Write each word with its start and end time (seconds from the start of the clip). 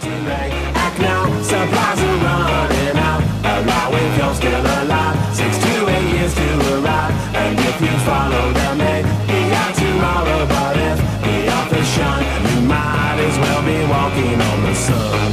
So 0.00 0.08
don't 0.08 0.24
delay, 0.24 0.50
act 0.74 0.98
now, 1.00 1.24
supplies 1.42 2.00
are 2.08 2.18
running 2.26 2.98
out. 3.08 3.22
Allow 3.54 3.88
if 4.02 4.18
you're 4.18 4.34
still 4.34 4.64
alive, 4.78 5.16
six 5.40 5.52
to 5.64 5.72
eight 5.94 6.08
years 6.14 6.34
to 6.34 6.46
arrive. 6.74 7.14
And 7.42 7.58
if 7.58 7.76
you 7.80 7.94
follow 8.08 8.44
the 8.58 8.68
may 8.82 9.00
be 9.28 9.40
out 9.62 9.74
tomorrow, 9.82 10.40
but 10.54 10.76
if 10.90 10.98
the 11.24 11.36
authors 11.56 11.88
shine, 11.96 12.26
you 12.48 12.58
might 12.72 13.18
as 13.28 13.36
well 13.42 13.62
be 13.70 13.78
walking 13.94 14.38
on 14.50 14.58
the 14.66 14.74
sun. 14.86 15.30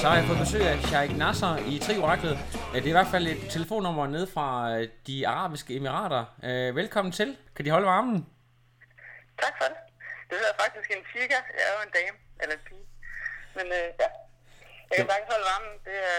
Så 0.00 0.08
har 0.08 0.16
jeg 0.16 0.24
fået 0.26 0.38
besøg 0.38 0.62
af 0.68 0.78
Sheikh 0.82 1.18
Nasser 1.18 1.56
i 1.66 1.78
Trioraklet. 1.78 2.38
Øh, 2.74 2.74
Det 2.74 2.84
er 2.84 2.88
i 2.88 2.90
hvert 2.90 3.06
fald 3.06 3.26
et 3.26 3.36
telefonnummer 3.50 4.06
nede 4.06 4.26
fra 4.34 4.74
øh, 4.78 4.88
de 5.06 5.28
arabiske 5.28 5.76
emirater. 5.76 6.24
Øh, 6.44 6.76
Velkommen 6.76 7.12
til. 7.12 7.36
Kan 7.56 7.64
de 7.64 7.70
holde 7.70 7.86
varmen? 7.86 8.26
Tak 9.42 9.52
for 9.58 9.64
det. 9.64 9.76
Det 10.28 10.36
hedder 10.40 10.56
faktisk 10.62 10.88
en 10.96 11.04
chica. 11.12 11.38
Jeg 11.58 11.64
er 11.68 11.74
jo 11.76 11.82
en 11.88 11.92
dame, 11.98 12.16
eller 12.42 12.54
en 12.58 12.64
pige. 12.68 12.86
Men 13.56 13.66
øh, 13.78 13.88
ja, 14.02 14.08
jeg 14.88 14.94
kan 14.96 15.06
sagtens 15.10 15.30
holde 15.32 15.46
varmen. 15.50 15.74
Det 15.86 15.96
er 16.10 16.18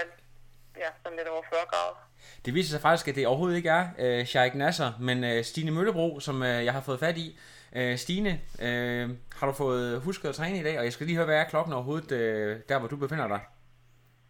ja, 0.83 0.89
sådan 1.03 1.17
lidt 1.17 1.27
over 1.27 1.43
40 1.49 1.59
grader. 1.71 1.97
Det 2.45 2.53
viser 2.53 2.71
sig 2.71 2.81
faktisk, 2.81 3.07
at 3.07 3.15
det 3.15 3.27
overhovedet 3.27 3.57
ikke 3.57 3.69
er 3.69 3.85
øh, 3.99 4.25
Sheikh 4.25 4.55
Nasser, 4.55 4.93
men 4.99 5.23
øh, 5.23 5.43
Stine 5.43 5.71
Møllebro, 5.71 6.19
som 6.19 6.43
øh, 6.43 6.65
jeg 6.65 6.73
har 6.73 6.81
fået 6.81 6.99
fat 6.99 7.17
i. 7.17 7.39
Øh, 7.75 7.97
Stine, 7.97 8.41
øh, 8.61 9.09
har 9.35 9.47
du 9.47 9.53
fået 9.53 10.01
husket 10.01 10.29
at 10.29 10.35
træne 10.35 10.59
i 10.59 10.63
dag? 10.63 10.77
Og 10.79 10.83
jeg 10.83 10.93
skal 10.93 11.05
lige 11.07 11.15
høre, 11.15 11.25
hvad 11.25 11.37
er 11.37 11.43
klokken 11.43 11.73
overhovedet, 11.73 12.11
øh, 12.11 12.59
der 12.69 12.79
hvor 12.79 12.87
du 12.87 12.95
befinder 12.95 13.27
dig? 13.27 13.39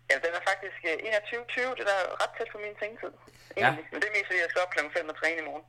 Ja, 0.10 0.16
den 0.16 0.34
er 0.34 0.45
faktisk 0.66 0.86
øh, 0.86 1.68
21.20. 1.70 1.76
Det 1.78 1.80
er 1.80 1.90
da 1.94 1.98
ret 2.24 2.34
tæt 2.38 2.48
på 2.52 2.58
min 2.58 2.76
sengetid. 2.80 3.12
Ja. 3.58 3.62
egentlig. 3.62 3.86
Men 3.92 4.02
det 4.02 4.08
er 4.08 4.14
mest 4.18 4.26
fordi, 4.26 4.40
jeg 4.40 4.50
skal 4.50 4.62
op 4.66 4.72
kl. 4.76 4.80
5 4.98 5.10
og 5.10 5.18
træne 5.20 5.38
i 5.42 5.46
morgen. 5.50 5.64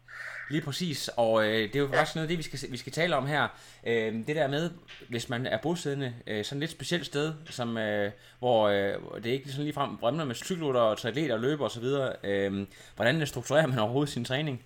Lige 0.51 0.65
præcis, 0.69 1.11
og 1.17 1.45
øh, 1.45 1.63
det 1.71 1.77
er 1.77 1.81
jo 1.81 1.89
faktisk 1.95 2.15
noget 2.17 2.27
af 2.27 2.33
det, 2.33 2.39
vi 2.39 2.47
skal, 2.49 2.59
vi 2.75 2.77
skal 2.77 2.93
tale 2.93 3.17
om 3.17 3.27
her. 3.27 3.45
Øh, 3.87 4.13
det 4.29 4.37
der 4.41 4.47
med, 4.47 4.65
hvis 5.09 5.29
man 5.29 5.47
er 5.47 5.59
bosiddende 5.63 6.15
øh, 6.27 6.45
sådan 6.45 6.59
et 6.59 6.61
lidt 6.61 6.71
specielt 6.79 7.07
sted, 7.07 7.35
som, 7.51 7.79
øh, 7.79 8.13
hvor 8.39 8.69
øh, 8.69 9.23
det 9.23 9.27
ikke 9.27 9.49
sådan 9.51 9.65
ligefrem 9.65 9.91
vrimler 10.01 10.25
med 10.25 10.35
cykelrytter 10.35 10.81
og 10.81 10.99
triatleter 10.99 11.35
og 11.35 11.41
løber 11.41 11.65
osv., 11.65 11.89
øh, 12.31 12.67
hvordan 12.97 13.27
strukturerer 13.27 13.67
man 13.67 13.79
overhovedet 13.79 14.13
sin 14.15 14.25
træning? 14.25 14.57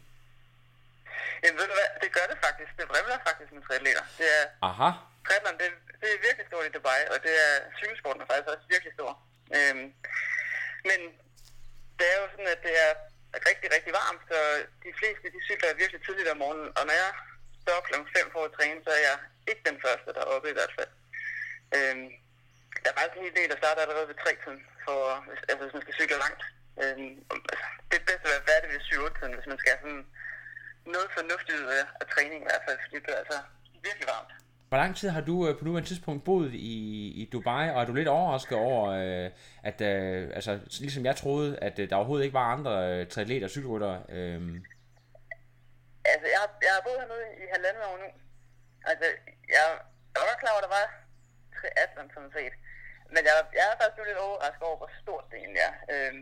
Jamen 1.42 1.58
ved 1.60 1.66
du 1.70 1.76
hvad, 1.80 1.90
det 2.02 2.10
gør 2.16 2.26
det 2.32 2.38
faktisk. 2.46 2.70
Det 2.78 2.84
vrimler 2.92 3.18
faktisk 3.28 3.50
med 3.52 3.62
triatleter. 3.66 4.04
Det 4.18 4.26
er, 4.38 4.44
Aha, 4.68 4.90
triathlon, 5.26 5.56
det, 5.60 5.68
det 6.00 6.08
er 6.14 6.18
virkelig 6.26 6.46
stort 6.50 6.64
i 6.68 6.72
Dubai, 6.76 7.00
og 7.12 7.18
det 7.24 7.34
er 7.46 7.52
cykelsporten 7.80 8.20
er 8.22 8.26
faktisk 8.30 8.48
også 8.54 8.66
virkelig 8.74 8.92
stor. 8.98 9.12
Øhm, 9.56 9.86
men 10.88 11.00
det 11.98 12.06
er 12.12 12.18
jo 12.22 12.26
sådan, 12.32 12.52
at 12.54 12.62
det 12.66 12.74
er 12.86 12.92
rigtig, 13.48 13.68
rigtig 13.76 13.92
varmt, 14.00 14.22
så 14.30 14.38
de 14.84 14.92
fleste 15.00 15.26
de 15.34 15.40
cykler 15.48 15.80
virkelig 15.82 16.00
tidligt 16.02 16.32
om 16.32 16.38
morgenen, 16.42 16.70
og 16.78 16.82
når 16.88 16.96
jeg 17.04 17.12
står 17.64 17.78
kl. 17.86 17.94
5 18.16 18.32
for 18.34 18.42
at 18.44 18.54
træne, 18.56 18.80
så 18.84 18.90
er 18.98 19.02
jeg 19.08 19.16
ikke 19.50 19.68
den 19.70 19.78
første, 19.84 20.08
der 20.14 20.20
er 20.22 20.32
oppe 20.34 20.48
i 20.50 20.56
hvert 20.58 20.74
fald. 20.78 20.92
Øhm, 21.76 22.08
der 22.82 22.88
er 22.90 22.98
faktisk 22.98 23.18
en 23.20 23.30
idé, 23.32 23.42
der 23.50 23.60
starter 23.62 23.82
allerede 23.82 24.08
ved 24.10 24.18
3 24.24 24.30
tiden, 24.42 24.62
for, 24.84 25.00
hvis, 25.28 25.40
altså, 25.50 25.62
hvis 25.64 25.76
man 25.76 25.84
skal 25.84 25.98
cykle 25.98 26.22
langt. 26.24 26.42
Øhm, 26.82 27.14
altså, 27.52 27.66
det 27.88 27.96
er 27.98 28.08
bedst 28.08 28.26
at 28.26 28.32
være 28.34 28.48
færdig 28.50 28.68
ved 28.72 28.80
7 28.80 29.14
tiden, 29.18 29.34
hvis 29.36 29.50
man 29.50 29.58
skal 29.58 29.72
have 29.72 29.84
sådan 29.84 30.06
noget 30.94 31.08
fornuftigt 31.16 31.60
ud 31.62 31.70
af, 31.78 31.84
af 32.00 32.06
træning 32.14 32.40
i 32.40 32.48
hvert 32.48 32.64
fald, 32.66 32.78
fordi 32.84 32.96
det 33.04 33.12
er 33.14 33.22
altså 33.22 33.38
virkelig 33.86 34.08
varmt 34.14 34.32
hvor 34.70 34.78
lang 34.78 34.96
tid 34.96 35.08
har 35.16 35.20
du 35.30 35.36
øh, 35.48 35.58
på 35.58 35.64
nuværende 35.64 35.88
tidspunkt 35.90 36.24
boet 36.24 36.52
i, 36.54 36.74
i 37.22 37.22
Dubai, 37.32 37.64
og 37.74 37.78
er 37.82 37.86
du 37.90 37.94
lidt 37.94 38.08
overrasket 38.18 38.56
over, 38.58 38.82
øh, 39.02 39.28
at 39.70 39.78
øh, 39.90 40.30
altså, 40.38 40.52
ligesom 40.84 41.04
jeg 41.08 41.16
troede, 41.22 41.50
at 41.68 41.78
øh, 41.78 41.90
der 41.90 41.96
overhovedet 41.96 42.24
ikke 42.24 42.38
var 42.42 42.48
andre 42.56 42.74
øh, 42.90 43.00
triatleter 43.12 43.46
og 43.46 43.50
cykelrytter? 43.56 43.92
Øh, 44.16 44.40
Altså, 46.12 46.26
jeg, 46.34 46.40
har- 46.44 46.58
jeg 46.66 46.72
har 46.76 46.82
boet 46.86 47.00
hernede 47.02 47.26
i 47.42 47.44
halvandet 47.54 47.82
år 47.90 47.96
nu. 48.04 48.08
Altså, 48.90 49.04
jeg, 49.54 49.66
jeg 50.12 50.18
var 50.20 50.26
godt 50.30 50.40
klar 50.42 50.52
over, 50.54 50.62
at 50.62 50.66
der 50.68 50.74
var 50.78 50.86
triathlon 51.58 52.08
sådan 52.16 52.32
set. 52.38 52.54
Men 53.14 53.22
jeg, 53.28 53.34
jeg 53.58 53.64
er 53.70 53.76
faktisk 53.80 54.06
lidt 54.10 54.24
overrasket 54.26 54.64
over, 54.68 54.78
hvor 54.80 54.90
stort 55.02 55.24
det 55.30 55.36
egentlig 55.42 55.62
er. 55.68 55.74
Øh, 55.92 56.12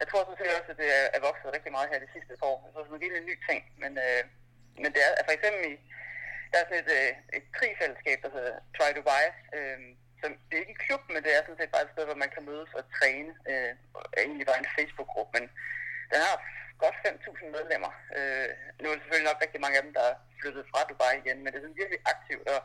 jeg 0.00 0.06
tror 0.08 0.20
sådan 0.22 0.40
set 0.40 0.56
også, 0.58 0.70
at 0.74 0.78
det 0.82 0.88
er, 1.00 1.04
er 1.16 1.20
vokset 1.28 1.54
rigtig 1.56 1.72
meget 1.76 1.90
her 1.92 2.04
de 2.04 2.10
sidste 2.16 2.32
par 2.40 2.48
år. 2.52 2.58
Så 2.62 2.68
det 2.72 2.80
er 2.80 2.86
sådan 2.88 2.98
en 3.00 3.04
lille 3.06 3.20
ny 3.30 3.34
ting. 3.48 3.60
Men, 3.82 3.92
øh, 4.06 4.22
men 4.82 4.88
det 4.94 5.00
er 5.04 5.08
altså, 5.12 5.24
for 5.28 5.34
eksempel 5.38 5.62
i, 5.72 5.74
der 6.56 6.62
er 6.62 6.70
sådan 6.70 6.84
et, 6.84 6.92
øh, 7.00 7.12
et 7.38 7.46
trifællesskab, 7.58 8.18
der 8.24 8.30
hedder 8.36 8.54
Try 8.76 8.88
Dubai. 8.96 9.24
Øh, 9.56 9.78
som, 10.20 10.30
det 10.46 10.54
er 10.54 10.62
ikke 10.64 10.76
en 10.76 10.84
klub, 10.86 11.02
men 11.14 11.20
det 11.24 11.32
er 11.32 11.42
sådan 11.42 11.60
set 11.60 11.74
bare 11.74 11.84
et 11.86 11.92
sted, 11.94 12.04
hvor 12.06 12.22
man 12.22 12.32
kan 12.34 12.46
mødes 12.50 12.70
og 12.78 12.84
træne. 12.96 13.32
Øh, 13.50 13.72
er 14.16 14.22
egentlig 14.26 14.46
bare 14.48 14.62
en 14.62 14.72
Facebook-gruppe, 14.76 15.32
men 15.36 15.44
den 16.10 16.18
har 16.26 16.36
godt 16.84 16.96
5.000 17.06 17.56
medlemmer. 17.56 17.92
Øh, 18.18 18.48
nu 18.80 18.84
er 18.86 18.94
det 18.94 19.02
selvfølgelig 19.02 19.30
nok 19.30 19.42
rigtig 19.44 19.60
mange 19.64 19.78
af 19.78 19.84
dem, 19.86 19.92
der 19.98 20.04
er 20.10 20.16
flyttet 20.40 20.64
fra 20.70 20.80
Dubai 20.88 21.14
igen, 21.22 21.38
men 21.40 21.48
det 21.50 21.58
er 21.58 21.64
sådan 21.64 21.82
virkelig 21.82 22.00
aktivt. 22.14 22.46
Og 22.54 22.60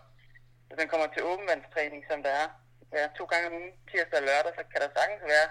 hvis 0.67 0.79
man 0.81 0.91
kommer 0.91 1.07
til 1.09 1.27
åbenvandstræning, 1.31 2.01
som 2.09 2.19
der 2.25 2.33
er 2.43 2.47
ja, 2.95 3.03
to 3.17 3.23
gange 3.31 3.47
om 3.47 3.57
ugen, 3.59 3.73
tirsdag 3.89 4.19
og 4.19 4.25
lørdag, 4.27 4.51
så 4.57 4.63
kan 4.71 4.81
der 4.83 4.89
sagtens 4.97 5.23
være, 5.33 5.47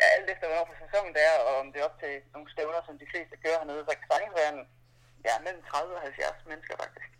ja, 0.00 0.06
alt 0.16 0.28
efter 0.32 0.46
hvornår 0.46 0.70
på 0.70 0.76
sæsonen 0.84 1.12
det 1.16 1.22
er, 1.30 1.36
og 1.48 1.52
om 1.62 1.68
det 1.70 1.78
er 1.78 1.88
op 1.88 1.98
til 2.02 2.14
nogle 2.34 2.52
stævner, 2.52 2.82
som 2.84 2.96
de 3.02 3.10
fleste 3.12 3.34
kører 3.42 3.60
hernede, 3.60 3.82
så 3.86 3.92
kan 3.94 4.04
der 4.04 4.14
sagtens 4.14 4.38
være 4.40 4.52
en, 4.54 4.62
ja, 5.26 5.34
mellem 5.44 5.62
30 5.62 5.96
og 5.96 6.02
70 6.02 6.50
mennesker 6.50 6.76
faktisk 6.82 7.10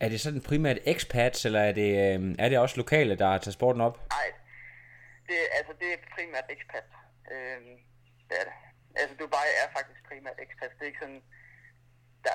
er 0.00 0.08
det 0.08 0.20
sådan 0.20 0.40
primært 0.40 0.78
expats, 0.84 1.44
eller 1.46 1.60
er 1.60 1.72
det, 1.72 1.90
øh, 2.04 2.34
er 2.38 2.48
det 2.48 2.58
også 2.58 2.76
lokale, 2.76 3.14
der 3.14 3.38
tager 3.38 3.52
sporten 3.52 3.80
op? 3.80 3.96
Nej, 4.16 4.28
det, 5.28 5.38
altså, 5.58 5.72
det 5.80 5.88
er 5.92 5.98
primært 6.16 6.46
expat. 6.56 6.86
Øhm, 7.32 7.74
det 8.28 8.36
er 8.40 8.44
det. 8.48 8.56
Altså, 9.00 9.14
Dubai 9.20 9.48
er 9.62 9.68
faktisk 9.78 10.00
primært 10.08 10.38
expat. 10.44 10.70
Det 10.76 10.82
er 10.82 10.90
ikke 10.92 11.02
sådan... 11.04 11.22
Der, 12.24 12.34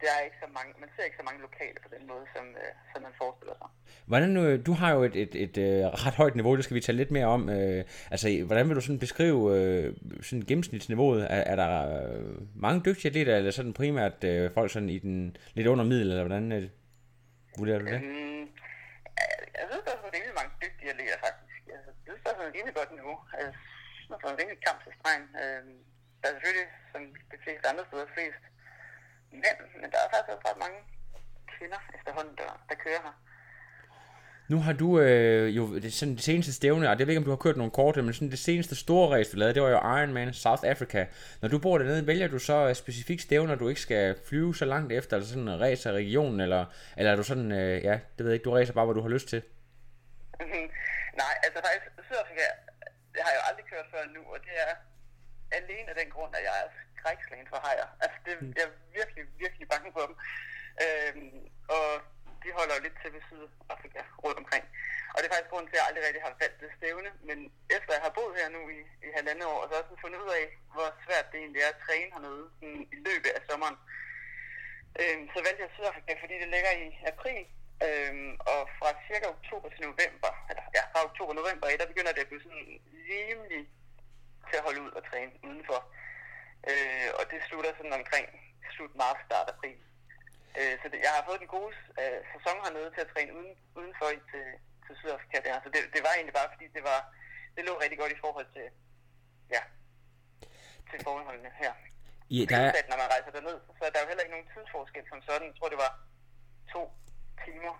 der 0.00 0.10
er 0.18 0.24
ikke 0.24 0.40
så 0.44 0.48
mange, 0.58 0.70
man 0.80 0.88
ser 0.96 1.04
ikke 1.04 1.20
så 1.20 1.26
mange 1.28 1.40
lokale 1.48 1.78
på 1.84 1.88
den 1.94 2.06
måde, 2.10 2.24
som, 2.34 2.44
øh, 2.62 2.72
som 2.92 3.02
man 3.02 3.14
forestiller 3.22 3.54
sig. 3.60 3.68
Hvordan, 4.10 4.36
øh, 4.36 4.66
du 4.66 4.72
har 4.72 4.90
jo 4.96 5.02
et, 5.02 5.16
et, 5.16 5.34
et, 5.34 5.58
et 5.58 6.06
ret 6.06 6.14
højt 6.14 6.34
niveau, 6.34 6.56
det 6.56 6.64
skal 6.64 6.74
vi 6.74 6.80
tale 6.80 6.98
lidt 6.98 7.10
mere 7.10 7.26
om. 7.26 7.48
Øh, 7.48 7.84
altså, 8.10 8.42
hvordan 8.46 8.68
vil 8.68 8.76
du 8.76 8.80
sådan 8.80 9.04
beskrive 9.06 9.40
øh, 9.56 9.96
sådan 10.22 10.44
gennemsnitsniveauet? 10.48 11.22
Er, 11.22 11.42
er 11.52 11.56
der 11.56 11.72
øh, 11.98 12.34
mange 12.54 12.82
dygtige 12.86 13.08
atleter, 13.10 13.36
eller 13.36 13.50
sådan 13.50 13.72
primært 13.72 14.24
øh, 14.24 14.50
folk 14.54 14.72
sådan 14.72 14.88
i 14.88 14.98
den 14.98 15.36
lidt 15.54 15.66
under 15.66 15.84
middel, 15.84 16.10
eller 16.10 16.26
hvordan 16.26 16.52
øh, 16.52 16.68
vurderer 17.58 17.78
du 17.82 17.86
det? 17.92 17.98
Øhm, 18.02 18.42
øh, 19.20 19.40
jeg- 19.58 19.66
synes, 19.70 19.84
der 19.86 19.92
er 19.92 19.98
sådan 20.00 20.14
rimelig 20.16 20.34
mange 20.40 20.52
dygtige 20.64 20.90
atleter, 20.92 21.18
faktisk. 21.26 21.56
Jeg 21.72 21.78
synes, 22.06 22.22
der 22.24 22.30
er 22.30 22.36
sådan 22.38 22.54
rimelig 22.56 22.74
godt 22.80 22.92
niveau. 22.98 23.16
synes, 23.30 23.38
øh, 23.38 23.52
der 24.08 24.14
er 24.16 24.20
sådan 24.22 24.34
en 24.34 24.40
rimelig 24.42 24.60
kamp 24.66 24.78
til 24.84 24.92
stregen. 24.98 25.24
Øhm, 25.42 25.76
der 26.20 26.26
er 26.28 26.34
selvfølgelig, 26.36 26.68
som 26.92 27.00
de 27.32 27.36
fleste 27.44 27.64
andre 27.70 27.84
steder, 27.88 28.06
flest 28.16 28.42
mænd, 29.44 29.58
men 29.80 29.88
der 29.92 29.98
er 30.00 30.08
faktisk 30.12 30.32
også 30.34 30.46
ret 30.50 30.60
mange 30.64 30.80
kvinder 31.54 31.80
efterhånden, 31.96 32.34
der, 32.40 32.50
der 32.68 32.76
kører 32.84 33.02
her. 33.06 33.14
Nu 34.50 34.58
har 34.60 34.72
du 34.72 35.00
øh, 35.00 35.56
jo 35.56 35.78
det, 35.78 35.92
sådan 35.92 36.14
det 36.14 36.24
seneste 36.24 36.52
stævne, 36.52 36.90
og 36.90 36.98
det 36.98 37.06
ved 37.06 37.12
ikke, 37.12 37.18
om 37.18 37.24
du 37.24 37.30
har 37.30 37.44
kørt 37.44 37.56
nogle 37.56 37.70
korte, 37.70 38.02
men 38.02 38.14
sådan 38.14 38.30
det 38.30 38.38
seneste 38.38 38.74
store 38.76 39.16
race, 39.16 39.32
du 39.32 39.36
lavede, 39.36 39.54
det 39.54 39.62
var 39.62 39.70
jo 39.76 39.80
Ironman 39.96 40.34
South 40.34 40.64
Africa. 40.72 41.06
Når 41.40 41.48
du 41.48 41.58
bor 41.58 41.78
dernede, 41.78 42.06
vælger 42.06 42.28
du 42.28 42.38
så 42.38 42.68
øh, 42.68 42.74
specifikt 42.74 43.22
stævner, 43.22 43.54
du 43.54 43.68
ikke 43.68 43.80
skal 43.80 44.18
flyve 44.28 44.54
så 44.54 44.64
langt 44.64 44.92
efter, 44.92 45.16
eller 45.16 45.28
sådan 45.28 45.48
en 45.48 45.60
race 45.60 45.88
af 45.88 45.92
regionen, 45.92 46.40
eller, 46.40 46.62
eller 46.96 47.12
er 47.12 47.16
du 47.16 47.22
sådan, 47.22 47.52
øh, 47.52 47.84
ja, 47.84 47.94
det 48.14 48.20
ved 48.24 48.26
jeg 48.26 48.34
ikke, 48.34 48.44
du 48.44 48.50
racer 48.50 48.72
bare, 48.72 48.84
hvor 48.84 48.94
du 48.98 49.02
har 49.06 49.08
lyst 49.16 49.28
til? 49.28 49.42
Nej, 51.22 51.34
altså 51.44 51.58
faktisk, 51.66 51.84
Sydafrika, 52.06 52.46
det 53.12 53.20
har 53.24 53.30
jeg 53.32 53.38
jo 53.40 53.44
aldrig 53.50 53.64
kørt 53.72 53.86
før 53.94 54.02
nu, 54.16 54.22
og 54.34 54.38
det 54.46 54.54
er 54.66 54.72
alene 55.58 55.88
af 55.92 55.96
den 56.00 56.10
grund, 56.14 56.32
at 56.38 56.42
jeg 56.48 56.54
er 56.62 56.68
skrækslagen 56.98 57.48
for 57.52 57.58
hajer. 57.66 57.88
Altså, 58.02 58.18
det, 58.26 58.32
jeg 58.56 58.64
er 58.68 58.72
virkelig, 58.98 59.24
virkelig 59.44 59.66
bange 59.74 59.88
for 59.96 60.04
dem. 60.08 60.16
Øhm, 60.84 61.38
og 61.76 61.86
de 62.44 62.50
holder 62.58 62.74
jo 62.76 62.82
lidt 62.82 62.96
til 63.02 63.12
ved 63.14 63.22
Sydafrika 63.26 64.02
rundt 64.24 64.38
omkring. 64.42 64.64
Og 65.12 65.16
det 65.18 65.26
er 65.26 65.34
faktisk 65.34 65.52
grunden 65.52 65.68
til, 65.68 65.76
at 65.76 65.80
jeg 65.80 65.88
aldrig 65.88 66.04
rigtig 66.06 66.22
har 66.26 66.34
valgt 66.42 66.60
det 66.62 66.76
stævne. 66.78 67.10
Men 67.28 67.38
efter 67.76 67.92
jeg 67.94 68.04
har 68.06 68.16
boet 68.18 68.38
her 68.40 68.48
nu 68.56 68.60
i, 68.76 68.80
i 69.06 69.08
halvandet 69.16 69.46
år, 69.54 69.60
så 69.62 69.72
har 69.74 69.82
jeg 69.82 70.02
fundet 70.04 70.20
ud 70.24 70.32
af, 70.40 70.46
hvor 70.74 70.88
svært 71.04 71.26
det 71.32 71.38
egentlig 71.40 71.62
er 71.62 71.72
at 71.74 71.82
træne 71.86 72.12
hernede 72.14 72.44
sådan, 72.58 72.82
i 72.94 72.96
løbet 73.06 73.30
af 73.38 73.42
sommeren. 73.48 73.76
Øhm, 75.00 75.24
så 75.32 75.38
valgte 75.44 75.62
jeg 75.62 75.70
Sydafrika, 75.74 76.12
fordi 76.22 76.34
det 76.42 76.48
ligger 76.54 76.72
i 76.84 76.88
april. 77.12 77.44
Øhm, 77.86 78.32
og 78.52 78.60
fra 78.78 78.90
cirka 79.08 79.26
oktober 79.36 79.68
til 79.68 79.82
november, 79.88 80.32
eller 80.50 80.64
ja, 80.76 80.82
fra 80.92 81.00
oktober 81.08 81.32
og 81.34 81.40
november, 81.42 81.66
af, 81.66 81.78
der 81.78 81.92
begynder 81.92 82.12
det 82.12 82.24
at 82.24 82.30
blive 82.30 82.44
sådan 82.46 82.68
rimelig 83.10 83.62
til 84.48 84.56
at 84.58 84.66
holde 84.66 84.82
ud 84.86 84.92
og 84.98 85.02
træne 85.10 85.32
udenfor. 85.48 85.80
Øh, 86.70 87.08
og 87.18 87.24
det 87.30 87.38
slutter 87.48 87.72
sådan 87.76 87.98
omkring 88.00 88.26
slut 88.74 88.94
marts, 89.02 89.24
start 89.26 89.48
april. 89.54 89.78
Øh, 90.58 90.74
så 90.80 90.86
det, 90.92 90.98
jeg 91.06 91.12
har 91.16 91.24
fået 91.28 91.40
den 91.42 91.50
gode 91.56 91.74
øh, 92.00 92.18
sæson 92.32 92.56
hernede 92.64 92.90
til 92.94 93.00
at 93.04 93.10
træne 93.14 93.32
uden, 93.38 93.54
udenfor 93.80 94.08
i 94.16 94.18
til, 94.30 94.46
til 94.84 94.92
Sydafrika 95.00 95.38
der. 95.46 95.54
Så 95.64 95.68
det, 95.74 95.80
det 95.94 96.00
var 96.06 96.12
egentlig 96.14 96.36
bare 96.40 96.50
fordi, 96.54 96.66
det 96.76 96.84
var 96.90 97.00
det 97.56 97.62
lå 97.64 97.72
rigtig 97.82 97.98
godt 98.02 98.12
i 98.16 98.22
forhold 98.24 98.48
til, 98.56 98.66
ja, 99.54 99.62
til 100.90 100.98
forholdene 101.06 101.52
her. 101.62 101.72
Ja, 102.36 102.44
der 102.50 102.56
er, 102.56 102.72
når 102.90 102.98
man 103.02 103.08
rejser 103.14 103.30
derned, 103.36 103.58
så 103.78 103.82
er 103.86 103.90
der 103.92 104.00
jo 104.02 104.08
heller 104.10 104.24
ikke 104.24 104.34
nogen 104.36 104.50
tidsforskel 104.54 105.04
som 105.10 105.20
sådan. 105.28 105.48
Jeg 105.50 105.56
tror, 105.58 105.68
det 105.74 105.80
var 105.86 105.92
to 106.74 106.82
timer 107.44 107.74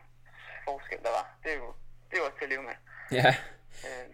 forskel, 0.66 1.00
der 1.06 1.12
var. 1.18 1.26
Det 1.42 1.50
er 1.54 1.58
jo, 1.62 1.68
det 2.08 2.14
er 2.14 2.20
jo 2.22 2.26
også 2.28 2.38
til 2.38 2.48
at 2.48 2.52
leve 2.54 2.64
med. 2.70 2.76
ja, 3.18 3.30
Øh, 3.86 4.06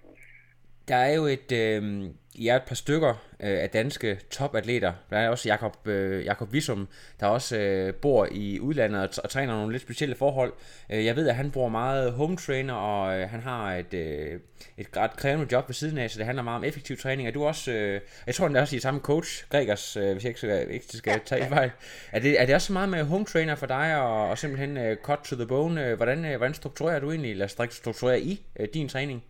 Der 0.88 0.96
er 0.96 1.12
jo 1.12 1.26
et, 1.26 1.52
øh, 1.52 2.04
I 2.34 2.48
er 2.48 2.56
et 2.56 2.62
par 2.62 2.74
stykker 2.74 3.10
øh, 3.40 3.62
af 3.62 3.70
danske 3.70 4.20
topatleter. 4.30 4.92
Der 5.10 5.18
er 5.18 5.28
også 5.28 5.48
Jakob, 5.48 5.88
øh, 5.88 6.24
Jakob 6.24 6.52
Visum, 6.52 6.88
der 7.20 7.26
også 7.26 7.56
øh, 7.58 7.94
bor 7.94 8.28
i 8.30 8.60
udlandet 8.60 9.00
og, 9.00 9.08
og 9.24 9.30
træner 9.30 9.54
nogle 9.54 9.72
lidt 9.72 9.82
specielle 9.82 10.14
forhold. 10.14 10.52
Øh, 10.90 11.04
jeg 11.04 11.16
ved, 11.16 11.28
at 11.28 11.34
han 11.34 11.50
bruger 11.50 11.68
meget 11.68 12.12
home 12.12 12.36
trainer, 12.36 12.74
og 12.74 13.18
øh, 13.18 13.28
han 13.28 13.40
har 13.40 13.74
et, 13.74 13.94
øh, 13.94 14.40
et 14.78 14.96
ret 14.96 15.16
krævende 15.16 15.46
job 15.52 15.68
ved 15.68 15.74
siden 15.74 15.98
af, 15.98 16.10
så 16.10 16.18
det 16.18 16.26
handler 16.26 16.42
meget 16.42 16.56
om 16.56 16.64
effektiv 16.64 16.96
træning. 16.96 17.28
Er 17.28 17.32
du 17.32 17.44
også, 17.44 17.72
øh, 17.72 18.00
jeg 18.26 18.34
tror, 18.34 18.46
han 18.46 18.56
er 18.56 18.60
også 18.60 18.76
i 18.76 18.80
samme 18.80 19.00
coach, 19.00 19.48
Gregers, 19.48 19.96
øh, 19.96 20.12
hvis 20.12 20.24
jeg 20.24 20.30
ikke 20.30 20.40
skal, 20.40 20.70
ikke 20.70 20.86
skal 20.88 21.20
tage 21.24 21.48
fejl. 21.48 21.70
Er 22.12 22.20
det, 22.20 22.40
er 22.40 22.46
det 22.46 22.54
også 22.54 22.66
så 22.66 22.72
meget 22.72 22.88
med 22.88 23.04
home 23.04 23.24
trainer 23.24 23.54
for 23.54 23.66
dig, 23.66 24.00
og, 24.00 24.28
og 24.28 24.38
simpelthen 24.38 24.76
øh, 24.76 24.96
cut 24.96 25.18
to 25.24 25.36
the 25.36 25.46
bone? 25.46 25.86
Øh, 25.86 25.96
hvordan, 25.96 26.24
øh, 26.24 26.36
hvordan 26.36 26.54
strukturerer 26.54 27.00
du 27.00 27.10
egentlig, 27.10 27.30
eller 27.30 27.66
strukturerer 27.70 28.16
I 28.16 28.42
øh, 28.60 28.68
din 28.74 28.88
træning? 28.88 29.24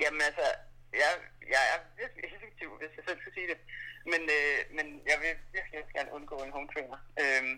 Jamen 0.00 0.20
altså, 0.28 0.46
jeg, 1.00 1.12
jeg 1.54 1.62
er 1.74 1.78
virkelig 2.00 2.24
effektiv, 2.36 2.68
hvis 2.78 2.96
jeg 2.96 3.04
selv 3.06 3.20
skal 3.20 3.34
sige 3.34 3.48
det. 3.52 3.58
Men, 4.12 4.22
øh, 4.38 4.58
men 4.76 4.86
jeg 5.10 5.16
vil 5.22 5.34
virkelig 5.56 5.78
gerne 5.96 6.14
undgå 6.16 6.36
en 6.42 6.54
home 6.56 6.68
trainer. 6.72 6.98
Øhm, 7.22 7.54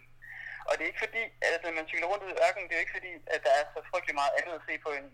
og 0.69 0.73
det 0.75 0.83
er 0.83 0.93
ikke 0.93 1.05
fordi, 1.07 1.23
altså 1.49 1.65
når 1.67 1.77
man 1.79 1.89
cykler 1.89 2.11
rundt 2.11 2.25
ud 2.27 2.35
i 2.35 2.43
ørkenen, 2.47 2.67
det 2.67 2.75
er 2.75 2.81
jo 2.81 2.87
ikke 2.87 2.99
fordi, 2.99 3.13
at 3.35 3.41
der 3.47 3.53
er 3.59 3.65
så 3.75 3.81
frygtelig 3.91 4.17
meget 4.21 4.37
andet 4.39 4.55
at 4.57 4.67
se 4.69 4.75
på, 4.85 4.91
end 4.99 5.09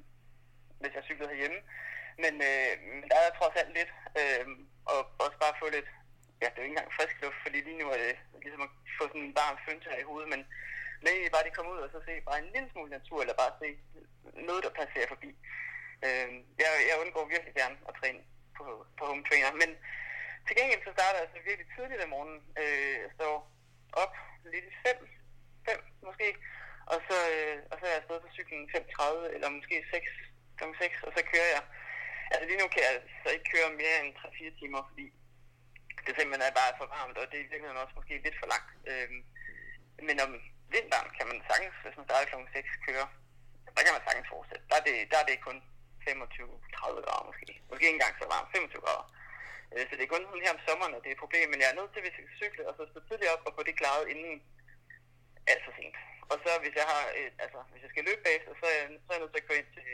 hvis 0.81 0.95
jeg 0.97 1.07
cyklede 1.09 1.33
herhjemme. 1.33 1.61
Men, 2.23 2.35
øh, 2.51 2.73
men 3.01 3.07
der 3.11 3.19
er 3.21 3.39
trods 3.39 3.57
alt 3.61 3.73
lidt, 3.79 3.93
øh, 4.21 4.45
og 4.93 4.99
også 5.25 5.39
bare 5.45 5.61
få 5.61 5.67
lidt, 5.77 5.89
ja, 6.41 6.47
det 6.51 6.57
er 6.57 6.63
jo 6.63 6.69
ikke 6.69 6.77
engang 6.77 6.97
frisk 6.99 7.17
luft, 7.23 7.41
fordi 7.45 7.59
lige 7.61 7.81
nu 7.81 7.87
er 7.95 7.99
det 8.05 8.17
ligesom 8.45 8.63
at 8.67 8.73
få 8.99 9.05
sådan 9.09 9.27
en 9.27 9.39
varm 9.41 9.57
fønter 9.67 9.95
i 9.97 10.09
hovedet, 10.11 10.29
men 10.35 10.43
men 11.01 11.09
egentlig 11.09 11.35
bare 11.35 11.47
det 11.47 11.57
komme 11.57 11.73
ud 11.75 11.85
og 11.87 11.91
så 11.95 11.99
se 12.09 12.15
bare 12.29 12.39
en 12.39 12.53
lille 12.55 12.69
smule 12.73 12.91
natur, 12.97 13.19
eller 13.21 13.43
bare 13.43 13.59
se 13.63 13.69
noget, 14.49 14.65
der 14.65 14.79
passerer 14.81 15.09
forbi. 15.15 15.31
Øh, 16.07 16.31
jeg, 16.63 16.71
jeg 16.89 16.97
undgår 17.03 17.25
virkelig 17.35 17.55
gerne 17.61 17.77
at 17.89 17.95
træne 18.01 18.21
på, 18.57 18.65
på 18.99 19.03
home 19.11 19.25
trainer, 19.29 19.53
men 19.63 19.71
til 20.47 20.57
gengæld 20.59 20.83
så 20.85 20.93
starter 20.97 21.19
jeg 21.19 21.27
altså 21.27 21.49
virkelig 21.49 21.69
tidligt 21.77 22.05
om 22.05 22.11
morgenen. 22.15 22.41
Øh, 22.63 22.95
jeg 23.05 23.11
står 23.19 23.35
op 24.03 24.15
lidt 24.53 24.67
i 24.71 24.75
5, 24.87 25.09
5 25.69 25.79
måske, 26.09 26.29
og 26.93 26.99
så, 27.09 27.17
øh, 27.35 27.57
og 27.71 27.75
så 27.79 27.85
er 27.87 27.93
jeg 27.93 28.01
afsted 28.01 28.21
på 28.21 28.31
cyklen 28.37 28.65
5.30, 28.75 29.35
eller 29.35 29.57
måske 29.59 29.77
6, 29.93 30.11
kl. 30.59 30.65
6, 30.79 31.03
og 31.07 31.13
så 31.17 31.21
kører 31.33 31.51
jeg. 31.57 31.63
Altså 32.33 32.45
lige 32.47 32.63
nu 32.63 32.69
kan 32.75 32.83
jeg 32.89 32.97
så 33.23 33.29
ikke 33.35 33.51
køre 33.55 33.79
mere 33.83 33.97
end 34.01 34.11
3-4 34.17 34.61
timer, 34.61 34.81
fordi 34.91 35.07
det 36.05 36.13
simpelthen 36.15 36.49
er 36.49 36.59
bare 36.61 36.79
for 36.81 36.87
varmt, 36.97 37.19
og 37.19 37.27
det 37.31 37.37
er 37.37 37.45
i 37.45 37.51
virkeligheden 37.53 37.83
også 37.83 37.97
måske 37.99 38.25
lidt 38.25 38.41
for 38.41 38.49
langt. 38.55 38.73
Øh, 38.91 39.09
men 40.07 40.17
om 40.25 40.33
vinteren 40.75 41.11
kan 41.17 41.27
man 41.31 41.39
sagtens, 41.49 41.77
hvis 41.83 41.97
man 41.99 42.07
starter 42.09 42.27
kl. 42.31 42.37
6, 42.53 42.69
køre. 42.87 43.07
Der 43.75 43.83
kan 43.85 43.95
man 43.97 44.07
sagtens 44.07 44.29
fortsætte. 44.33 44.65
Der 44.71 44.77
er 44.81 44.85
det, 44.89 44.97
der 45.13 45.19
er 45.21 45.27
det 45.31 45.47
kun 45.49 45.59
25-30 46.11 47.07
grader 47.07 47.25
måske. 47.31 47.47
Måske 47.71 47.85
ikke 47.87 47.99
engang 47.99 48.15
så 48.21 48.27
varmt, 48.35 48.49
25 48.57 48.83
grader. 48.87 49.07
Øh, 49.75 49.83
Så 49.89 49.93
det 49.97 50.05
er 50.05 50.13
kun 50.15 50.25
sådan 50.27 50.45
her 50.47 50.55
om 50.57 50.63
sommeren, 50.69 50.95
at 50.97 51.03
det 51.03 51.11
er 51.11 51.17
et 51.17 51.25
problem. 51.25 51.47
Men 51.51 51.61
jeg 51.63 51.69
er 51.71 51.79
nødt 51.81 51.93
til, 51.93 52.03
hvis 52.05 52.17
jeg 52.19 52.25
skal 52.27 52.41
cykle, 52.43 52.63
og 52.69 52.73
så 52.79 52.83
stå 52.93 52.99
tidligt 53.09 53.33
op 53.35 53.43
og 53.49 53.53
få 53.57 53.63
det 53.69 53.75
klaret 53.81 54.05
inden 54.13 54.35
alt 55.53 55.63
for 55.67 55.73
sent. 55.79 55.97
Og 56.33 56.37
så 56.45 56.51
hvis 56.63 56.75
jeg 56.81 56.87
har, 56.93 57.03
øh, 57.19 57.31
altså 57.45 57.59
hvis 57.73 57.83
jeg 57.85 57.91
skal 57.93 58.05
løbe 58.09 58.23
bagefter, 58.27 58.53
så 58.61 58.65
er 58.73 58.77
jeg, 58.81 58.87
så 59.05 59.09
er 59.11 59.15
jeg 59.17 59.23
nødt 59.23 59.33
til 59.35 59.43
at 59.43 59.49
gå 59.51 59.55
ind 59.61 59.69
til, 59.77 59.85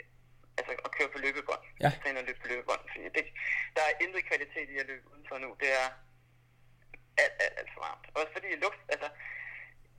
altså 0.58 0.72
at 0.86 0.90
køre 0.96 1.10
på 1.14 1.18
løbebånd. 1.24 1.64
Ja. 1.84 1.88
Så 2.02 2.06
ind 2.10 2.20
og 2.22 2.26
løbe 2.28 2.40
på 2.42 2.48
løbebånd. 2.52 2.82
Fordi 2.92 3.04
det, 3.16 3.24
der 3.76 3.82
er 3.88 3.94
intet 4.04 4.22
kvalitet 4.30 4.68
i 4.74 4.76
at 4.82 4.86
løbe 4.90 5.04
udenfor 5.12 5.36
nu. 5.44 5.50
Det 5.62 5.70
er 5.82 5.86
alt, 7.22 7.34
alt, 7.44 7.54
alt 7.60 7.70
for 7.74 7.80
varmt. 7.86 8.04
Også 8.18 8.30
fordi 8.36 8.48
luft, 8.64 8.80
altså 8.94 9.08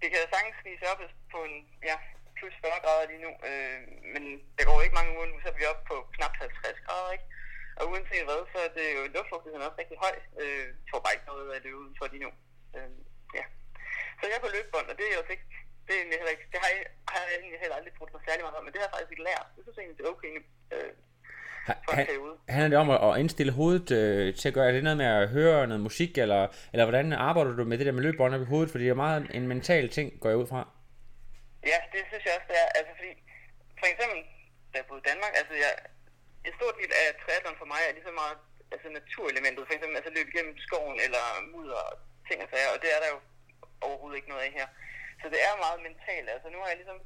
det 0.02 0.08
kan 0.12 0.20
sagtens 0.34 0.58
spise 0.62 0.84
op 0.92 1.02
på 1.34 1.38
en, 1.48 1.56
ja, 1.90 1.98
plus 2.38 2.56
40 2.64 2.84
grader 2.86 3.06
lige 3.12 3.24
nu, 3.26 3.32
øh, 3.50 3.80
men 4.14 4.24
der 4.58 4.64
går 4.68 4.78
ikke 4.86 4.98
mange 5.00 5.14
uger 5.16 5.28
nu, 5.30 5.38
så 5.40 5.48
er 5.52 5.58
vi 5.60 5.70
oppe 5.72 5.84
på 5.92 5.98
knap 6.16 6.34
50 6.38 6.86
grader, 6.86 7.12
ikke? 7.16 7.28
Og 7.80 7.84
uanset 7.92 8.28
hvad, 8.28 8.42
så 8.54 8.58
er 8.68 8.72
det 8.78 8.88
jo 8.98 9.02
luftfugtigheden 9.16 9.66
også 9.68 9.80
rigtig 9.82 9.98
høj. 10.06 10.16
Øh, 10.42 10.66
jeg 10.84 10.90
får 10.92 11.02
bare 11.04 11.16
ikke 11.16 11.30
noget 11.32 11.44
af 11.56 11.64
løbe 11.66 11.80
udenfor 11.84 12.06
lige 12.14 12.24
nu. 12.26 12.32
Øh, 12.76 12.92
ja. 13.38 13.44
Så 14.20 14.24
jeg 14.28 14.36
er 14.38 14.46
på 14.46 14.54
løbebånd, 14.56 14.88
og 14.92 14.96
det 15.00 15.06
er 15.06 15.16
jo 15.18 15.24
ikke, 15.36 15.48
det 15.88 15.94
er 15.96 16.20
heller 16.22 16.34
ikke, 16.36 16.48
det 16.54 16.60
har 16.64 16.70
jeg, 16.76 16.84
har 17.14 17.20
jeg 17.24 17.32
egentlig 17.42 17.62
heller 17.64 17.78
aldrig 17.80 17.94
brugt 18.00 18.14
mig 18.14 18.24
særlig 18.28 18.44
meget 18.46 18.58
om, 18.60 18.64
men 18.66 18.72
det 18.72 18.80
har 18.80 18.88
jeg 18.88 18.96
faktisk 18.96 19.14
ikke 19.14 19.28
lært. 19.30 19.46
Det 19.56 19.62
synes 19.64 19.76
jeg 19.76 19.84
egentlig, 19.84 20.00
det 20.00 20.06
er 20.08 20.16
okay 20.16 20.32
nu. 20.38 20.42
Øh, 20.76 20.94
Han, 21.68 22.06
handler 22.50 22.70
det 22.70 22.78
om 22.84 22.90
at, 22.96 23.00
at 23.08 23.20
indstille 23.22 23.54
hovedet 23.60 23.92
øh, 23.92 24.36
til 24.36 24.48
at 24.48 24.54
gøre, 24.54 24.68
er 24.68 24.72
det 24.72 24.84
noget 24.84 24.98
med 24.98 25.06
at 25.06 25.30
høre 25.30 25.68
noget 25.68 25.82
musik, 25.84 26.18
eller, 26.18 26.48
eller 26.74 26.86
hvordan 26.86 27.14
arbejder 27.14 27.56
du 27.56 27.64
med 27.64 27.78
det 27.78 27.86
der 27.86 27.92
med 27.92 28.04
løbebånd 28.04 28.36
op 28.36 28.42
i 28.42 28.46
hovedet, 28.46 28.72
fordi 28.72 28.84
det 28.84 28.90
er 28.90 29.04
meget 29.08 29.28
en 29.34 29.48
mental 29.48 29.90
ting, 29.90 30.20
går 30.22 30.30
jeg 30.30 30.38
ud 30.38 30.48
fra. 30.48 30.77
Ja, 31.72 31.78
det 31.94 32.02
synes 32.10 32.24
jeg 32.26 32.34
også, 32.38 32.50
det 32.52 32.58
er. 32.64 32.70
Altså, 32.80 32.92
fordi, 33.00 33.12
for 33.80 33.88
eksempel, 33.92 34.20
da 34.72 34.76
jeg 34.80 34.88
boede 34.88 35.04
i 35.04 35.10
Danmark, 35.10 35.34
altså, 35.40 35.54
jeg, 35.64 35.72
en 36.48 36.54
stor 36.60 36.72
del 36.80 36.92
af 37.02 37.06
triathlon 37.22 37.60
for 37.62 37.70
mig 37.74 37.82
er 37.84 37.94
lige 37.94 38.10
så 38.10 38.16
meget 38.22 38.38
altså, 38.74 38.88
naturelementet. 39.00 39.68
For 39.68 39.74
eksempel, 39.76 39.96
altså, 40.00 40.12
løbe 40.18 40.32
igennem 40.32 40.56
skoven 40.66 41.00
eller 41.06 41.24
mudder 41.54 41.82
og 41.90 41.96
ting 42.28 42.40
og 42.44 42.50
sager, 42.52 42.70
og 42.76 42.80
det 42.84 42.90
er 42.96 43.00
der 43.04 43.10
jo 43.16 43.20
overhovedet 43.88 44.18
ikke 44.18 44.32
noget 44.34 44.44
af 44.46 44.52
her. 44.60 44.68
Så 45.22 45.26
det 45.34 45.40
er 45.48 45.64
meget 45.66 45.80
mentalt. 45.88 46.30
Altså, 46.36 46.48
nu 46.50 46.60
har 46.62 46.70
jeg 46.70 46.80
ligesom, 46.82 47.00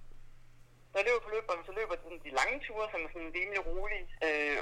når 0.91 0.97
jeg 0.99 1.07
løber 1.07 1.25
på 1.25 1.33
løbebånd, 1.33 1.65
så 1.65 1.73
løber 1.79 1.95
sådan 2.03 2.25
de 2.25 2.37
lange 2.39 2.57
ture, 2.65 2.87
som 2.91 3.01
er 3.05 3.11
sådan 3.13 3.35
rimelig 3.37 3.61
rolige. 3.69 4.05
Øh, 4.27 4.59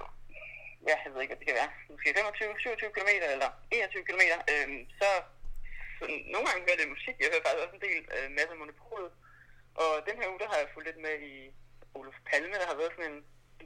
ja, 0.90 0.96
jeg 1.04 1.12
ved 1.12 1.22
ikke, 1.22 1.34
hvad 1.34 1.42
det 1.42 1.50
kan 1.50 1.60
være. 1.62 1.72
Måske 1.94 2.10
25-27 2.10 2.96
km 2.96 3.12
eller 3.36 3.50
21 3.72 4.08
km. 4.08 4.24
Øh, 4.54 4.68
så, 5.00 5.10
så 5.98 6.04
nogle 6.34 6.46
gange 6.48 6.66
hører 6.66 6.80
det 6.82 6.94
musik. 6.96 7.16
Jeg 7.20 7.30
hører 7.32 7.46
faktisk 7.46 7.64
også 7.66 7.76
en 7.78 7.86
del 7.88 8.02
øh, 8.16 8.28
masser 8.38 8.56
af 8.56 8.62
monopolet. 8.62 9.12
Og 9.84 9.92
den 10.08 10.16
her 10.20 10.30
uge, 10.32 10.42
der 10.44 10.50
har 10.52 10.58
jeg 10.62 10.74
fulgt 10.74 10.88
lidt 10.90 11.02
med 11.08 11.16
i 11.32 11.36
Olof 11.98 12.18
Palme, 12.30 12.56
der 12.62 12.68
har 12.72 12.80
været 12.82 12.96
sådan 12.96 13.12
en 13.12 13.20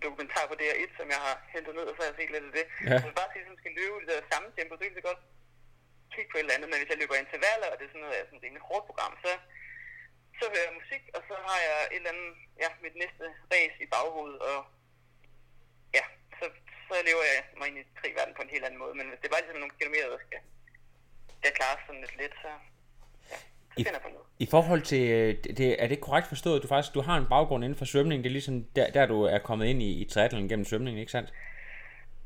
dokumentar 0.06 0.46
på 0.48 0.56
DR1, 0.60 0.92
som 1.00 1.08
jeg 1.14 1.22
har 1.28 1.36
hentet 1.54 1.74
ned, 1.76 1.86
og 1.90 1.94
så 1.96 2.02
har 2.02 2.10
jeg 2.10 2.20
set 2.20 2.32
lidt 2.34 2.48
af 2.50 2.54
det. 2.60 2.68
Ja. 2.90 2.98
Så 3.04 3.08
bare 3.20 3.32
sige, 3.32 3.44
at 3.44 3.52
man 3.52 3.62
skal 3.62 3.74
løbe 3.80 3.96
i 3.98 4.06
det 4.06 4.16
der 4.18 4.32
samme 4.34 4.48
tempo, 4.58 4.74
så 4.76 4.84
kan 4.84 4.98
det 5.00 5.10
godt 5.12 5.24
kigge 6.14 6.30
på 6.32 6.38
et 6.38 6.44
eller 6.44 6.56
andet, 6.56 6.70
men 6.70 6.80
hvis 6.80 6.92
jeg 6.92 7.02
løber 7.02 7.24
intervaller, 7.24 7.68
og 7.70 7.76
det 7.78 7.86
er 7.86 7.92
sådan 7.94 8.06
noget, 8.06 8.26
sådan 8.28 8.40
et 8.40 8.46
rimelig 8.46 8.66
hårdt 8.70 8.86
program, 8.90 9.14
så, 9.24 9.32
så 10.40 10.44
hører 10.52 10.68
jeg 10.68 10.80
musik, 10.82 11.04
og 11.16 11.22
så 11.30 11.36
har 11.48 11.60
jeg 11.68 11.80
et 11.84 12.00
eller 12.00 12.14
andet, 12.14 12.32
ja, 12.64 12.70
mit 12.86 12.96
næste 13.04 13.26
race 13.54 13.78
i 13.86 13.92
baghovedet, 13.94 14.40
og 14.50 14.60
ja, 15.98 16.06
så, 16.40 16.46
så 16.88 16.96
lever 17.08 17.24
jeg 17.32 17.42
mig 17.60 17.68
ind 17.70 17.80
i 17.82 17.86
triverden 18.00 18.36
på 18.36 18.42
en 18.44 18.54
helt 18.54 18.66
anden 18.66 18.82
måde, 18.84 18.94
men 19.00 19.08
hvis 19.10 19.20
det 19.20 19.28
er 19.28 19.34
bare 19.36 19.44
ligesom 19.44 19.62
nogle 19.64 19.78
kilometer, 19.80 20.08
der 20.14 20.22
skal, 20.26 20.42
der 21.44 21.58
klares 21.60 21.82
sådan 21.86 22.04
lidt 22.04 22.16
let, 22.22 22.34
så, 22.44 22.52
ja, 23.32 23.38
så 23.72 23.76
finder 23.86 24.00
jeg 24.00 24.06
på 24.08 24.14
noget. 24.18 24.23
I 24.44 24.46
forhold 24.46 24.82
til, 24.82 25.10
øh, 25.12 25.36
det- 25.58 25.84
er 25.84 25.88
det 25.88 26.02
korrekt 26.02 26.28
forstået, 26.28 26.56
at 26.56 26.64
du 26.64 26.68
faktisk 26.68 26.94
du 26.94 27.02
har 27.02 27.18
en 27.18 27.26
baggrund 27.30 27.64
inden 27.64 27.78
for 27.78 27.86
svømning, 27.86 28.24
det 28.24 28.30
er 28.30 28.32
ligesom 28.32 28.64
der, 28.76 28.92
der 28.92 29.06
du 29.06 29.24
er 29.24 29.38
kommet 29.38 29.66
ind 29.66 29.82
i, 29.82 29.92
i 30.02 30.06
triathlon 30.10 30.48
gennem 30.50 30.66
svømning, 30.66 31.00
ikke 31.00 31.12
sandt? 31.12 31.30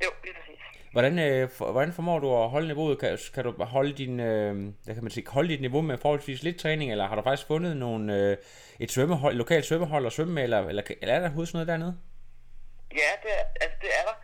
Jo, 0.03 0.09
lige 0.23 0.33
præcis. 0.33 0.61
Hvordan, 0.91 1.19
øh, 1.19 1.49
for, 1.49 1.71
hvordan 1.71 1.93
formår 1.93 2.19
du 2.19 2.35
at 2.43 2.49
holde 2.49 2.67
niveauet? 2.67 2.99
Kan, 2.99 3.17
kan 3.33 3.43
du 3.43 3.63
holde 3.63 3.93
din, 3.93 4.19
øh, 4.19 4.73
hvad 4.83 4.93
kan 4.95 5.03
man 5.03 5.11
sige, 5.11 5.27
holde 5.29 5.49
dit 5.49 5.61
niveau 5.61 5.81
med 5.81 5.97
forholdsvis 5.97 6.43
lidt 6.43 6.59
træning, 6.59 6.91
eller 6.91 7.07
har 7.07 7.15
du 7.15 7.21
faktisk 7.21 7.47
fundet 7.47 7.77
nogle, 7.77 8.15
øh, 8.15 8.37
et 8.79 8.91
svømmehold, 8.91 9.35
lokalt 9.35 9.65
svømmehold 9.65 10.05
at 10.05 10.11
svømme 10.13 10.33
med, 10.33 10.43
eller, 10.43 10.59
eller, 10.67 10.83
eller 11.01 11.13
er 11.15 11.19
der 11.19 11.25
overhovedet 11.27 11.49
sådan 11.51 11.57
noget 11.57 11.67
dernede? 11.81 11.97
Ja, 12.91 13.11
det 13.23 13.31
er, 13.39 13.43
altså 13.61 13.77
det 13.81 13.89
er 13.99 14.03
der. 14.09 14.15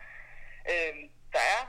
Øhm, 0.72 1.02
der 1.32 1.38
er 1.56 1.62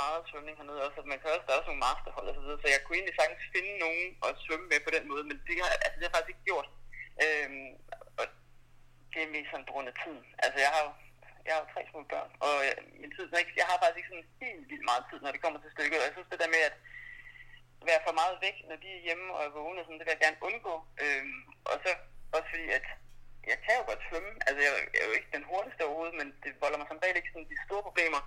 meget 0.00 0.20
svømning 0.34 0.56
hernede 0.58 0.84
også, 0.86 0.98
at 1.02 1.10
man 1.12 1.20
kan 1.20 1.30
også, 1.34 1.44
der 1.46 1.52
er 1.52 1.60
også 1.60 1.70
nogle 1.70 1.86
masterhold 1.88 2.28
og 2.30 2.34
så 2.36 2.42
videre, 2.44 2.60
så 2.62 2.68
jeg 2.74 2.82
kunne 2.82 2.96
egentlig 2.98 3.18
sagtens 3.18 3.44
finde 3.54 3.72
nogen 3.84 4.04
at 4.26 4.40
svømme 4.44 4.66
med 4.72 4.80
på 4.84 4.90
den 4.96 5.04
måde, 5.10 5.24
men 5.28 5.36
det 5.46 5.54
har, 5.62 5.70
altså, 5.84 5.96
det 5.96 6.04
har 6.04 6.10
jeg 6.10 6.16
faktisk 6.16 6.34
ikke 6.34 6.48
gjort. 6.50 6.68
Øhm, 7.24 7.70
og 8.20 8.24
det 9.12 9.20
er 9.22 9.34
mest 9.34 9.48
sådan 9.50 9.68
på 9.68 9.74
grund 9.74 9.90
af 9.92 9.96
tiden. 10.02 10.24
Altså 10.44 10.58
jeg 10.64 10.70
har 10.74 10.82
jo 10.86 10.90
jeg 11.46 11.54
har 11.56 11.72
tre 11.74 11.82
små 11.90 12.00
børn, 12.12 12.30
og 12.46 12.54
øh, 12.66 12.74
min 13.00 13.12
tid, 13.14 13.24
den 13.28 13.38
ikke, 13.42 13.60
jeg 13.60 13.68
har 13.70 13.76
faktisk 13.78 13.98
ikke 14.00 14.12
sådan 14.12 14.30
helt 14.44 14.64
vildt 14.70 14.88
meget 14.90 15.04
tid, 15.10 15.18
når 15.22 15.32
det 15.32 15.42
kommer 15.44 15.58
til 15.60 15.74
stykket, 15.74 16.00
og 16.00 16.06
jeg 16.06 16.14
synes 16.14 16.30
det 16.32 16.42
der 16.42 16.54
med 16.56 16.62
at 16.70 16.76
være 17.88 18.04
for 18.06 18.14
meget 18.20 18.36
væk, 18.46 18.56
når 18.68 18.76
de 18.82 18.88
er 18.96 19.04
hjemme 19.06 19.26
og 19.36 19.40
er 19.44 19.54
vågne, 19.56 19.80
og 19.80 19.84
sådan, 19.84 19.98
det 19.98 20.06
vil 20.06 20.16
jeg 20.16 20.24
gerne 20.26 20.44
undgå. 20.48 20.74
Øhm, 21.04 21.40
og 21.70 21.76
så 21.84 21.90
også 22.36 22.48
fordi, 22.52 22.66
at 22.78 22.86
jeg 23.50 23.58
kan 23.64 23.78
jo 23.78 23.84
godt 23.90 24.02
svømme. 24.08 24.32
Altså, 24.46 24.60
jeg 24.66 24.72
jeg 24.94 25.00
er 25.02 25.08
jo 25.10 25.16
ikke 25.18 25.34
den 25.36 25.48
hurtigste 25.50 25.82
overhovedet, 25.86 26.16
men 26.20 26.28
det 26.42 26.50
volder 26.62 26.78
mig 26.78 26.88
som 26.88 27.00
regel 27.02 27.16
ikke 27.18 27.32
sådan 27.32 27.52
de 27.52 27.64
store 27.66 27.86
problemer. 27.88 28.20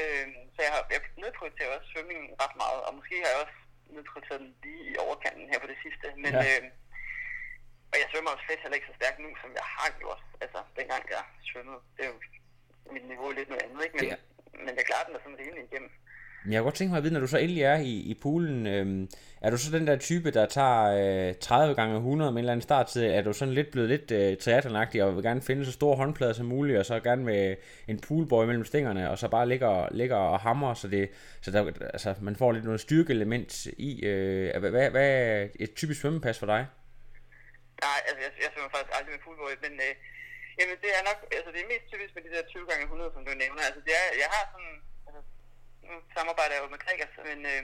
Øhm, 0.00 0.34
så 0.54 0.58
jeg 0.66 0.72
har 0.74 0.82
jeg 0.94 1.00
nedprioriteret 1.24 1.72
også 1.76 1.88
svømningen 1.92 2.26
ret 2.42 2.54
meget, 2.62 2.80
og 2.86 2.90
måske 2.98 3.14
har 3.22 3.30
jeg 3.32 3.40
også 3.44 3.56
nedprioriteret 3.96 4.40
den 4.44 4.52
lige 4.64 4.82
i 4.92 4.94
overkanten 5.04 5.44
her 5.50 5.58
på 5.62 5.68
det 5.72 5.78
sidste. 5.84 6.06
Men, 6.24 6.32
Ja. 6.36 6.42
øhm, 6.48 6.70
og 7.92 7.96
jeg 8.00 8.06
svømmer 8.10 8.30
også 8.34 8.44
slet 8.46 8.62
heller 8.64 8.78
ikke 8.78 8.90
så 8.90 8.96
stærkt 9.00 9.18
nu, 9.24 9.30
som 9.42 9.50
jeg 9.60 9.66
har 9.76 9.90
gjort. 10.00 10.22
Altså, 10.44 10.60
dengang 10.78 11.02
jeg 11.16 11.24
svømmede. 11.50 11.80
Det 11.96 12.02
er 12.04 12.10
jo 12.14 12.18
mit 12.94 13.04
niveau 13.12 13.26
er 13.30 13.34
lidt 13.38 13.48
noget 13.52 13.62
andet, 13.66 13.80
ikke? 13.86 13.96
Men, 14.00 14.06
Ja. 14.12 14.16
men 14.66 14.72
jeg 14.78 14.84
klarer 14.88 15.04
den 15.06 15.14
da 15.14 15.20
sådan 15.24 15.38
rimelig 15.42 15.64
igennem. 15.68 15.90
Jeg 16.48 16.58
kunne 16.58 16.64
godt 16.64 16.74
tænke 16.74 16.90
mig 16.90 16.98
at 16.98 17.02
vide, 17.04 17.14
når 17.14 17.20
du 17.20 17.26
så 17.26 17.38
endelig 17.38 17.62
er 17.62 17.76
i, 17.76 17.94
i 18.12 18.14
poolen, 18.22 18.66
øhm, 18.66 19.08
er 19.40 19.50
du 19.50 19.56
så 19.58 19.70
den 19.78 19.86
der 19.86 19.96
type, 19.96 20.30
der 20.30 20.46
tager 20.46 21.28
øh, 21.28 21.34
30 21.40 21.74
gange 21.74 21.96
100 21.96 22.32
med 22.32 22.38
en 22.38 22.44
eller 22.44 22.52
anden 22.52 22.62
starttid? 22.62 23.04
Er 23.04 23.22
du 23.22 23.32
sådan 23.32 23.54
lidt 23.54 23.70
blevet 23.70 23.88
lidt 23.88 24.10
øh, 24.10 24.36
triathlonagtig 24.36 25.04
og 25.04 25.16
vil 25.16 25.22
gerne 25.22 25.42
finde 25.42 25.64
så 25.66 25.72
store 25.72 25.96
håndplader 25.96 26.32
som 26.32 26.46
muligt, 26.46 26.78
og 26.78 26.86
så 26.86 27.00
gerne 27.00 27.24
med 27.24 27.56
en 27.88 28.00
poolboy 28.00 28.44
mellem 28.44 28.64
stængerne, 28.64 29.10
og 29.10 29.18
så 29.18 29.28
bare 29.28 29.48
ligger, 29.48 29.88
ligger 29.90 30.16
og 30.16 30.40
hammer, 30.40 30.74
så, 30.74 30.88
det, 30.88 31.10
så 31.42 31.50
der, 31.50 31.72
altså, 31.96 32.14
man 32.20 32.36
får 32.36 32.52
lidt 32.52 32.64
noget 32.64 32.80
styrkeelement 32.80 33.66
i. 33.66 34.04
Øh, 34.04 34.60
hvad, 34.60 34.70
hvad, 34.70 34.90
hvad 34.90 35.08
er 35.10 35.48
et 35.60 35.74
typisk 35.74 36.00
svømmepas 36.00 36.38
for 36.38 36.46
dig? 36.46 36.66
Nej, 37.86 37.98
altså 38.08 38.20
jeg, 38.24 38.30
jeg 38.42 38.50
svømmer 38.52 38.70
faktisk 38.76 38.92
aldrig 38.98 39.12
med 39.14 39.22
poolboy, 39.26 39.54
men 39.64 39.72
øh, 39.86 39.92
jamen, 40.58 40.76
det 40.84 40.90
er 40.98 41.02
nok, 41.10 41.18
altså 41.36 41.50
det 41.54 41.60
er 41.64 41.68
mest 41.74 41.86
typisk 41.92 42.12
med 42.16 42.22
de 42.26 42.30
der 42.34 42.42
20 42.42 42.66
gange 42.70 42.84
100, 42.84 43.10
som 43.14 43.22
du 43.26 43.32
nævner. 43.44 43.62
Altså 43.68 43.80
det 43.86 43.94
er, 44.02 44.06
jeg 44.22 44.28
har 44.34 44.44
sådan, 44.52 44.76
nu 45.88 45.94
samarbejder 46.16 46.54
jeg 46.54 46.62
jo 46.64 46.72
med 46.74 46.82
Gregers, 46.84 47.14
men, 47.28 47.38
øh, 47.52 47.62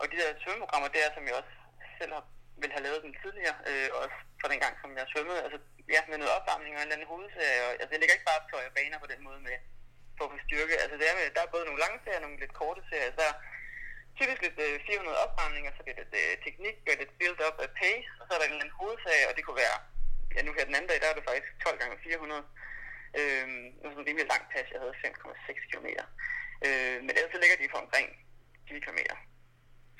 og 0.00 0.04
de 0.10 0.18
der 0.20 0.40
svømmeprogrammer, 0.42 0.88
det 0.94 1.00
er, 1.04 1.10
som 1.14 1.24
jeg 1.28 1.34
også 1.40 1.54
selv 1.98 2.12
har, 2.16 2.24
vil 2.62 2.74
have 2.74 2.86
lavet 2.86 3.04
dem 3.04 3.12
tidligere, 3.22 3.56
øh, 3.70 3.88
også 4.02 4.16
fra 4.40 4.50
den 4.52 4.60
gang, 4.64 4.74
som 4.82 4.90
jeg 4.98 5.10
svømmede. 5.12 5.40
Altså, 5.44 5.58
ja, 5.94 6.00
med 6.10 6.18
noget 6.18 6.36
opvarmning 6.36 6.72
og 6.74 6.80
en 6.80 6.86
eller 6.86 6.96
anden 6.96 7.12
hovedserie, 7.12 7.60
og 7.66 7.70
altså, 7.80 7.92
jeg 7.92 8.00
ligger 8.00 8.16
ikke 8.16 8.28
bare 8.28 8.40
op 8.40 8.48
og 8.56 8.76
baner 8.78 8.98
på 9.02 9.10
den 9.12 9.20
måde 9.26 9.40
med, 9.48 9.56
for 10.16 10.24
at 10.24 10.32
få 10.32 10.38
styrke. 10.46 10.74
Altså, 10.82 10.96
det 11.00 11.06
er 11.06 11.16
med, 11.18 11.26
der 11.36 11.42
er 11.42 11.54
både 11.54 11.66
nogle 11.68 11.82
lange 11.84 11.98
serier 12.02 12.20
og 12.20 12.24
nogle 12.26 12.40
lidt 12.42 12.58
korte 12.60 12.82
serier. 12.90 13.12
Der 13.20 13.30
typisk 14.18 14.40
lidt 14.42 14.58
øh, 14.66 14.74
400 14.86 15.24
opvarmninger, 15.24 15.70
så 15.72 15.80
det 15.84 15.90
er 15.92 16.00
lidt 16.02 16.14
øh, 16.22 16.32
teknik 16.46 16.76
og 16.90 16.96
lidt 17.00 17.12
build-up 17.18 17.56
af 17.64 17.70
pace, 17.80 18.10
og 18.18 18.24
så 18.24 18.30
er 18.32 18.38
der 18.38 18.46
en 18.46 18.52
eller 18.52 18.64
anden 18.64 18.80
hovedserie, 18.80 19.26
og 19.28 19.34
det 19.36 19.44
kunne 19.44 19.62
være, 19.64 19.78
ja, 20.34 20.40
nu 20.42 20.52
her 20.56 20.68
den 20.68 20.76
anden 20.76 20.90
dag, 20.90 20.98
der 21.00 21.08
er 21.10 21.16
det 21.16 21.28
faktisk 21.30 21.48
12 21.64 21.78
gange 21.80 21.96
400. 22.04 22.44
øh, 23.18 23.44
sådan 23.82 23.98
en 24.00 24.08
rimelig 24.08 24.26
lang 24.32 24.42
pas, 24.52 24.66
jeg 24.72 24.80
havde 24.82 25.00
5,6 25.04 25.70
km. 25.70 25.88
Øh, 26.66 26.96
men 27.04 27.12
ellers 27.16 27.32
så 27.34 27.40
ligger 27.40 27.58
de 27.58 27.72
for 27.72 27.80
omkring 27.84 28.08
10 28.68 28.80
km. 28.84 29.00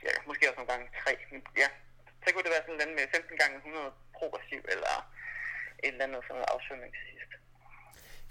Ja, 0.07 0.14
måske 0.28 0.49
også 0.49 0.59
nogle 0.59 0.73
gange 0.73 0.87
3. 1.04 1.16
Men 1.33 1.40
ja, 1.62 1.69
så 2.23 2.26
kunne 2.28 2.45
det 2.47 2.54
være 2.54 2.66
sådan 2.66 2.78
noget 2.81 2.99
med 2.99 3.07
15 3.14 3.37
gange 3.42 3.57
100 3.57 3.92
progressiv, 4.19 4.61
eller 4.75 4.95
et 5.85 5.92
eller 5.92 6.04
andet 6.04 6.23
sådan 6.25 6.37
noget 6.38 6.52
afsvømning 6.54 6.92
til 6.95 7.04
sidst. 7.11 7.22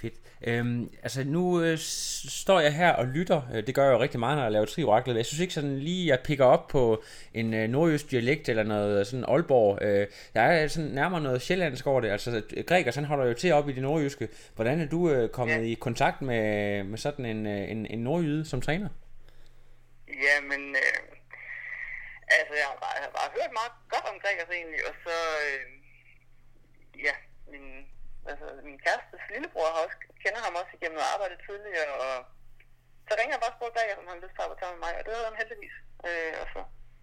Fedt. 0.01 0.13
Øhm, 0.47 0.89
altså 1.03 1.23
nu 1.23 1.61
øh, 1.61 1.77
står 2.29 2.59
jeg 2.59 2.75
her 2.75 2.91
og 2.93 3.05
lytter. 3.05 3.41
Øh, 3.53 3.67
Det 3.67 3.75
gør 3.75 3.83
jeg 3.85 3.91
jo 3.93 4.01
rigtig 4.01 4.19
meget, 4.19 4.37
når 4.37 4.43
jeg 4.43 4.51
laver 4.51 4.65
trioraklet. 4.65 5.15
Jeg 5.17 5.25
synes 5.25 5.39
ikke 5.39 5.53
sådan 5.53 5.79
lige, 5.79 6.07
jeg 6.07 6.19
picker 6.23 6.45
op 6.45 6.67
på 6.67 7.03
en 7.33 7.53
øh, 7.53 7.69
nordjysk 7.69 8.11
dialekt 8.11 8.49
eller 8.49 8.63
noget 8.63 9.07
sådan 9.07 9.25
Aalborg. 9.27 9.77
Øh, 9.81 10.07
der 10.33 10.41
er 10.41 10.67
sådan 10.67 10.89
nærmere 10.89 11.21
noget 11.21 11.41
sjællandsk 11.41 11.87
over 11.87 12.01
det. 12.01 12.09
Altså 12.09 12.41
Gregers, 12.67 12.95
han 12.95 13.05
holder 13.05 13.25
jo 13.25 13.33
til 13.33 13.53
op 13.53 13.69
i 13.69 13.73
det 13.73 13.81
nordjyske. 13.81 14.27
Hvordan 14.55 14.81
er 14.81 14.85
du 14.87 15.09
øh, 15.11 15.29
kommet 15.29 15.55
Ja. 15.55 15.61
i 15.61 15.73
kontakt 15.73 16.21
med, 16.21 16.83
med 16.83 16.97
sådan 16.97 17.25
en, 17.25 17.47
øh, 17.47 17.71
en, 17.71 17.85
en 17.85 17.99
nordjyde 17.99 18.45
som 18.45 18.61
træner? 18.61 18.89
Ja, 20.07 20.41
men 20.41 20.75
øh, 20.75 21.01
altså, 22.39 22.53
jeg 22.53 22.65
har, 22.71 22.77
bare, 22.81 22.93
jeg 22.95 23.03
har 23.03 23.11
bare 23.19 23.29
hørt 23.37 23.51
meget 23.59 23.71
godt 23.89 24.05
om 24.13 24.19
Gregers 24.23 24.49
egentlig, 24.57 24.79
og 24.89 24.93
så, 25.05 25.15
øh, 25.47 25.61
ja, 27.05 27.15
min, 27.51 27.65
altså, 28.29 28.45
min 28.67 28.79
kærestes 28.83 29.23
lillebror 29.31 29.67
har 29.73 29.81
også, 29.85 29.97
kender 30.23 30.41
ham 30.45 30.59
også 30.61 30.73
igennem 30.77 30.99
arbejdet 30.99 31.13
arbejde 31.13 31.37
tidligere, 31.47 31.91
og 32.05 32.15
så 33.07 33.13
ringer 33.15 33.33
jeg 33.35 33.43
bare 33.43 33.53
og 33.53 33.57
spurgte 33.57 33.75
Gregers, 33.77 34.01
om 34.01 34.09
han 34.09 34.19
til 34.21 34.29
at 34.29 34.59
sammen 34.61 34.77
med 34.77 34.83
mig, 34.85 34.93
og 34.97 35.03
det 35.05 35.11
havde 35.13 35.29
han 35.29 35.41
heldigvis, 35.41 35.75
øh, 36.07 36.33
og 36.41 36.45
så 36.53 36.59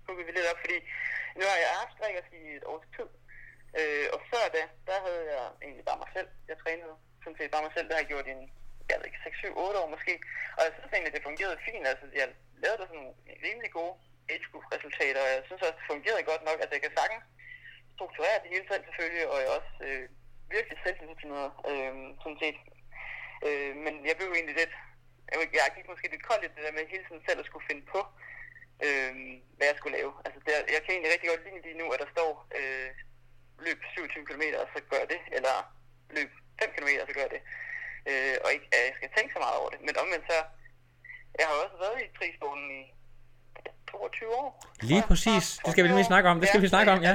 huggede 0.06 0.26
vi 0.26 0.32
lidt 0.34 0.50
op, 0.52 0.60
fordi 0.64 0.78
nu 1.38 1.42
har 1.50 1.58
jeg 1.64 1.78
haft 1.80 1.98
Gregers 1.98 2.30
i 2.40 2.42
et 2.58 2.64
års 2.72 2.88
tid, 2.96 3.08
øh, 3.78 4.06
og 4.14 4.18
før 4.32 4.44
det, 4.56 4.66
der 4.88 4.98
havde 5.06 5.24
jeg 5.34 5.44
egentlig 5.64 5.84
bare 5.88 6.02
mig 6.02 6.10
selv, 6.16 6.28
jeg 6.50 6.56
trænede 6.62 6.94
sådan 7.22 7.38
set 7.38 7.52
bare 7.54 7.66
mig 7.66 7.74
selv, 7.74 7.86
det 7.86 7.94
har 7.94 8.04
jeg 8.04 8.12
gjort 8.12 8.30
i 8.30 8.34
en 8.38 8.46
jeg 8.90 8.98
ved 8.98 9.06
ikke, 9.10 9.24
6, 9.24 9.38
7, 9.38 9.66
8 9.66 9.78
år 9.82 9.88
måske. 9.94 10.14
Og 10.56 10.60
jeg 10.66 10.72
synes 10.74 10.92
egentlig, 10.92 11.14
det 11.16 11.28
fungerede 11.28 11.64
fint. 11.68 11.86
Altså, 11.92 12.06
jeg 12.20 12.28
lavede 12.62 12.80
sådan 12.82 12.98
nogle 13.00 13.14
rimelig 13.46 13.70
gode 13.78 13.94
age 14.32 14.46
group 14.50 14.66
resultater, 14.74 15.20
og 15.26 15.30
jeg 15.34 15.42
synes 15.48 15.62
også, 15.66 15.78
det 15.80 15.90
fungerede 15.92 16.28
godt 16.30 16.42
nok. 16.48 16.58
Altså, 16.62 16.74
jeg 16.76 16.84
kan 16.84 16.94
sagtens 16.98 17.24
strukturere 17.96 18.42
det 18.42 18.52
hele 18.54 18.66
selv 18.70 18.84
selvfølgelig, 18.86 19.24
og 19.32 19.38
jeg 19.42 19.50
også 19.58 19.72
øh, 19.88 20.04
virkelig 20.54 20.76
selvdisciplineret, 20.84 21.52
øh, 21.70 21.94
sådan 22.22 22.40
set. 22.42 22.58
Øh, 23.46 23.72
men 23.84 23.94
jeg 24.08 24.14
blev 24.18 24.28
egentlig 24.32 24.56
lidt, 24.62 24.74
jeg, 25.32 25.38
jeg 25.60 25.74
gik 25.76 25.86
måske 25.88 26.12
lidt 26.14 26.28
koldt 26.28 26.44
i 26.44 26.52
det 26.54 26.64
der 26.66 26.76
med 26.76 26.92
hele 26.92 27.04
tiden 27.06 27.22
selv 27.26 27.40
at 27.40 27.48
skulle 27.48 27.68
finde 27.70 27.84
på, 27.94 28.00
øh, 28.86 29.12
hvad 29.56 29.66
jeg 29.70 29.78
skulle 29.78 29.96
lave. 29.98 30.12
Altså, 30.24 30.38
det, 30.44 30.52
jeg 30.74 30.80
kan 30.82 30.92
egentlig 30.92 31.12
rigtig 31.12 31.30
godt 31.30 31.44
lide 31.46 31.66
lige 31.66 31.80
nu, 31.82 31.86
at 31.94 32.00
der 32.02 32.10
står 32.16 32.30
øh, 32.58 32.90
løb 33.66 33.78
27 33.94 34.26
km, 34.28 34.44
og 34.62 34.66
så 34.74 34.78
gør 34.92 35.04
det, 35.12 35.20
eller 35.36 35.56
løb 36.16 36.30
5 36.60 36.70
km, 36.76 36.90
og 37.02 37.06
så 37.10 37.14
gør 37.20 37.28
det 37.34 37.40
øh, 38.10 38.36
og 38.44 38.48
ikke 38.54 38.66
at 38.76 38.80
jeg 38.88 38.94
skal 38.98 39.10
tænke 39.16 39.30
så 39.34 39.40
meget 39.44 39.56
over 39.60 39.70
det. 39.72 39.80
Men 39.86 39.94
omvendt 40.02 40.26
så, 40.32 40.38
jeg 41.40 41.46
har 41.48 41.54
også 41.64 41.76
været 41.84 41.98
i 42.04 42.06
trisporten 42.18 42.66
i 42.80 42.82
22 43.90 44.28
år. 44.42 44.50
Lige 44.90 45.04
præcis. 45.10 45.44
Det 45.64 45.70
skal 45.72 45.82
vi 45.84 45.88
nemlig 45.88 46.08
snakke 46.12 46.26
om. 46.32 46.36
Det 46.40 46.48
skal 46.48 46.62
vi 46.64 46.70
snakke 46.74 46.90
om, 46.94 47.00
ja. 47.08 47.14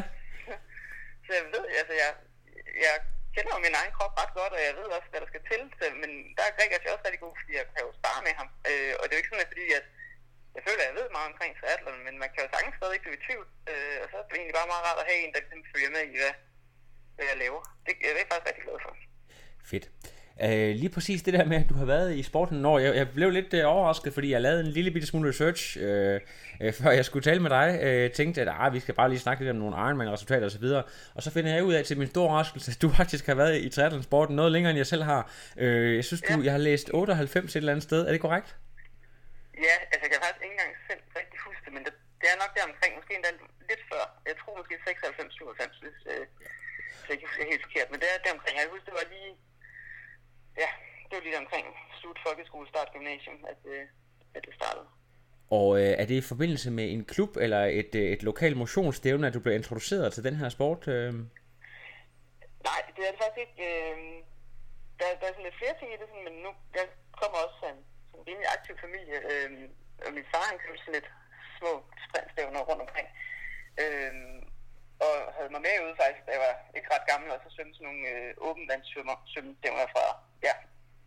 Så 1.25 1.31
jeg 1.39 1.45
ved, 1.55 1.65
altså 1.79 1.93
jeg, 2.03 2.11
jeg 2.85 2.95
kender 3.35 3.51
jo 3.55 3.59
min 3.65 3.79
egen 3.79 3.93
krop 3.97 4.13
ret 4.21 4.33
godt, 4.39 4.53
og 4.57 4.61
jeg 4.67 4.73
ved 4.79 4.87
også, 4.97 5.09
hvad 5.11 5.21
der 5.23 5.29
skal 5.31 5.43
til. 5.51 5.61
Så, 5.77 5.85
men 6.01 6.11
der 6.35 6.43
er 6.45 6.55
Gregers 6.57 6.93
også 6.93 7.05
rigtig 7.05 7.23
god, 7.25 7.35
fordi 7.41 7.53
jeg 7.59 7.65
kan 7.73 7.81
jo 7.87 7.91
spare 7.99 8.21
med 8.27 8.33
ham. 8.39 8.49
Øh, 8.69 8.93
og 8.99 9.03
det 9.03 9.11
er 9.11 9.17
jo 9.17 9.21
ikke 9.21 9.31
sådan, 9.31 9.45
at 9.45 9.53
fordi 9.53 9.65
at 9.79 9.85
jeg 10.55 10.63
føler, 10.67 10.81
at 10.83 10.89
jeg 10.89 10.97
ved 10.99 11.07
meget 11.17 11.31
omkring 11.31 11.51
triathlon, 11.59 12.05
men 12.07 12.15
man 12.21 12.29
kan 12.31 12.43
jo 12.43 12.49
sagtens 12.53 12.75
stadig 12.79 12.93
ikke 12.95 13.05
blive 13.07 13.19
i 13.19 13.25
tvivl. 13.27 13.45
Øh, 13.71 13.97
og 14.03 14.07
så 14.09 14.15
er 14.17 14.23
det 14.27 14.37
egentlig 14.39 14.57
bare 14.59 14.71
meget 14.71 14.85
rart 14.87 15.01
at 15.01 15.07
have 15.09 15.19
en, 15.23 15.31
der 15.33 15.39
ligesom 15.43 15.63
følger 15.73 15.91
med 15.95 16.03
i, 16.11 16.15
hvad, 16.21 16.33
hvad 17.15 17.25
jeg 17.31 17.37
laver. 17.43 17.61
Det, 17.85 17.93
jeg 18.01 18.09
er 18.11 18.17
jeg 18.21 18.27
faktisk 18.31 18.49
rigtig 18.49 18.63
glad 18.67 18.79
for. 18.85 18.91
Fedt. 19.71 19.85
Øh, 20.41 20.75
lige 20.75 20.89
præcis 20.89 21.23
det 21.23 21.33
der 21.33 21.45
med, 21.45 21.57
at 21.57 21.69
du 21.69 21.73
har 21.73 21.85
været 21.85 22.15
i 22.15 22.23
sporten 22.23 22.57
når 22.57 22.79
jeg, 22.79 22.95
jeg 22.95 23.09
blev 23.09 23.29
lidt 23.29 23.53
øh, 23.53 23.63
overrasket, 23.65 24.13
fordi 24.13 24.31
jeg 24.31 24.41
lavede 24.41 24.59
en 24.59 24.67
lille 24.67 24.91
bitte 24.91 25.07
smule 25.07 25.29
research, 25.29 25.77
øh, 25.79 26.21
øh, 26.61 26.73
før 26.73 26.91
jeg 26.91 27.05
skulle 27.05 27.23
tale 27.23 27.39
med 27.39 27.49
dig. 27.49 27.79
Øh, 27.83 28.11
tænkte, 28.11 28.41
at 28.41 28.47
ah, 28.51 28.73
vi 28.73 28.79
skal 28.79 28.93
bare 28.93 29.09
lige 29.09 29.19
snakke 29.19 29.43
lidt 29.43 29.51
om 29.55 29.59
nogle 29.63 29.75
Ironman-resultater 29.77 30.45
osv. 30.45 30.65
Og 31.15 31.23
så 31.23 31.31
finder 31.31 31.53
jeg 31.53 31.63
ud 31.63 31.73
af 31.73 31.83
til 31.85 31.97
min 31.97 32.07
store 32.07 32.27
overraskelse, 32.29 32.71
at 32.71 32.81
du 32.81 32.89
faktisk 32.99 33.25
har 33.25 33.35
været 33.35 33.57
i 33.61 33.69
triathlon-sporten 33.69 34.35
noget 34.35 34.51
længere, 34.51 34.71
end 34.71 34.77
jeg 34.77 34.87
selv 34.87 35.03
har. 35.03 35.31
Øh, 35.57 35.95
jeg 35.95 36.05
synes, 36.05 36.21
du, 36.21 36.41
jeg 36.47 36.51
har 36.51 36.63
læst 36.69 36.89
98 36.93 37.51
et 37.51 37.55
eller 37.55 37.71
andet 37.71 37.83
sted. 37.83 38.01
Er 38.07 38.11
det 38.11 38.21
korrekt? 38.21 38.55
Ja, 39.67 39.75
altså 39.91 40.03
jeg 40.05 40.11
kan 40.11 40.19
faktisk 40.25 40.43
ikke 40.45 40.55
engang 40.57 40.73
selv 40.89 41.01
rigtig 41.19 41.37
huske 41.47 41.61
det, 41.65 41.73
men 41.75 41.83
det, 41.85 41.93
det 42.21 42.27
er 42.33 42.37
nok 42.43 42.51
der 42.55 42.63
omkring, 42.71 42.91
måske 42.99 43.11
endda 43.17 43.31
lidt 43.71 43.83
før. 43.91 44.03
Jeg 44.29 44.35
tror 44.39 44.51
måske 44.59 44.73
96, 44.87 45.33
97, 45.33 45.77
hvis, 45.83 45.99
øh, 46.13 46.25
så 47.01 47.07
jeg 47.07 47.15
ikke 47.15 47.27
husker 47.29 47.43
helt 47.53 47.63
forkert. 47.67 47.87
Men 47.91 47.99
det 48.01 48.07
er 48.13 48.17
der 48.23 48.31
omkring. 48.37 48.53
Jeg 48.57 48.63
kan 48.65 48.73
huske, 48.75 48.87
det 48.89 48.97
var 49.01 49.07
lige, 49.15 49.31
ja, 50.57 50.69
det 51.07 51.13
var 51.17 51.23
lige 51.23 51.37
omkring 51.37 51.65
slut 52.01 52.19
folkeskole, 52.27 52.67
start 52.67 52.89
gymnasium, 52.93 53.37
at, 53.51 53.61
øh, 53.73 53.85
at 54.35 54.41
det 54.45 54.53
startede. 54.59 54.87
Og 55.49 55.67
øh, 55.81 55.91
er 56.01 56.05
det 56.05 56.15
i 56.15 56.29
forbindelse 56.31 56.71
med 56.71 56.85
en 56.91 57.05
klub 57.05 57.31
eller 57.37 57.61
et, 57.81 57.95
øh, 57.95 58.07
et 58.15 58.23
lokalt 58.23 58.57
motionsstævne, 58.57 59.27
at 59.27 59.33
du 59.33 59.39
blev 59.39 59.55
introduceret 59.55 60.13
til 60.13 60.23
den 60.23 60.35
her 60.35 60.49
sport? 60.49 60.87
Øh? 60.87 61.13
Nej, 62.69 62.81
det 62.95 63.01
er 63.07 63.11
det 63.11 63.19
faktisk 63.23 63.39
ikke. 63.45 63.57
Øh, 63.69 63.97
der, 64.99 65.05
der 65.19 65.25
er 65.27 65.33
sådan 65.33 65.47
lidt 65.47 65.61
flere 65.61 65.75
ting 65.79 65.89
i 65.91 65.97
det, 65.99 66.07
sådan, 66.09 66.25
men 66.27 66.35
nu 66.45 66.49
jeg 66.79 66.85
kommer 67.21 67.37
også 67.43 67.55
fra 67.59 67.69
en, 67.75 67.81
en 68.15 68.21
rimelig 68.27 68.49
aktiv 68.55 68.75
familie, 68.85 69.17
øh, 69.31 69.49
og 70.05 70.11
min 70.17 70.27
far 70.31 70.45
han 70.49 70.59
købte 70.63 70.81
sådan 70.81 70.97
lidt 70.97 71.09
små 71.57 71.71
sprintstævner 72.05 72.67
rundt 72.69 72.85
omkring. 72.85 73.07
Øh, 73.83 74.13
og 75.05 75.15
havde 75.35 75.53
mig 75.53 75.61
med 75.67 75.75
ude 75.85 75.99
faktisk, 76.01 76.23
da 76.25 76.31
jeg 76.35 76.43
var 76.47 76.55
ikke 76.77 76.91
ret 76.93 77.09
gammel, 77.11 77.27
og 77.33 77.39
så 77.43 77.49
svømte 77.51 77.75
sådan 77.75 77.87
nogle 77.89 78.03
øh, 78.13 78.29
åbenvandssvømmer 78.47 79.17
fra, 79.95 80.05
ja, 80.47 80.53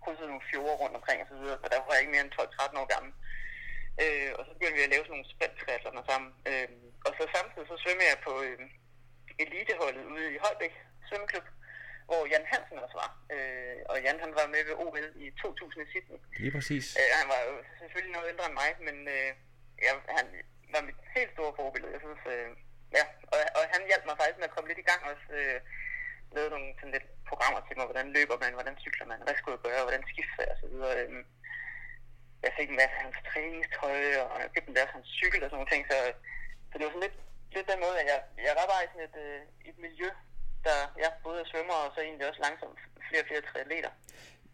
krydsede 0.03 0.31
nogle 0.31 0.47
fjorde 0.51 0.81
rundt 0.83 0.97
omkring 0.99 1.19
og 1.23 1.29
så 1.31 1.37
videre, 1.41 1.59
og 1.65 1.69
der 1.73 1.79
var 1.87 1.95
jeg 1.95 2.03
ikke 2.03 2.15
mere 2.15 2.25
end 2.27 2.37
12-13 2.39 2.81
år 2.81 2.89
gammel. 2.95 3.13
Øh, 4.03 4.31
og 4.39 4.43
så 4.47 4.51
begyndte 4.55 4.79
vi 4.79 4.87
at 4.87 4.93
lave 4.93 5.05
sådan 5.05 5.15
nogle 5.17 5.33
sprinttriathloner 5.35 6.05
sammen. 6.11 6.31
Øh, 6.51 6.69
og 7.07 7.13
så 7.19 7.23
samtidig 7.35 7.67
så 7.69 7.77
svømmer 7.83 8.07
jeg 8.13 8.19
på 8.27 8.33
øh, 8.47 8.59
eliteholdet 9.45 10.05
ude 10.15 10.27
i 10.35 10.43
Holbæk 10.45 10.75
svømmeklub, 11.09 11.47
hvor 12.09 12.23
Jan 12.33 12.51
Hansen 12.53 12.79
også 12.85 12.97
var. 13.03 13.11
Øh, 13.35 13.79
og 13.91 13.97
Jan 14.05 14.23
han 14.25 14.33
var 14.39 14.47
med 14.55 14.63
ved 14.69 14.75
OL 14.85 15.07
i 15.25 15.27
2000 15.43 15.83
i 15.85 15.91
Sydney. 15.91 16.19
Lige 16.43 16.55
præcis. 16.57 16.87
Øh, 17.01 17.11
han 17.21 17.27
var 17.33 17.41
jo 17.49 17.55
selvfølgelig 17.81 18.15
noget 18.17 18.31
ældre 18.33 18.47
end 18.49 18.57
mig, 18.63 18.71
men 18.87 18.97
øh, 19.17 19.31
ja, 19.85 19.93
han 20.19 20.27
var 20.75 20.83
mit 20.89 21.01
helt 21.17 21.33
store 21.37 21.53
forbillede. 21.61 21.95
Jeg 21.97 22.03
synes, 22.07 22.23
øh, 22.35 22.49
ja, 22.97 23.05
og, 23.33 23.39
og 23.59 23.63
han 23.73 23.83
hjalp 23.89 24.05
mig 24.07 24.17
faktisk 24.21 24.39
med 24.39 24.49
at 24.49 24.55
komme 24.55 24.69
lidt 24.69 24.83
i 24.83 24.89
gang 24.91 25.03
også. 25.13 25.27
Øh, 25.39 25.59
lavede 26.35 26.53
nogle 26.55 26.71
sådan 26.79 26.95
lidt 26.97 27.09
programmer 27.31 27.61
til 27.63 27.77
mig, 27.77 27.87
hvordan 27.89 28.09
løber 28.17 28.37
man, 28.43 28.57
hvordan 28.59 28.77
cykler 28.85 29.07
man, 29.11 29.21
hvad 29.27 29.37
skulle 29.37 29.57
jeg 29.57 29.67
gøre, 29.69 29.87
hvordan 29.87 30.05
skifter 30.13 30.43
jeg 30.47 30.55
osv. 30.55 30.61
så 30.63 30.67
videre. 30.73 30.93
Øhm, 31.01 31.25
jeg 32.45 32.53
fik 32.59 32.69
en 32.71 32.81
masse 32.81 32.97
af 32.99 33.03
hans 33.07 33.19
træningstøj, 33.29 34.01
og 34.23 34.37
jeg 34.43 34.51
købte 34.55 34.71
en 34.73 34.79
masse 34.79 34.95
hans 34.97 35.09
cykel 35.21 35.41
og 35.43 35.49
sådan 35.49 35.59
nogle 35.59 35.73
ting, 35.73 35.83
så, 35.91 35.97
så 36.69 36.75
det 36.77 36.85
var 36.85 36.93
sådan 36.93 37.07
lidt, 37.07 37.19
lidt 37.55 37.71
den 37.73 37.81
måde, 37.85 37.97
at 38.03 38.07
jeg, 38.13 38.21
jeg 38.49 38.55
var 38.61 38.67
bare 38.73 38.85
i 38.85 38.91
sådan 38.91 39.09
et, 39.09 39.17
øh, 39.27 39.41
et 39.71 39.79
miljø, 39.87 40.09
der 40.67 40.79
ja, 41.03 41.09
både 41.27 41.39
er 41.41 41.49
svømmer 41.51 41.77
og 41.85 41.91
så 41.95 42.01
egentlig 42.01 42.29
også 42.29 42.43
langsomt 42.47 42.79
flere 43.09 43.23
og 43.23 43.29
flere 43.29 43.47
triatleter. 43.49 43.93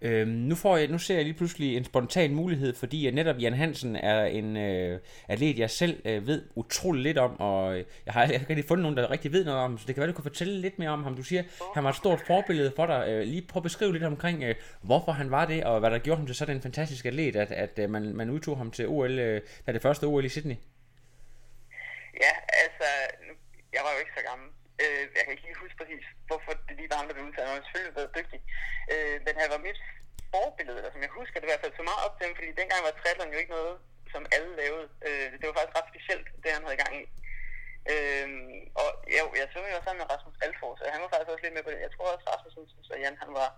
Øhm, 0.04 0.28
nu, 0.28 0.54
får 0.54 0.76
jeg, 0.76 0.88
nu 0.88 0.98
ser 0.98 1.14
jeg 1.14 1.24
lige 1.24 1.34
pludselig 1.34 1.76
en 1.76 1.84
spontan 1.84 2.34
mulighed, 2.34 2.74
fordi 2.74 3.06
at 3.06 3.14
netop 3.14 3.36
Jan 3.38 3.52
Hansen 3.52 3.96
er 3.96 4.24
en 4.24 4.56
øh, 4.56 5.00
atlet, 5.28 5.58
jeg 5.58 5.70
selv 5.70 6.02
øh, 6.04 6.26
ved 6.26 6.42
utrolig 6.54 7.02
lidt 7.02 7.18
om, 7.18 7.40
og 7.40 7.78
øh, 7.78 7.84
jeg 8.06 8.14
har, 8.14 8.20
jeg 8.20 8.28
har 8.28 8.34
ikke 8.34 8.48
rigtig 8.48 8.68
fundet 8.68 8.82
nogen, 8.82 8.96
der 8.96 9.10
rigtig 9.10 9.32
ved 9.32 9.44
noget 9.44 9.60
om, 9.60 9.78
så 9.78 9.84
det 9.86 9.94
kan 9.94 10.00
være, 10.00 10.10
du 10.10 10.14
kan 10.14 10.22
fortælle 10.22 10.60
lidt 10.60 10.78
mere 10.78 10.90
om 10.90 11.04
ham. 11.04 11.16
Du 11.16 11.22
siger, 11.22 11.42
han 11.74 11.84
var 11.84 11.90
et 11.90 11.96
stort 11.96 12.20
forbillede 12.26 12.72
for 12.76 12.86
dig. 12.86 13.04
Øh, 13.08 13.22
lige 13.26 13.46
prøv 13.48 13.60
at 13.60 13.62
beskrive 13.62 13.92
lidt 13.92 14.04
omkring, 14.04 14.42
øh, 14.42 14.54
hvorfor 14.82 15.12
han 15.12 15.30
var 15.30 15.46
det, 15.46 15.64
og 15.64 15.80
hvad 15.80 15.90
der 15.90 15.98
gjorde 15.98 16.18
ham 16.18 16.26
til 16.26 16.36
sådan 16.36 16.56
en 16.56 16.62
fantastisk 16.62 17.04
atlet, 17.04 17.36
at, 17.36 17.52
at 17.52 17.78
øh, 17.78 17.90
man, 17.90 18.16
man 18.16 18.30
udtog 18.30 18.56
ham 18.56 18.70
til 18.70 18.88
OL, 18.88 19.18
øh, 19.18 19.40
da 19.66 19.72
det 19.72 19.82
første 19.82 20.04
OL 20.04 20.24
i 20.24 20.28
Sydney. 20.28 20.56
Ja, 22.24 22.34
altså, 22.64 22.88
jeg 23.72 23.82
var 23.84 23.90
jo 23.94 23.98
ikke 24.02 24.14
så 24.18 24.24
gammel. 24.30 24.48
Øh, 24.82 25.02
jeg 25.16 25.22
kan 25.24 25.32
ikke 25.34 25.46
lige 25.46 25.62
huske 25.64 25.76
præcis, 25.80 26.04
hvorfor 26.26 26.52
det 26.66 26.74
lige 26.76 26.90
var 26.90 26.96
ham, 27.00 27.06
der 27.08 27.14
blev 27.14 27.26
udtaget. 27.28 27.48
Han 27.48 27.56
var 27.56 27.64
selvfølgelig 27.66 27.96
været 28.00 28.12
men 29.32 29.42
han 29.44 29.54
var 29.54 29.66
mit 29.66 29.80
forbillede, 30.32 30.78
eller 30.78 30.92
som 30.92 31.04
jeg 31.06 31.16
husker 31.18 31.36
det 31.38 31.46
i 31.46 31.50
hvert 31.50 31.64
fald 31.64 31.74
så 31.76 31.84
meget 31.90 32.04
op 32.06 32.14
til 32.14 32.26
ham, 32.26 32.36
fordi 32.38 32.58
dengang 32.60 32.80
var 32.86 32.92
triathlon 32.94 33.34
jo 33.34 33.40
ikke 33.42 33.56
noget, 33.58 33.74
som 34.12 34.22
alle 34.36 34.50
lavede. 34.60 34.86
Øh, 35.06 35.28
det 35.38 35.46
var 35.46 35.56
faktisk 35.56 35.76
ret 35.78 35.92
specielt, 35.92 36.26
det 36.42 36.50
han 36.56 36.64
havde 36.64 36.82
gang 36.82 36.92
i. 37.02 37.04
Øh, 37.92 38.28
og 38.82 38.88
jo, 39.18 39.24
jeg 39.40 39.46
så 39.48 39.58
jo 39.74 39.80
sammen 39.82 40.00
med 40.02 40.10
Rasmus 40.12 40.42
Alfors, 40.46 40.80
og 40.82 40.92
han 40.94 41.02
var 41.02 41.10
faktisk 41.10 41.32
også 41.32 41.44
lidt 41.44 41.56
med 41.56 41.64
på 41.66 41.72
det. 41.72 41.86
Jeg 41.86 41.92
tror 41.92 42.08
også, 42.14 42.26
Rasmus 42.32 42.54
synes, 42.74 42.90
at 42.94 43.00
Jan, 43.02 43.22
han 43.24 43.30
var 43.40 43.48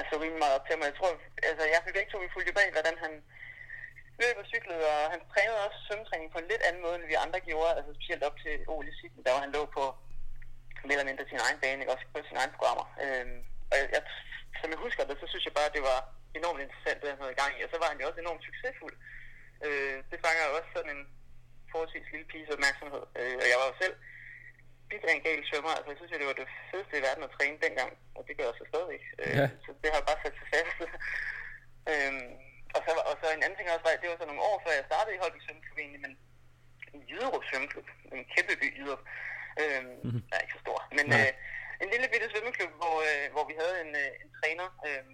altså 0.00 0.14
rimelig 0.22 0.42
meget 0.42 0.56
op 0.56 0.66
til 0.66 0.76
mig. 0.78 0.86
Jeg 0.90 0.98
tror, 0.98 1.12
altså 1.50 1.64
jeg 1.74 1.80
fik 1.84 1.96
ikke 1.96 2.12
to, 2.12 2.18
vi 2.24 2.34
fulgte 2.34 2.58
bag, 2.58 2.68
hvordan 2.76 2.96
han 3.04 3.12
løb 4.22 4.36
og 4.42 4.46
cyklede, 4.52 4.84
og 4.94 5.02
han 5.12 5.20
trænede 5.32 5.64
også 5.66 5.78
svømmetræning 5.86 6.28
på 6.32 6.38
en 6.40 6.50
lidt 6.50 6.66
anden 6.68 6.82
måde, 6.84 6.96
end 6.96 7.10
vi 7.12 7.24
andre 7.24 7.40
gjorde, 7.48 7.76
altså 7.78 7.92
specielt 7.98 8.26
op 8.28 8.36
til 8.44 8.54
OL 8.72 8.88
i 8.90 8.94
Sydney, 8.98 9.22
der 9.24 9.34
var 9.34 9.44
han 9.44 9.54
lå 9.56 9.62
på 9.76 9.84
mere 10.86 10.96
eller 10.96 11.10
mindre 11.10 11.30
sin 11.30 11.44
egen 11.46 11.58
bane, 11.62 11.80
ikke? 11.82 11.94
også 11.94 12.06
på 12.12 12.18
sine 12.28 12.40
egne 12.40 12.56
programmer. 12.56 12.86
Øh, 13.04 13.26
og 13.70 13.74
jeg, 13.80 13.86
jeg, 13.96 14.02
som 14.60 14.68
jeg 14.72 14.80
husker 14.86 15.02
det, 15.08 15.16
så 15.22 15.26
synes 15.28 15.44
jeg 15.46 15.54
bare, 15.58 15.68
at 15.70 15.76
det 15.78 15.84
var 15.90 15.98
enormt 16.38 16.60
interessant, 16.64 16.98
det 17.00 17.08
han 17.12 17.20
havde 17.22 17.36
i 17.36 17.40
gang 17.42 17.52
i, 17.54 17.64
og 17.66 17.70
så 17.72 17.78
var 17.82 17.88
han 17.92 18.00
jo 18.00 18.06
også 18.08 18.20
enormt 18.20 18.46
succesfuld. 18.48 18.94
Øh, 19.66 19.96
det 20.10 20.18
fanger 20.24 20.44
jo 20.48 20.52
også 20.58 20.70
sådan 20.76 20.92
en 20.96 21.02
forholdsvis 21.70 22.08
lille 22.12 22.26
piges 22.32 22.54
opmærksomhed, 22.56 23.04
øh, 23.20 23.34
og 23.42 23.46
jeg 23.52 23.58
var 23.60 23.68
jo 23.70 23.76
selv 23.84 23.96
en 25.14 25.24
gal 25.26 25.40
svømmer, 25.48 25.72
altså 25.76 25.90
jeg 25.90 25.98
synes, 25.98 26.12
det 26.12 26.30
var 26.32 26.38
det 26.40 26.48
fedeste 26.70 26.94
i 26.98 27.04
verden 27.06 27.24
at 27.26 27.34
træne 27.36 27.56
dengang, 27.66 27.90
og 28.16 28.22
det 28.26 28.32
gør 28.36 28.46
jeg 28.50 28.56
så 28.60 28.64
stadigvæk. 28.72 29.04
Øh, 29.22 29.34
Ja. 29.38 29.46
Så 29.64 29.70
det 29.82 29.90
har 29.94 30.02
bare 30.08 30.20
sat 30.24 30.34
sig 30.38 30.48
fast. 30.54 30.78
øhm, 31.92 32.26
og, 32.76 32.80
så, 32.86 32.90
var- 32.96 33.06
og 33.10 33.14
så 33.20 33.26
en 33.28 33.42
anden 33.44 33.58
ting 33.58 33.68
også 33.70 33.84
var, 33.86 34.02
det 34.02 34.10
var 34.10 34.18
så 34.20 34.26
nogle 34.30 34.46
år 34.50 34.56
før 34.64 34.72
jeg 34.78 34.88
startede 34.90 35.14
i 35.16 35.20
Holbæk 35.22 35.42
Svømmeklub 35.44 35.78
egentlig, 35.78 36.02
men 36.06 36.12
i 36.98 37.00
Jyderup 37.10 37.44
Svømmeklub, 37.48 37.86
en 38.16 38.24
kæmpe 38.34 38.54
by 38.62 38.66
Jyderup, 38.78 39.02
øhm, 39.62 39.92
mm-hmm. 40.04 40.22
er 40.34 40.38
ikke 40.44 40.56
så 40.56 40.62
stor, 40.66 40.78
men 40.98 41.06
Nej. 41.14 41.20
øh, 41.20 41.32
en 41.82 41.90
lille 41.92 42.08
bitte 42.12 42.28
svømmeklub, 42.30 42.72
hvor, 42.80 42.96
øh, 43.08 43.26
hvor 43.34 43.44
vi 43.50 43.54
havde 43.60 43.76
en, 43.84 43.92
øh, 44.02 44.10
en 44.22 44.30
træner, 44.38 44.68
øh, 44.88 45.04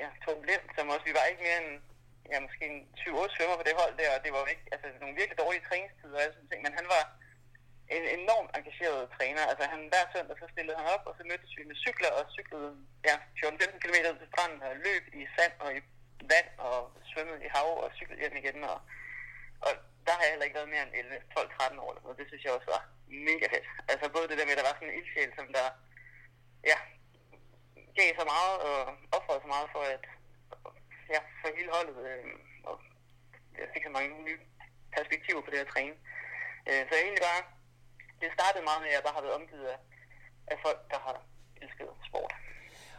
ja, 0.00 0.08
Torben 0.22 0.46
Lind, 0.50 0.64
som 0.76 0.92
også, 0.94 1.06
vi 1.08 1.16
var 1.18 1.24
ikke 1.30 1.44
mere 1.46 1.58
end 1.62 1.72
ja, 2.30 2.36
måske 2.46 2.64
en 2.72 2.78
20-8 3.00 3.34
svømmer 3.34 3.56
på 3.58 3.66
det 3.68 3.78
hold 3.80 3.94
der, 4.00 4.10
og 4.16 4.20
det 4.24 4.30
var 4.32 4.40
jo 4.42 4.48
ikke, 4.54 4.66
altså 4.74 4.86
nogle 5.02 5.18
virkelig 5.20 5.38
dårlige 5.42 5.66
træningstider 5.68 6.16
og 6.16 6.22
alle 6.22 6.34
sådan 6.34 6.50
ting, 6.50 6.62
men 6.66 6.78
han 6.80 6.88
var 6.94 7.02
en 7.96 8.04
enormt 8.18 8.50
engageret 8.58 9.10
træner. 9.16 9.42
Altså 9.50 9.64
han 9.72 9.80
hver 9.92 10.04
søndag 10.12 10.36
så 10.38 10.46
stillede 10.52 10.78
han 10.80 10.88
op, 10.94 11.04
og 11.08 11.14
så 11.18 11.22
mødtes 11.30 11.56
vi 11.58 11.62
med 11.70 11.76
cykler 11.84 12.12
og 12.18 12.24
cyklede 12.36 12.70
ja, 13.08 13.16
14-15 13.40 13.82
km 13.82 13.96
ud 14.12 14.18
til 14.20 14.32
stranden 14.32 14.60
og 14.68 14.76
løb 14.86 15.04
i 15.20 15.22
sand 15.36 15.54
og 15.64 15.70
i 15.78 15.80
vand 16.32 16.50
og 16.68 16.78
svømmede 17.10 17.44
i 17.46 17.48
hav 17.54 17.70
og 17.84 17.90
cyklede 17.98 18.20
hjem 18.22 18.36
igen. 18.36 18.58
Og, 18.72 18.78
og 19.66 19.72
der 20.06 20.12
har 20.16 20.22
jeg 20.24 20.32
heller 20.32 20.48
ikke 20.48 20.58
været 20.60 20.74
mere 20.74 20.84
end 20.86 20.94
11, 20.94 21.20
12, 21.34 21.50
13 21.58 21.78
år 21.84 21.90
eller 21.90 22.02
noget. 22.02 22.20
Det 22.20 22.28
synes 22.28 22.44
jeg 22.44 22.52
også 22.52 22.68
var 22.76 22.82
mega 23.28 23.46
fedt. 23.54 23.66
Altså 23.92 24.06
både 24.16 24.28
det 24.28 24.38
der 24.38 24.46
med, 24.46 24.54
at 24.56 24.60
der 24.60 24.68
var 24.68 24.76
sådan 24.76 24.90
en 24.90 24.98
ildsjæl, 24.98 25.32
som 25.38 25.46
der 25.58 25.66
ja, 26.70 26.78
gav 27.96 28.08
så 28.20 28.24
meget 28.34 28.54
øh, 28.66 28.86
og 28.86 29.16
offrede 29.16 29.40
så 29.44 29.48
meget 29.54 29.68
for 29.74 29.82
at 29.94 30.04
ja, 31.14 31.20
for 31.40 31.48
hele 31.58 31.70
holdet. 31.76 31.96
Øh, 32.10 32.24
og 32.68 32.76
jeg 33.58 33.68
fik 33.74 33.84
så 33.84 33.92
mange 33.98 34.24
nye 34.24 34.40
perspektiver 34.96 35.40
på 35.42 35.50
det 35.50 35.64
at 35.64 35.72
træne. 35.74 35.96
Øh, 36.68 36.82
så 36.88 36.94
egentlig 37.02 37.24
bare, 37.30 37.42
det 38.20 38.28
startede 38.38 38.64
meget 38.64 38.80
med, 38.82 38.90
at 38.90 38.96
jeg 38.96 39.04
bare 39.06 39.18
har 39.18 39.26
været 39.26 39.40
omgivet 39.40 39.66
af, 39.74 39.78
af 40.52 40.56
folk, 40.64 40.80
der 40.92 40.98
har 41.06 41.16
elsket 41.62 41.88
sport. 42.08 42.32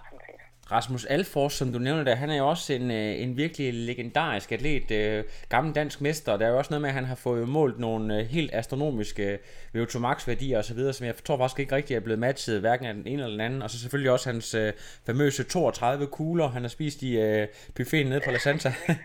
Sådan 0.06 0.22
set. 0.26 0.47
Rasmus 0.72 1.06
Alfors, 1.06 1.54
som 1.54 1.72
du 1.72 1.80
nævner 1.80 2.04
der, 2.04 2.16
han 2.16 2.30
er 2.30 2.38
jo 2.38 2.50
også 2.50 2.74
en, 2.74 2.92
øh, 2.92 3.22
en 3.22 3.38
virkelig 3.38 3.74
legendarisk 3.74 4.52
atlet, 4.52 4.92
øh, 4.92 5.24
gammel 5.50 5.76
dansk 5.76 6.02
mester, 6.02 6.38
der 6.38 6.46
er 6.46 6.50
jo 6.50 6.58
også 6.58 6.70
noget 6.72 6.82
med, 6.82 6.90
at 6.90 6.94
han 6.94 7.06
har 7.06 7.16
fået 7.16 7.50
målt 7.50 7.80
nogle 7.80 8.20
øh, 8.20 8.26
helt 8.26 8.54
astronomiske 8.54 9.40
øh, 9.74 9.84
VO2 9.84 10.00
max 10.00 10.28
værdier 10.28 10.60
osv., 10.60 10.94
som 10.94 11.06
jeg 11.06 11.16
tror 11.26 11.38
faktisk 11.38 11.60
ikke 11.60 11.76
rigtig 11.76 11.96
er 11.96 12.00
blevet 12.00 12.20
matchet, 12.20 12.60
hverken 12.60 12.86
af 12.86 12.94
den 12.94 13.08
ene 13.08 13.24
eller 13.24 13.32
den 13.32 13.42
anden, 13.42 13.62
og 13.62 13.70
så 13.70 13.80
selvfølgelig 13.80 14.12
også 14.12 14.30
hans 14.30 14.54
øh, 14.54 14.74
famøse 15.06 15.44
32 15.44 16.08
kugler, 16.08 16.50
han 16.50 16.62
har 16.62 16.70
spist 16.70 17.02
i 17.02 17.18
øh, 17.18 17.48
buffeten 17.76 18.10
nede 18.10 18.22
på 18.26 18.32
La 18.32 18.38
Santa. 18.38 18.74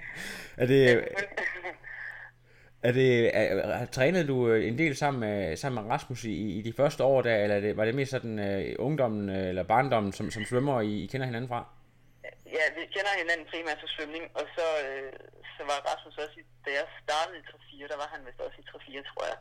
er 0.57 0.67
det, 0.67 1.05
er 2.83 2.93
det, 2.93 3.37
er, 3.37 3.43
er, 3.81 3.87
trænede 3.87 4.27
du 4.27 4.49
øh, 4.49 4.69
en 4.69 4.79
del 4.79 4.97
sammen 4.97 5.21
med, 5.21 5.57
sammen 5.57 5.85
med 5.85 5.93
Rasmus 5.93 6.25
i, 6.25 6.59
i 6.59 6.63
de 6.63 6.73
første 6.73 7.05
år 7.05 7.23
der, 7.23 7.37
eller 7.37 7.61
det, 7.61 7.77
var 7.77 7.85
det 7.85 7.95
mest 7.95 8.11
sådan 8.11 8.39
uh, 8.39 8.87
ungdommen 8.87 9.29
øh, 9.37 9.49
eller 9.49 9.63
barndommen, 9.63 10.13
som, 10.13 10.31
som 10.31 10.45
svømmer, 10.45 10.81
I, 10.81 10.93
I 11.05 11.07
kender 11.07 11.27
hinanden 11.27 11.49
fra? 11.49 11.61
Ja, 12.57 12.65
vi 12.77 12.83
kender 12.95 13.13
hinanden 13.23 13.47
primært 13.53 13.79
til 13.81 13.89
svømning, 13.97 14.25
og 14.39 14.45
så, 14.57 14.67
øh, 14.87 15.13
så 15.57 15.63
var 15.71 15.79
Rasmus 15.91 16.19
også, 16.25 16.37
i, 16.41 16.45
da 16.65 16.71
jeg 16.79 16.87
startede 17.05 17.39
i 17.39 17.45
3-4, 17.85 17.93
der 17.93 17.99
var 18.03 18.09
han 18.15 18.21
vist 18.27 18.41
også 18.47 18.59
i 18.63 18.65
3-4, 18.71 19.11
tror 19.11 19.25
jeg. 19.31 19.39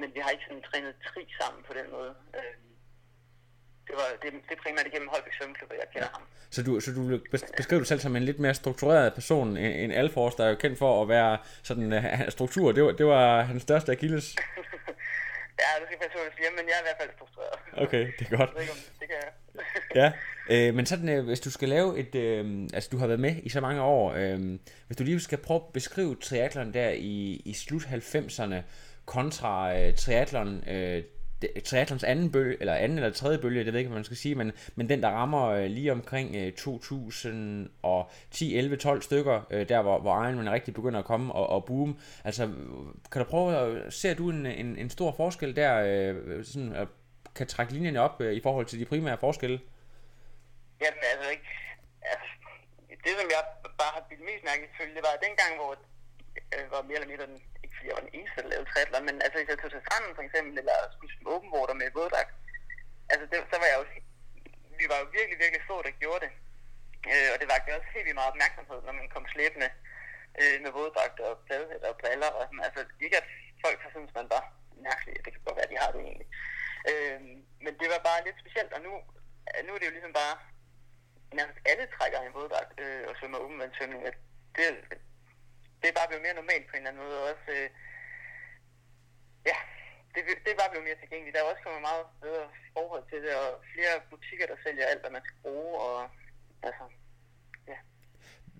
Men 0.00 0.08
vi 0.14 0.20
har 0.22 0.30
ikke 0.30 0.46
sådan 0.48 0.66
trænet 0.70 0.94
tri 1.08 1.22
sammen 1.40 1.60
på 1.68 1.72
den 1.78 1.86
måde. 1.96 2.12
Øh, 2.38 2.54
det, 3.86 3.94
var, 3.94 4.06
det, 4.22 4.32
det 4.48 4.58
er 4.58 4.62
primært 4.62 4.86
igennem 4.86 5.08
Holbæk 5.12 5.32
Svømmeklub, 5.38 5.70
at 5.72 5.76
jeg 5.78 5.88
kender 5.92 6.08
ham. 6.12 6.22
Så 6.50 6.62
du, 6.62 6.80
så 6.80 6.92
du 6.92 7.02
vil 7.08 7.20
bes- 7.34 7.56
beskrive 7.56 7.78
dig 7.80 7.86
selv 7.86 8.00
som 8.00 8.16
en 8.16 8.22
lidt 8.22 8.38
mere 8.38 8.54
struktureret 8.54 9.14
person 9.14 9.56
end, 9.56 9.74
end 9.82 9.92
Alfors, 9.92 10.34
der 10.34 10.44
er 10.44 10.48
jo 10.48 10.54
kendt 10.54 10.78
for 10.78 11.02
at 11.02 11.08
være 11.08 11.38
sådan 11.62 11.92
uh, 11.92 12.04
struktur. 12.28 12.72
Det 12.72 12.84
var, 12.84 12.92
det 12.92 13.06
var 13.06 13.42
hans 13.42 13.62
største 13.62 13.92
akilles. 13.92 14.36
Ja, 15.58 15.80
du 15.80 15.86
skal 15.86 15.98
passe 15.98 16.12
på, 16.12 16.18
siger, 16.36 16.50
men 16.50 16.64
jeg 16.68 16.74
er 16.74 16.80
i 16.80 16.84
hvert 16.84 16.96
fald 17.00 17.10
struktureret. 17.16 17.58
Okay, 17.88 18.12
det 18.18 18.26
er 18.32 18.36
godt. 18.36 18.50
Jeg 18.50 18.54
ved 18.54 18.62
ikke, 18.62 18.72
om 18.72 18.78
det 19.00 19.08
kan 19.08 19.16
jeg. 19.94 20.12
Ja, 20.50 20.68
øh, 20.68 20.74
men 20.74 20.86
sådan, 20.86 21.08
øh, 21.08 21.24
hvis 21.24 21.40
du 21.40 21.50
skal 21.50 21.68
lave 21.68 21.98
et, 21.98 22.14
øh, 22.14 22.62
altså 22.74 22.88
du 22.92 22.98
har 22.98 23.06
været 23.06 23.20
med 23.20 23.34
i 23.42 23.48
så 23.48 23.60
mange 23.60 23.82
år, 23.82 24.12
øh, 24.16 24.38
hvis 24.86 24.96
du 24.98 25.04
lige 25.04 25.20
skal 25.20 25.38
prøve 25.38 25.60
at 25.66 25.72
beskrive 25.72 26.16
triathlon 26.22 26.74
der 26.74 26.88
i, 26.90 27.42
i 27.44 27.52
slut 27.54 27.82
90'erne 27.82 28.54
kontra 29.04 29.78
øh, 29.80 29.94
triathlon, 29.94 30.64
øh, 30.68 30.74
det- 30.74 31.06
triathlons 31.64 32.04
anden 32.04 32.32
bølge, 32.32 32.56
eller 32.60 32.74
anden 32.74 32.98
eller 32.98 33.10
tredje 33.10 33.38
bølge, 33.38 33.58
det 33.58 33.66
ved 33.66 33.72
jeg 33.72 33.78
ikke, 33.78 33.88
hvad 33.88 33.98
man 33.98 34.04
skal 34.04 34.16
sige, 34.16 34.34
men, 34.34 34.52
men 34.74 34.88
den, 34.88 35.02
der 35.02 35.08
rammer 35.08 35.48
øh, 35.48 35.64
lige 35.64 35.92
omkring 35.92 36.56
2010, 36.56 38.56
11, 38.56 38.76
12 38.76 39.02
stykker, 39.02 39.46
øh, 39.50 39.68
der 39.68 39.82
hvor, 39.82 40.00
hvor 40.00 40.24
Ironman 40.24 40.50
rigtig 40.50 40.74
begynder 40.74 40.98
at 40.98 41.04
komme 41.04 41.32
og, 41.32 41.50
og 41.50 41.64
boom. 41.64 41.98
Altså, 42.24 42.46
kan 43.12 43.22
du 43.22 43.24
prøve 43.24 43.56
at, 43.56 43.92
ser 43.92 44.14
du 44.14 44.30
en, 44.30 44.46
en, 44.46 44.76
en 44.76 44.90
stor 44.90 45.14
forskel 45.16 45.56
der, 45.56 46.12
sådan, 46.42 46.72
at 46.72 46.88
kan 47.34 47.46
trække 47.46 47.72
linjerne 47.72 48.00
op 48.00 48.20
i 48.20 48.40
forhold 48.42 48.66
til 48.66 48.80
de 48.80 48.84
primære 48.84 49.18
forskelle? 49.18 49.60
Jamen 50.82 51.02
altså 51.12 51.30
ikke. 51.30 51.48
Altså, 52.02 52.28
det 53.04 53.12
som 53.20 53.28
jeg 53.36 53.42
bare 53.82 53.92
har 53.96 54.02
blivet 54.08 54.24
mest 54.30 54.42
mærke 54.48 54.62
i 54.64 54.68
selvfølgelig, 54.68 54.96
det 54.98 55.04
var 55.08 55.24
dengang, 55.26 55.52
hvor 55.60 55.72
jeg 56.52 56.60
var 56.76 56.82
mere 56.82 56.98
eller 56.98 57.12
mindre 57.12 57.26
den, 57.26 57.40
jeg 57.84 57.94
var 57.96 58.04
den 58.06 58.16
eneste, 58.18 58.42
der 58.42 58.48
lavede 58.52 58.70
triathlon, 58.70 59.06
men 59.08 59.16
altså 59.24 59.36
hvis 59.38 59.50
jeg 59.50 59.58
tog 59.60 59.70
til 59.72 59.84
stranden 59.86 60.16
for 60.16 60.24
eksempel, 60.26 60.54
eller 60.60 60.76
skulle 60.94 61.12
svømme 61.12 61.32
åben 61.34 61.54
water 61.56 61.76
med 61.80 61.96
våddragt, 61.98 62.32
altså 63.12 63.24
det, 63.30 63.36
så 63.52 63.56
var 63.60 63.68
jeg 63.70 63.78
jo, 63.80 63.84
vi 64.80 64.86
var 64.92 64.98
jo 65.02 65.06
virkelig, 65.16 65.38
virkelig 65.44 65.62
få, 65.70 65.76
der 65.86 66.00
gjorde 66.02 66.22
det. 66.26 66.32
Øh, 67.12 67.28
og 67.32 67.36
det 67.40 67.46
var 67.48 67.58
også 67.78 67.90
helt 67.94 68.06
vildt 68.06 68.20
meget 68.20 68.32
opmærksomhed, 68.34 68.78
når 68.86 68.94
man 69.00 69.08
kom 69.14 69.24
slæbende 69.34 69.68
øh, 70.40 70.56
med 70.64 70.70
våddragt 70.78 71.18
og 71.26 71.32
badehætter 71.48 71.88
og 71.92 71.98
briller 72.02 72.30
og 72.38 72.42
sådan. 72.46 72.66
Altså 72.68 72.80
ikke 73.06 73.16
at 73.22 73.28
folk 73.64 73.78
har 73.84 73.90
syntes, 73.90 74.14
man 74.20 74.28
var 74.34 74.44
mærkelig, 74.88 75.14
det 75.24 75.32
kan 75.32 75.42
godt 75.46 75.58
være, 75.58 75.72
de 75.72 75.82
har 75.82 75.90
det 75.92 76.00
egentlig. 76.08 76.28
Øh, 76.90 77.18
men 77.64 77.72
det 77.80 77.88
var 77.92 78.00
bare 78.08 78.24
lidt 78.26 78.42
specielt, 78.42 78.72
og 78.76 78.80
nu, 78.86 78.92
nu 79.66 79.70
er 79.72 79.78
det 79.78 79.88
jo 79.88 79.96
ligesom 79.96 80.14
bare, 80.22 80.34
nærmest 81.38 81.58
alle 81.70 81.86
trækker 81.96 82.18
en 82.20 82.34
våddragt 82.38 82.72
øh, 82.84 83.02
og 83.08 83.12
svømmer 83.18 83.38
åbenvandssvømning. 83.44 84.00
at 84.10 84.16
Det, 84.56 84.66
det 85.80 85.86
er 85.88 85.96
bare 86.00 86.08
blevet 86.08 86.24
mere 86.26 86.40
normalt 86.40 86.66
på 86.66 86.74
en 86.74 86.80
eller 86.80 86.90
anden 86.90 87.02
måde, 87.04 87.16
og 87.20 87.24
også, 87.32 87.48
øh, 87.56 87.68
ja, 89.50 89.58
det, 90.14 90.20
det 90.44 90.50
er 90.52 90.60
bare 90.62 90.72
blevet 90.72 90.86
mere 90.88 91.00
tilgængeligt. 91.02 91.34
Der 91.34 91.40
er 91.42 91.50
også 91.52 91.62
kommet 91.66 91.82
meget 91.88 92.04
bedre 92.24 92.46
forhold 92.76 93.04
til 93.10 93.18
det, 93.24 93.32
og 93.42 93.50
flere 93.74 93.94
butikker, 94.10 94.46
der 94.46 94.56
sælger 94.64 94.84
alt, 94.92 95.02
hvad 95.02 95.12
man 95.16 95.24
skal 95.24 95.38
bruge, 95.44 95.72
og 95.86 95.96
altså, 96.68 96.84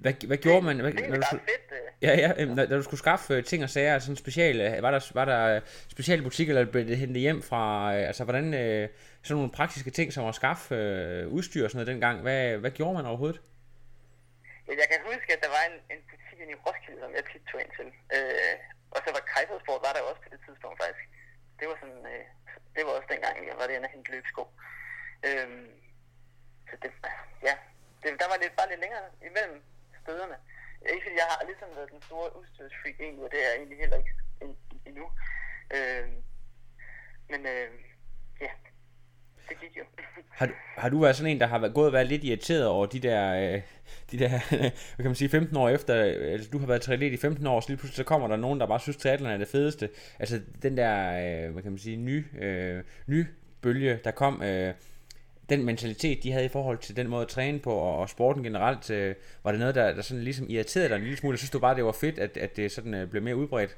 Hvad, 0.03 0.15
hvad 0.27 0.37
gjorde 0.37 0.63
man, 0.63 0.81
hvad, 0.81 0.93
det 0.93 1.05
er 1.05 1.09
når, 1.09 1.17
du 1.17 1.39
fedt. 1.53 1.69
Øh. 1.73 1.89
ja, 2.03 2.13
ja, 2.23 2.45
når, 2.45 2.67
når 2.71 2.77
du 2.77 2.83
skulle 2.83 3.05
skaffe 3.07 3.35
øh, 3.35 3.45
ting 3.45 3.63
og 3.65 3.71
sager, 3.71 3.99
sådan 3.99 4.17
speciale, 4.17 4.83
var 4.83 4.91
der, 4.91 5.11
var 5.15 5.25
der 5.25 5.61
speciale 5.89 6.23
butikker, 6.23 6.53
eller 6.55 6.73
blev 6.73 6.87
det 6.87 6.97
hentet 6.97 7.21
hjem 7.21 7.43
fra, 7.43 7.95
øh, 7.97 8.07
altså 8.07 8.25
hvordan, 8.25 8.55
øh, 8.55 8.89
sådan 9.23 9.37
nogle 9.37 9.53
praktiske 9.53 9.91
ting, 9.91 10.13
som 10.13 10.27
at 10.27 10.35
skaffe 10.35 10.75
øh, 10.75 11.29
udstyr 11.29 11.65
og 11.65 11.71
sådan 11.71 11.79
noget 11.79 11.93
dengang, 11.95 12.21
hvad, 12.23 12.57
hvad 12.57 12.71
gjorde 12.71 12.95
man 12.95 13.07
overhovedet? 13.07 13.41
Ja, 14.69 14.73
jeg 14.73 14.89
kan 14.91 15.01
huske, 15.05 15.33
at 15.33 15.41
der 15.45 15.49
var 15.49 15.65
en, 15.71 15.97
en 15.97 16.03
butik 16.11 16.26
inde 16.43 16.55
i 16.57 16.63
Roskilde, 16.65 17.01
som 17.01 17.15
jeg 17.17 17.25
tit 17.25 17.45
tog 17.51 17.61
ind 17.63 17.73
til. 17.79 17.89
Øh, 18.17 18.57
og 18.95 18.99
så 19.05 19.09
var 19.17 19.31
Kaisersport, 19.33 19.85
var 19.87 19.93
der 19.93 20.01
jo 20.03 20.09
også 20.11 20.23
på 20.23 20.31
det 20.35 20.41
tidspunkt 20.47 20.77
faktisk. 20.83 21.05
Det 21.59 21.67
var 21.71 21.77
sådan, 21.83 22.03
øh, 22.13 22.25
det 22.75 22.83
var 22.87 22.93
også 22.99 23.11
dengang, 23.13 23.35
jeg 23.51 23.57
var 23.59 23.67
det 23.67 23.75
inde 23.75 23.89
og 23.89 23.95
hente 23.95 24.11
løbsko. 24.15 24.43
Øh, 25.29 25.49
så 26.69 26.75
det, 26.83 26.91
ja, 27.49 27.55
det 28.03 28.21
der 28.21 28.29
var 28.33 28.39
lidt, 28.43 28.57
bare 28.59 28.71
lidt 28.71 28.85
længere 28.85 29.07
imellem 29.29 29.59
stederne. 30.03 30.39
Ikke 30.93 31.05
fordi 31.05 31.17
jeg 31.23 31.29
har 31.31 31.45
ligesom 31.51 31.69
været 31.77 31.91
den 31.95 32.03
store 32.03 32.37
udstyrsfreak 32.39 32.97
egentlig, 33.01 33.25
og 33.25 33.31
det 33.33 33.39
er 33.41 33.49
jeg 33.49 33.57
egentlig 33.57 33.79
heller 33.79 33.99
ikke 34.03 34.15
endnu. 34.89 35.07
Øh, 35.77 36.09
men 37.31 37.41
øh, 37.47 37.71
ja, 38.41 38.51
det 39.49 39.57
gik 39.61 39.77
jo. 39.79 39.83
Har, 40.31 40.47
du- 40.47 40.53
har 40.77 40.89
du 40.89 41.01
været 41.01 41.17
sådan 41.17 41.33
en, 41.33 41.41
der 41.41 41.47
har 41.47 41.59
været, 41.59 41.75
gået 41.75 41.87
og 41.87 41.93
været 41.93 42.07
lidt 42.07 42.25
irriteret 42.25 42.67
over 42.67 42.87
de 42.87 43.01
der, 43.01 43.53
øh, 43.55 43.61
de 44.11 44.19
der 44.19 44.29
hvad 44.49 44.71
kan 44.97 45.05
man 45.05 45.15
sige, 45.15 45.29
15 45.29 45.57
år 45.57 45.69
efter, 45.69 46.07
øh, 46.07 46.33
altså 46.33 46.51
du 46.53 46.59
har 46.59 46.67
været 46.67 46.83
triatlet 46.83 47.13
i 47.13 47.17
15 47.17 47.47
år, 47.47 47.61
så 47.61 47.69
lige 47.69 47.77
pludselig 47.77 47.97
så 47.97 48.05
kommer 48.05 48.29
der 48.29 48.37
nogen, 48.37 48.61
der 48.61 48.67
bare 48.67 48.81
synes, 48.81 48.97
triathlon 48.97 49.31
er 49.31 49.37
det 49.37 49.49
fedeste. 49.49 49.89
Altså 50.19 50.41
den 50.63 50.77
der, 50.77 51.09
øh, 51.47 51.53
hvad 51.53 51.63
kan 51.63 51.73
man 51.73 51.79
sige, 51.79 51.97
ny, 51.97 52.25
øh, 52.43 52.83
ny 53.07 53.27
bølge, 53.63 53.99
der 54.05 54.11
kom, 54.11 54.43
øh, 54.43 54.75
den 55.49 55.65
mentalitet, 55.65 56.23
de 56.23 56.33
havde 56.33 56.45
i 56.45 56.49
forhold 56.49 56.79
til 56.79 56.97
den 56.97 57.09
måde 57.09 57.23
at 57.23 57.29
træne 57.29 57.59
på, 57.59 57.73
og, 57.73 57.97
og 57.99 58.09
sporten 58.09 58.43
generelt, 58.43 58.91
øh, 58.91 59.15
var 59.45 59.51
det 59.51 59.61
noget, 59.61 59.75
der, 59.75 59.95
der 59.95 60.03
sådan 60.03 60.23
ligesom 60.25 60.47
irriterede 60.51 60.89
dig 60.89 60.97
en 60.97 61.03
lille 61.03 61.17
smule? 61.17 61.35
Jeg 61.35 61.39
synes 61.39 61.51
du 61.51 61.59
bare, 61.59 61.77
det 61.77 61.85
var 61.85 61.93
fedt, 61.93 62.19
at, 62.19 62.37
at 62.37 62.57
det 62.57 62.73
sådan 62.73 62.95
øh, 62.95 63.09
blev 63.11 63.23
mere 63.23 63.37
udbredt? 63.37 63.77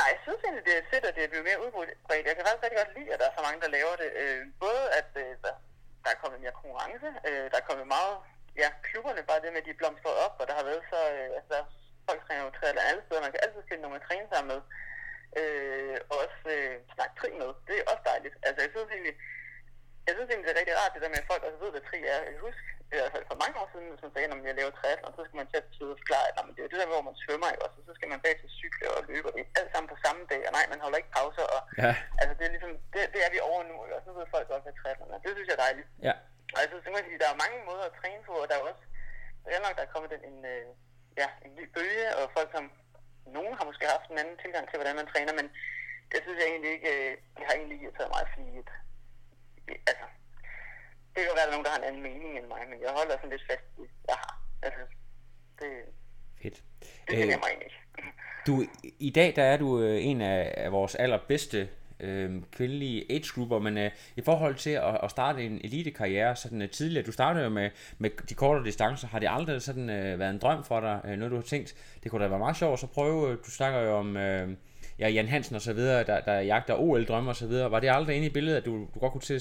Nej, 0.00 0.08
jeg 0.14 0.20
synes 0.24 0.42
egentlig, 0.44 0.66
det 0.68 0.74
er 0.76 0.90
fedt, 0.92 1.04
at 1.08 1.14
det 1.16 1.22
er 1.24 1.32
blevet 1.32 1.48
mere 1.48 1.62
udbredt. 1.64 2.26
Jeg 2.28 2.34
kan 2.36 2.44
faktisk 2.46 2.64
rigtig 2.64 2.80
godt 2.82 2.96
lide, 2.98 3.12
at 3.12 3.20
der 3.20 3.26
er 3.28 3.36
så 3.36 3.42
mange, 3.46 3.60
der 3.64 3.74
laver 3.76 3.94
det. 4.02 4.10
Øh, 4.22 4.40
både 4.64 4.82
at 5.00 5.10
øh, 5.22 5.30
der, 6.04 6.10
er 6.12 6.22
kommet 6.22 6.40
mere 6.44 6.58
konkurrence, 6.60 7.08
øh, 7.28 7.44
der 7.50 7.56
er 7.58 7.68
kommet 7.68 7.86
meget, 7.96 8.16
ja, 8.62 8.68
klubberne, 8.88 9.28
bare 9.30 9.40
det 9.42 9.52
med, 9.52 9.62
at 9.62 9.68
de 9.68 9.80
blomstrer 9.80 10.14
op, 10.24 10.34
og 10.40 10.44
der 10.48 10.54
har 10.58 10.64
været 10.70 10.82
så, 10.92 11.00
øh, 11.14 11.28
altså 11.38 11.50
der 11.54 11.62
folk 12.08 12.20
træner 12.26 12.44
jo 12.44 12.50
triathlon 12.56 12.88
alle 12.90 13.02
steder, 13.04 13.24
man 13.26 13.32
kan 13.34 13.44
altid 13.44 13.62
finde 13.68 13.82
nogen 13.84 14.00
at 14.00 14.06
træne 14.08 14.28
sammen 14.32 14.50
med. 14.52 14.60
Øh, 15.40 15.96
og 16.10 16.16
også 16.24 16.40
øh, 16.56 16.74
snakke 16.94 17.14
tri 17.20 17.28
med, 17.40 17.50
det 17.68 17.74
er 17.76 17.88
også 17.92 18.04
dejligt. 18.12 18.36
Altså 18.46 18.60
jeg 18.62 18.70
synes 18.72 18.90
egentlig, 18.94 19.16
jeg 20.06 20.12
synes 20.14 20.28
egentlig, 20.30 20.46
det 20.48 20.54
er 20.54 20.60
rigtig 20.60 20.76
rart, 20.80 20.92
det 20.94 21.02
der 21.04 21.12
med, 21.14 21.22
at 21.22 21.30
folk 21.32 21.42
også 21.48 21.58
ved, 21.64 21.70
hvad 21.74 21.84
tri 21.88 21.98
er. 22.12 22.18
Jeg 22.26 22.32
kan 22.34 22.46
huske, 22.48 22.62
i 22.92 22.96
hvert 22.98 23.14
fald 23.14 23.26
for 23.30 23.38
mange 23.42 23.56
år 23.62 23.68
siden, 23.72 23.86
hvis 23.92 24.04
man 24.04 24.12
sagde, 24.14 24.28
når 24.30 24.38
jeg 24.50 24.58
laver 24.60 24.72
triathlon, 24.78 25.14
så 25.18 25.22
skal 25.26 25.38
man 25.40 25.48
til 25.50 25.58
at 25.62 25.68
sidde 25.78 25.92
og 25.94 26.00
forklare, 26.02 26.26
at 26.28 26.34
"Nå, 26.36 26.40
men 26.46 26.52
det 26.54 26.60
er 26.60 26.66
jo 26.66 26.72
det 26.72 26.80
der, 26.82 26.90
hvor 26.92 27.02
man 27.08 27.16
svømmer, 27.22 27.48
ikke? 27.52 27.64
også? 27.66 27.76
Og 27.80 27.84
så 27.88 27.92
skal 27.98 28.08
man 28.12 28.20
bag 28.24 28.34
til 28.40 28.48
cykle 28.60 28.86
og 28.96 29.00
løbe, 29.10 29.26
og 29.28 29.32
det 29.36 29.42
er 29.44 29.50
alt 29.60 29.70
sammen 29.72 29.88
på 29.92 29.98
samme 30.04 30.20
dag, 30.32 30.40
og 30.48 30.52
nej, 30.56 30.64
man 30.72 30.80
holder 30.84 30.98
ikke 31.00 31.14
pauser, 31.18 31.46
og 31.54 31.60
Ja. 31.84 31.92
altså 32.20 32.32
det 32.38 32.44
er 32.46 32.52
ligesom, 32.54 32.72
det, 32.92 33.00
det 33.14 33.20
er 33.26 33.30
vi 33.34 33.38
over 33.50 33.60
nu, 33.70 33.74
også? 33.96 34.06
Nu 34.08 34.12
ved 34.18 34.32
folk 34.34 34.46
godt, 34.52 34.62
hvad 34.66 34.74
triathlon 34.80 35.12
er. 35.14 35.18
Det 35.24 35.30
synes 35.34 35.48
jeg 35.48 35.56
er 35.58 35.64
dejligt. 35.66 35.88
Ja. 36.08 36.14
Og 36.54 36.58
jeg 36.62 36.68
synes 36.70 36.86
at 36.86 37.20
der 37.22 37.28
er 37.32 37.42
mange 37.44 37.58
måder 37.68 37.84
at 37.90 37.94
træne 38.00 38.22
på, 38.28 38.32
og 38.42 38.46
der 38.48 38.54
er 38.56 38.64
også, 38.70 38.82
det 39.44 39.52
er 39.56 39.64
nok, 39.66 39.76
der 39.78 39.84
er 39.84 39.92
kommet 39.94 40.10
en, 40.16 40.22
en, 40.30 40.38
øh, 40.54 40.66
ja, 41.20 41.28
en 41.46 41.52
ny 41.58 41.64
bølge, 41.76 42.06
og 42.18 42.24
folk 42.36 42.50
som, 42.56 42.64
nogen 43.38 43.54
har 43.58 43.64
måske 43.70 43.84
haft 43.94 44.08
en 44.10 44.18
anden 44.22 44.36
tilgang 44.42 44.64
til, 44.68 44.76
hvordan 44.78 44.96
man 45.00 45.08
træner, 45.12 45.32
men 45.40 45.46
det 46.12 46.18
synes 46.22 46.38
jeg 46.40 46.48
egentlig 46.52 46.72
ikke, 46.76 46.90
øh, 46.96 47.12
det 47.36 47.42
har 47.48 47.54
egentlig 47.60 47.78
taget 47.98 48.12
mig, 48.16 48.24
fordi, 48.34 48.46
at, 48.62 48.70
altså, 49.68 50.06
det 51.12 51.18
kan 51.22 51.28
jo 51.30 51.34
være, 51.38 51.42
at 51.42 51.48
der 51.48 51.52
er 51.52 51.56
nogen, 51.56 51.64
der 51.64 51.70
har 51.70 51.78
en 51.78 51.84
anden 51.84 52.02
mening 52.02 52.38
end 52.38 52.46
mig, 52.46 52.62
men 52.70 52.78
jeg 52.82 52.90
holder 52.98 53.16
sådan 53.16 53.30
lidt 53.30 53.46
fast 53.50 53.66
i, 53.78 53.82
jeg 54.08 54.16
har. 54.24 54.32
Altså, 54.62 54.80
det, 55.60 55.70
Fedt. 56.42 56.62
det 57.08 57.14
Øh, 57.14 57.28
jeg 57.28 57.40
mig 57.44 57.52
ikke. 57.54 57.76
Du, 58.46 58.64
i 58.98 59.10
dag 59.10 59.32
der 59.36 59.42
er 59.42 59.56
du 59.56 59.80
øh, 59.80 60.04
en 60.04 60.20
af, 60.20 60.54
af 60.56 60.72
vores 60.72 60.94
allerbedste 60.94 61.68
øh, 62.00 62.42
kvindelige 62.52 63.06
age-grupper, 63.10 63.58
men 63.58 63.78
øh, 63.78 63.90
i 64.16 64.22
forhold 64.22 64.54
til 64.54 64.70
at, 64.70 65.00
at 65.02 65.10
starte 65.10 65.44
en 65.44 65.60
elitekarriere 65.64 66.36
sådan 66.36 66.62
øh, 66.62 66.70
tidligere, 66.70 67.06
du 67.06 67.12
startede 67.12 67.44
jo 67.44 67.50
med, 67.50 67.70
med 67.98 68.10
de 68.28 68.34
kortere 68.34 68.64
distancer, 68.64 69.08
har 69.08 69.18
det 69.18 69.28
aldrig 69.30 69.62
sådan 69.62 69.90
øh, 69.90 70.18
været 70.18 70.30
en 70.30 70.38
drøm 70.38 70.64
for 70.64 70.80
dig, 70.80 71.00
øh, 71.04 71.16
noget 71.16 71.30
du 71.30 71.36
har 71.36 71.42
tænkt, 71.42 71.74
det 72.02 72.10
kunne 72.10 72.24
da 72.24 72.28
være 72.28 72.38
meget 72.38 72.56
sjovt 72.56 72.72
at 72.72 72.78
så 72.78 72.86
prøve, 72.86 73.30
øh, 73.30 73.38
du 73.46 73.50
snakker 73.50 73.80
jo 73.80 73.96
om 73.96 74.16
øh, 74.16 74.48
ja, 74.98 75.08
Jan 75.08 75.28
Hansen 75.28 75.56
og 75.56 75.62
så 75.62 75.72
videre, 75.72 76.04
der, 76.10 76.20
der 76.20 76.40
jagter 76.40 76.74
OL-drømme 76.74 77.30
og 77.30 77.36
så 77.36 77.46
videre, 77.46 77.70
var 77.70 77.80
det 77.80 77.90
aldrig 77.98 78.16
inde 78.16 78.26
i 78.26 78.36
billedet, 78.38 78.56
at 78.60 78.64
du, 78.68 78.72
du 78.94 78.98
godt 79.00 79.12
kunne 79.12 79.28
til, 79.32 79.40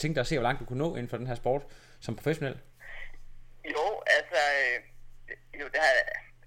tænke 0.00 0.14
dig 0.16 0.20
at 0.20 0.26
se, 0.30 0.36
hvor 0.38 0.42
langt 0.48 0.60
du 0.60 0.64
kunne 0.66 0.82
nå 0.84 0.90
inden 0.96 1.08
for 1.08 1.16
den 1.16 1.26
her 1.30 1.34
sport 1.42 1.62
som 2.00 2.16
professionel? 2.16 2.56
Jo, 3.74 3.84
altså, 4.18 4.40
øh, 4.60 4.76
jo, 5.60 5.66
det 5.72 5.80
har, 5.84 5.92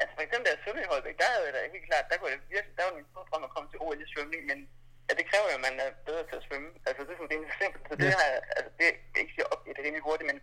altså 0.01 0.13
for 0.17 0.23
eksempel, 0.25 0.45
da 0.47 0.51
jeg 0.53 0.61
svømmede 0.63 0.85
i 0.85 0.91
Holbæk, 0.91 1.17
der 1.21 1.27
havde 1.33 1.45
jeg 1.47 1.53
da 1.55 1.59
helt 1.75 1.87
klart, 1.89 2.05
der 2.09 2.15
kunne 2.19 2.31
jeg 2.33 2.39
virkelig, 2.55 2.73
der 2.77 2.83
var 2.87 2.93
min 2.99 3.07
store 3.11 3.25
drøm 3.29 3.43
at 3.47 3.53
komme 3.55 3.67
til 3.71 3.79
OL 3.85 3.99
i 4.05 4.07
svømning, 4.13 4.41
men 4.51 4.59
ja, 5.07 5.11
det 5.19 5.25
kræver 5.31 5.47
jo, 5.51 5.57
at 5.59 5.65
man 5.67 5.75
er 5.85 5.89
bedre 6.07 6.23
til 6.29 6.37
at 6.39 6.45
svømme. 6.47 6.69
Altså, 6.87 6.99
det 7.05 7.11
er 7.13 7.17
sådan 7.19 7.33
rimelig 7.33 7.53
simpelt, 7.61 7.83
så 7.89 7.93
det 8.01 8.07
Ja. 8.11 8.15
har 8.21 8.29
altså, 8.57 8.69
det 8.79 8.85
er 8.89 8.93
ikke 9.23 9.43
op 9.53 9.61
i 9.69 9.71
det 9.75 9.81
rimelig 9.85 10.03
hurtigt, 10.09 10.27
men 10.31 10.39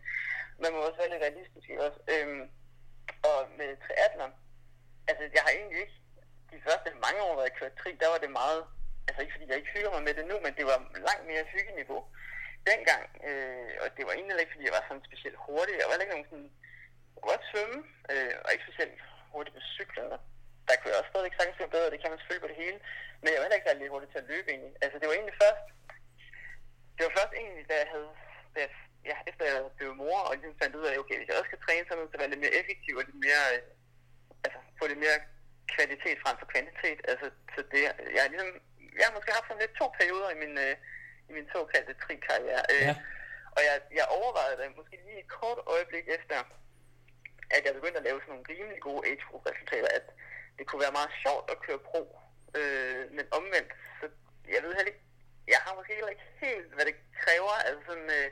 man 0.62 0.70
må 0.74 0.78
også 0.88 0.98
være 1.00 1.12
lidt 1.12 1.24
realistisk, 1.26 1.66
også? 1.86 1.98
Øhm, 2.12 2.42
og 3.30 3.38
med 3.58 3.68
triathlon, 3.84 4.32
altså, 5.10 5.22
jeg 5.36 5.42
har 5.46 5.52
egentlig 5.58 5.80
ikke, 5.84 5.96
de 6.54 6.64
første 6.66 6.88
mange 7.06 7.20
år, 7.26 7.32
hvor 7.34 7.46
jeg 7.48 7.58
kørte 7.58 7.76
tri, 7.80 7.90
der 8.02 8.08
var 8.14 8.20
det 8.24 8.30
meget, 8.42 8.62
altså 9.08 9.20
ikke 9.20 9.34
fordi 9.34 9.48
jeg 9.48 9.58
ikke 9.60 9.74
hygger 9.74 9.92
mig 9.94 10.02
med 10.06 10.14
det 10.18 10.24
nu, 10.30 10.36
men 10.44 10.52
det 10.58 10.64
var 10.70 10.78
langt 11.08 11.24
mere 11.30 11.50
hyggeniveau 11.54 12.00
dengang, 12.70 13.04
øh, 13.28 13.72
og 13.82 13.86
det 13.96 14.02
var 14.06 14.12
egentlig 14.14 14.40
ikke, 14.40 14.54
fordi 14.54 14.68
jeg 14.68 14.76
var 14.78 14.84
sådan 14.88 15.08
specielt 15.10 15.38
hurtig, 15.46 15.74
jeg 15.80 15.88
var 15.88 15.96
ikke 15.96 16.14
nogen 16.14 16.28
sådan, 16.30 16.48
jeg 17.12 17.18
kunne 17.20 17.30
godt 17.32 17.44
svømme, 17.50 17.78
øh, 18.12 18.34
og 18.44 18.48
ikke 18.52 18.66
specielt 18.66 18.98
hurtigt 19.32 19.56
på 19.56 19.62
cyklen, 19.76 20.08
der 20.66 20.74
kunne 20.76 20.90
jeg 20.90 21.00
også 21.00 21.12
stadigvæk 21.12 21.36
sagtens 21.36 21.60
være 21.62 21.74
bedre, 21.76 21.92
det 21.92 22.00
kan 22.00 22.10
man 22.10 22.18
selvfølgelig 22.18 22.46
på 22.46 22.52
det 22.52 22.62
hele, 22.64 22.78
men 23.20 23.28
jeg 23.28 23.38
var 23.38 23.44
heller 23.44 23.58
ikke 23.58 23.68
særlig 23.70 23.92
hurtigt 23.94 24.12
til 24.12 24.22
at 24.22 24.30
løbe 24.32 24.48
egentlig. 24.52 24.74
Altså 24.84 24.96
det 24.98 25.06
var 25.08 25.16
egentlig 25.16 25.38
først, 25.44 25.64
det 26.96 27.02
var 27.06 27.12
først 27.18 27.32
egentlig, 27.40 27.64
da 27.70 27.74
jeg 27.82 27.88
havde, 27.94 28.10
da 28.54 28.58
jeg, 28.64 28.70
ja, 29.10 29.16
efter 29.30 29.44
jeg 29.50 29.58
blev 29.78 29.90
mor, 30.02 30.18
og 30.26 30.32
ligesom 30.34 30.60
fandt 30.62 30.78
ud 30.80 30.86
af, 30.88 30.94
okay, 31.02 31.16
hvis 31.18 31.28
jeg 31.28 31.38
også 31.38 31.50
skal 31.50 31.64
træne, 31.66 31.86
så 31.86 31.92
er 31.94 32.22
det 32.22 32.32
lidt 32.32 32.44
mere 32.44 32.58
effektivt 32.60 32.98
og 33.00 33.04
lidt 33.08 33.20
mere, 33.26 33.44
øh, 33.54 33.62
altså 34.44 34.58
få 34.78 34.84
lidt 34.86 35.02
mere 35.04 35.18
kvalitet 35.74 36.18
frem 36.24 36.36
for 36.40 36.46
kvantitet. 36.52 36.98
Altså, 37.10 37.26
så 37.54 37.60
det, 37.72 37.80
jeg 38.16 38.22
har 38.24 38.28
ligesom, 38.34 38.50
jeg 38.98 39.04
har 39.06 39.14
måske 39.16 39.32
haft 39.36 39.48
sådan 39.48 39.62
lidt 39.64 39.74
to 39.80 39.86
perioder 39.98 40.30
i 40.30 40.38
min, 40.42 40.54
øh, 40.66 40.74
i 41.28 41.32
min 41.36 41.46
såkaldte 41.52 41.94
tri-karriere. 42.02 42.64
Øh, 42.74 42.86
Ja. 42.88 42.94
Og 43.56 43.60
jeg, 43.68 43.76
jeg 43.98 44.06
overvejede 44.18 44.56
det 44.60 44.76
måske 44.80 44.96
lige 45.06 45.20
et 45.24 45.28
kort 45.38 45.58
øjeblik 45.74 46.04
efter, 46.16 46.38
at 47.56 47.62
jeg 47.66 47.74
begyndte 47.74 47.98
at 48.00 48.06
lave 48.08 48.20
sådan 48.20 48.32
nogle 48.34 48.50
rimelig 48.52 48.80
gode 48.88 49.02
age 49.08 49.22
group 49.28 49.44
resultater, 49.50 49.88
at 49.98 50.06
det 50.58 50.66
kunne 50.66 50.82
være 50.84 50.98
meget 50.98 51.12
sjovt 51.24 51.46
at 51.52 51.60
køre 51.66 51.78
pro. 51.90 52.02
Øh, 52.58 53.02
men 53.16 53.24
omvendt, 53.38 53.72
så 54.00 54.04
jeg 54.54 54.60
ved 54.62 54.72
heller 54.76 54.92
ikke, 54.92 55.04
jeg 55.54 55.60
har 55.64 55.72
måske 55.74 55.94
heller 55.98 56.14
ikke 56.14 56.28
helt, 56.44 56.68
hvad 56.74 56.84
det 56.88 56.96
kræver. 57.22 57.54
Altså 57.68 57.82
sådan, 57.88 58.08
øh, 58.18 58.28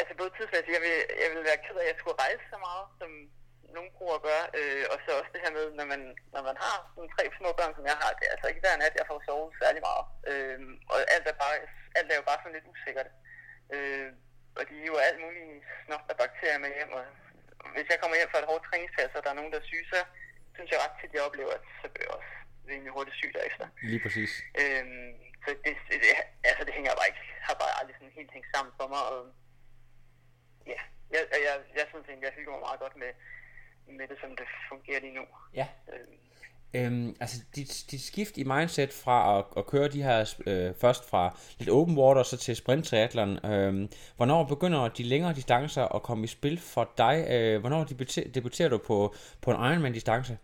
altså 0.00 0.12
både 0.20 0.30
tidsmæssigt, 0.36 0.76
jeg 0.76 0.82
vil, 0.86 0.94
jeg 1.22 1.28
vil 1.34 1.44
være 1.50 1.62
ked 1.66 1.76
af, 1.78 1.84
at 1.84 1.90
jeg 1.90 1.98
skulle 2.00 2.20
rejse 2.24 2.44
så 2.52 2.58
meget, 2.68 2.86
som 3.00 3.10
nogle 3.76 3.90
bruger 3.96 4.18
gør, 4.28 4.42
øh, 4.58 4.84
og 4.92 4.96
så 5.04 5.10
også 5.20 5.30
det 5.34 5.44
her 5.44 5.52
med, 5.58 5.66
når 5.78 5.86
man, 5.92 6.00
når 6.34 6.42
man 6.48 6.56
har 6.64 6.76
sådan 6.94 7.12
tre 7.14 7.24
små 7.38 7.48
børn, 7.58 7.74
som 7.76 7.86
jeg 7.90 7.96
har, 8.02 8.10
det 8.18 8.24
er 8.26 8.32
altså 8.34 8.48
ikke 8.48 8.62
hver 8.64 8.76
nat, 8.82 8.98
jeg 9.00 9.06
får 9.10 9.20
sovet 9.26 9.52
særlig 9.62 9.82
meget. 9.88 10.04
Øh, 10.30 10.58
og 10.92 10.98
alt 11.14 11.26
er, 11.32 11.36
bare, 11.42 11.56
alt 11.98 12.08
er 12.12 12.18
jo 12.20 12.26
bare 12.30 12.40
sådan 12.40 12.56
lidt 12.56 12.70
usikkert. 12.72 13.10
Øh, 13.74 14.08
og 14.58 14.62
de 14.68 14.74
er 14.82 14.90
jo 14.92 14.96
alt 15.06 15.20
muligt 15.24 15.64
snot 15.84 16.06
af 16.12 16.16
bakterier 16.22 16.58
med 16.64 16.70
hjem, 16.76 16.92
og 16.98 17.04
hvis 17.74 17.88
jeg 17.90 18.00
kommer 18.00 18.16
hjem 18.16 18.30
fra 18.32 18.40
et 18.42 18.50
hårdt 18.50 18.64
træningspas, 18.68 19.16
og 19.16 19.22
der 19.24 19.30
er 19.30 19.38
nogen, 19.38 19.52
der 19.52 19.60
er 19.60 19.70
syge, 19.70 19.86
så 19.92 20.00
synes 20.54 20.70
jeg 20.70 20.80
ret 20.84 20.96
tit, 21.00 21.14
jeg 21.14 21.26
oplever, 21.28 21.52
at 21.58 21.64
så 21.82 21.86
bliver 21.92 22.06
jeg 22.08 22.16
også 22.18 22.32
rimelig 22.70 22.92
hurtigt 22.96 23.16
syg 23.20 23.32
derefter. 23.36 23.66
Lige 23.90 24.02
præcis. 24.04 24.32
Øhm, 24.60 25.10
så 25.44 25.50
det, 25.64 25.74
det, 25.88 25.96
det, 26.04 26.10
altså 26.50 26.62
det 26.66 26.74
hænger 26.76 26.98
bare 26.98 27.08
ikke, 27.10 27.24
har 27.48 27.56
bare 27.62 27.74
aldrig 27.80 27.96
sådan 27.96 28.18
helt 28.18 28.32
hængt 28.36 28.50
sammen 28.54 28.72
for 28.78 28.86
mig, 28.94 29.02
og 29.12 29.20
ja, 30.72 30.80
jeg, 31.14 31.22
jeg, 31.32 31.40
jeg, 31.48 31.56
jeg 31.78 31.86
synes 31.90 32.06
egentlig, 32.06 32.26
jeg 32.28 32.36
hygger 32.38 32.52
mig 32.52 32.64
meget 32.68 32.80
godt 32.84 32.96
med, 33.02 33.12
med 33.86 34.08
det, 34.08 34.16
som 34.20 34.30
det 34.30 34.46
fungerer 34.68 35.00
lige 35.00 35.14
nu. 35.14 35.22
Ja. 35.54 35.66
Øhm, 35.92 36.18
Øhm, 36.76 37.16
altså 37.20 37.36
dit, 37.56 37.84
dit 37.90 38.02
skift 38.02 38.36
i 38.38 38.44
mindset 38.44 38.92
fra 38.92 39.38
at, 39.38 39.44
at 39.56 39.66
køre 39.66 39.88
de 39.88 40.02
her 40.02 40.34
øh, 40.46 40.74
først 40.80 41.08
fra 41.10 41.38
lidt 41.58 41.70
open 41.70 41.98
water 41.98 42.22
så 42.22 42.36
til 42.36 42.56
sprint 42.56 42.84
triathlon, 42.86 43.46
øhm, 43.46 43.88
hvornår 44.16 44.44
begynder 44.44 44.88
de 44.88 45.02
længere 45.02 45.34
distancer 45.34 45.82
at 45.94 46.02
komme 46.02 46.24
i 46.24 46.26
spil 46.26 46.60
for 46.60 46.90
dig? 46.98 47.26
Øh, 47.30 47.60
hvornår 47.60 47.84
debuter, 47.84 48.22
debuterer 48.34 48.68
du 48.68 48.78
på, 48.78 49.14
på 49.42 49.50
en 49.50 49.56
Ironman 49.56 49.92
distance? 49.92 50.38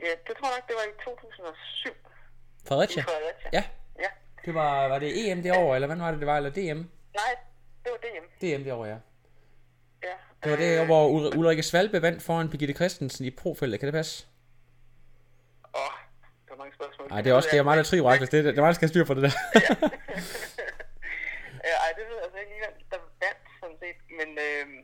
ja, 0.00 0.04
det 0.28 0.36
tror 0.38 0.48
jeg 0.48 0.56
nok, 0.60 0.68
det 0.68 0.76
var 0.76 0.82
i 0.82 1.04
2007 1.04 1.88
i 1.90 2.68
Fredericia? 2.68 3.02
Fredericia. 3.02 3.50
Ja, 3.52 3.64
Ja. 3.98 4.08
det 4.44 4.54
var, 4.54 4.88
var 4.88 4.98
det 4.98 5.30
EM 5.32 5.42
det 5.42 5.56
år, 5.56 5.74
eller 5.74 5.86
hvad 5.86 5.96
var 5.96 6.10
det 6.10 6.20
det 6.20 6.26
var, 6.26 6.36
eller 6.36 6.50
DM? 6.50 6.78
Nej, 7.14 7.34
det 7.84 7.92
var 7.92 7.98
DM. 7.98 8.24
DM 8.58 8.64
det 8.64 8.72
år, 8.72 8.86
ja. 8.86 8.96
Det 10.44 10.50
var 10.52 10.56
det 10.56 10.86
hvor 10.86 11.02
Ul- 11.16 11.36
Ulrike 11.38 11.62
Svalbe 11.62 12.02
vandt 12.02 12.22
foran 12.22 12.50
Birgitte 12.50 12.74
Christensen 12.74 13.24
i 13.24 13.30
profeltet, 13.30 13.80
kan 13.80 13.86
det 13.86 13.94
passe? 13.94 14.26
Åh, 15.74 15.80
oh, 15.80 15.92
der 16.46 16.50
var 16.54 16.58
mange 16.62 16.74
spørgsmål. 16.74 17.08
Nej, 17.08 17.20
det 17.22 17.30
er 17.30 17.34
også 17.34 17.48
det 17.52 17.58
er 17.58 17.62
mig, 17.62 17.76
der 17.76 17.82
triver, 17.82 18.10
det, 18.10 18.20
det, 18.32 18.44
det 18.44 18.58
er 18.58 18.62
mig, 18.66 18.72
der 18.74 18.80
skal 18.80 18.88
styr 18.88 19.04
på 19.04 19.14
det 19.14 19.22
der. 19.26 19.34
ja, 21.68 21.74
ej, 21.84 21.90
det 21.96 22.02
ved 22.08 22.16
jeg 22.18 22.24
altså 22.26 22.38
ikke 22.42 22.52
lige, 22.54 22.62
der 22.92 22.98
vandt, 23.24 23.42
sådan 23.60 23.78
set, 23.84 23.98
men 24.18 24.28
øhm, 24.46 24.78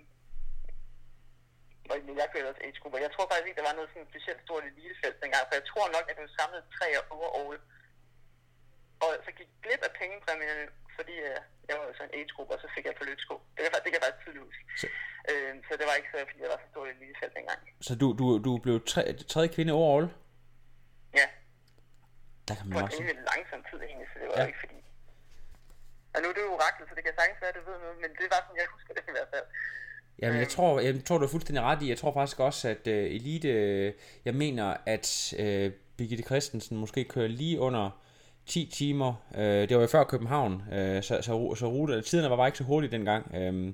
og 1.90 1.96
jeg 2.20 2.28
kørte 2.32 2.48
også 2.52 2.62
age 2.66 2.80
grupper. 2.82 2.98
Jeg 3.06 3.12
tror 3.14 3.26
faktisk 3.30 3.48
ikke, 3.48 3.60
der 3.60 3.68
var 3.70 3.76
noget 3.78 3.90
sådan 3.92 4.08
specielt 4.12 4.40
stort 4.46 4.62
elitefelt 4.70 5.16
dengang, 5.24 5.44
for 5.48 5.54
jeg 5.60 5.66
tror 5.72 5.86
nok, 5.96 6.04
at 6.08 6.14
det 6.16 6.22
var 6.26 6.32
samlet 6.40 6.62
tre 6.76 6.86
overall. 7.16 7.58
Og 9.04 9.08
så 9.26 9.30
gik 9.38 9.48
glip 9.64 9.82
af 9.88 9.92
pengepræmierne, 10.00 10.64
fordi 10.98 11.14
øh, 11.30 11.38
jeg 11.68 11.74
var 11.78 11.84
jo 11.88 11.92
så 11.98 12.02
en 12.08 12.14
age 12.18 12.28
gruppe, 12.36 12.52
og 12.56 12.60
så 12.64 12.68
fik 12.74 12.84
jeg 12.88 12.94
på 12.98 13.04
løbsko. 13.08 13.34
Det 13.54 13.60
kan, 13.64 13.70
det 13.84 13.88
kan 13.90 13.98
jeg 13.98 14.04
faktisk 14.06 14.22
tydeligt 14.24 14.44
huske. 14.48 14.62
Så- 14.82 14.92
Øhm, 15.30 15.58
så 15.68 15.72
det 15.78 15.86
var 15.88 15.94
ikke 16.00 16.10
så, 16.14 16.18
fordi 16.30 16.40
jeg 16.44 16.50
var 16.54 16.58
så 16.64 16.68
stort 16.72 16.86
et 16.88 16.96
elitefelt 17.00 17.32
dengang. 17.38 17.60
Så 17.86 17.92
du, 18.02 18.06
du, 18.20 18.26
du 18.46 18.52
blev 18.64 18.76
tre, 18.92 19.02
tredje 19.32 19.48
kvinde 19.56 19.72
overall? 19.80 20.08
Ja, 21.20 21.26
Der 22.48 22.54
kan 22.58 22.64
man 22.66 22.72
på 22.74 22.78
en 22.78 22.84
også 22.84 22.98
rimelig 23.00 23.16
langsom 23.32 23.60
tid 23.70 23.78
egentlig, 23.88 24.08
så 24.12 24.16
det 24.20 24.26
var 24.30 24.36
Ja. 24.40 24.46
ikke 24.50 24.60
fordi... 24.64 24.76
Og 26.14 26.18
nu 26.22 26.26
er 26.30 26.34
det 26.38 26.42
jo 26.48 26.52
oraklet, 26.58 26.86
så 26.88 26.94
det 26.98 27.04
kan 27.06 27.14
sagtens 27.18 27.40
være, 27.42 27.52
at 27.52 27.56
du 27.58 27.62
ved 27.70 27.78
noget, 27.84 27.96
men 28.04 28.10
det 28.20 28.26
var 28.32 28.40
sådan, 28.44 28.56
jeg 28.62 28.68
husker 28.76 28.92
det 28.96 29.04
i 29.12 29.14
hvert 29.16 29.30
fald. 29.34 29.46
Jamen, 30.20 30.38
jeg 30.44 30.48
Øhm. 30.48 30.54
tror, 30.56 30.70
jeg 30.86 30.92
tror, 31.06 31.18
du 31.18 31.24
er 31.28 31.34
fuldstændig 31.36 31.62
ret 31.70 31.82
i. 31.82 31.88
Jeg 31.92 31.98
tror 31.98 32.12
faktisk 32.18 32.40
også, 32.48 32.62
at 32.74 32.84
øh, 32.94 33.04
Elite, 33.16 33.48
øh, 33.48 33.88
jeg 34.24 34.34
mener, 34.34 34.66
at 34.94 35.08
øh, 35.42 35.66
Birgitte 35.98 36.24
Christensen 36.30 36.76
måske 36.76 37.04
kører 37.04 37.28
lige 37.42 37.60
under 37.60 37.84
10 38.50 38.70
timer. 38.72 39.14
Øh, 39.34 39.68
det 39.68 39.76
var 39.76 39.82
jo 39.82 39.86
før 39.86 40.04
København, 40.04 40.62
øh, 40.72 41.02
så, 41.02 41.18
så, 41.22 41.54
så 41.54 41.66
rute, 41.66 42.02
tiderne 42.02 42.30
var 42.30 42.36
bare 42.36 42.48
ikke 42.48 42.58
så 42.58 42.64
hurtigt 42.64 42.92
dengang. 42.92 43.34
Øh, 43.34 43.52
Nej. 43.52 43.70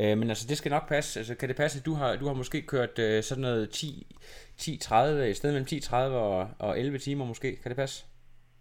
øh, 0.00 0.18
men 0.18 0.28
altså, 0.28 0.46
det 0.48 0.58
skal 0.58 0.70
nok 0.70 0.88
passe. 0.88 1.20
Altså, 1.20 1.34
kan 1.34 1.48
det 1.48 1.56
passe, 1.56 1.78
at 1.78 1.86
du 1.86 1.94
har, 1.94 2.16
du 2.16 2.26
har 2.26 2.34
måske 2.34 2.62
kørt 2.62 2.98
øh, 2.98 3.22
sådan 3.22 3.42
noget 3.42 3.70
10, 3.70 4.06
10-30, 4.60 4.94
et 4.94 5.36
sted 5.36 5.52
mellem 5.52 5.66
10-30 5.70 5.94
og, 5.96 6.48
og 6.58 6.78
11 6.78 6.98
timer 6.98 7.24
måske? 7.24 7.56
Kan 7.56 7.68
det 7.68 7.76
passe? 7.76 8.04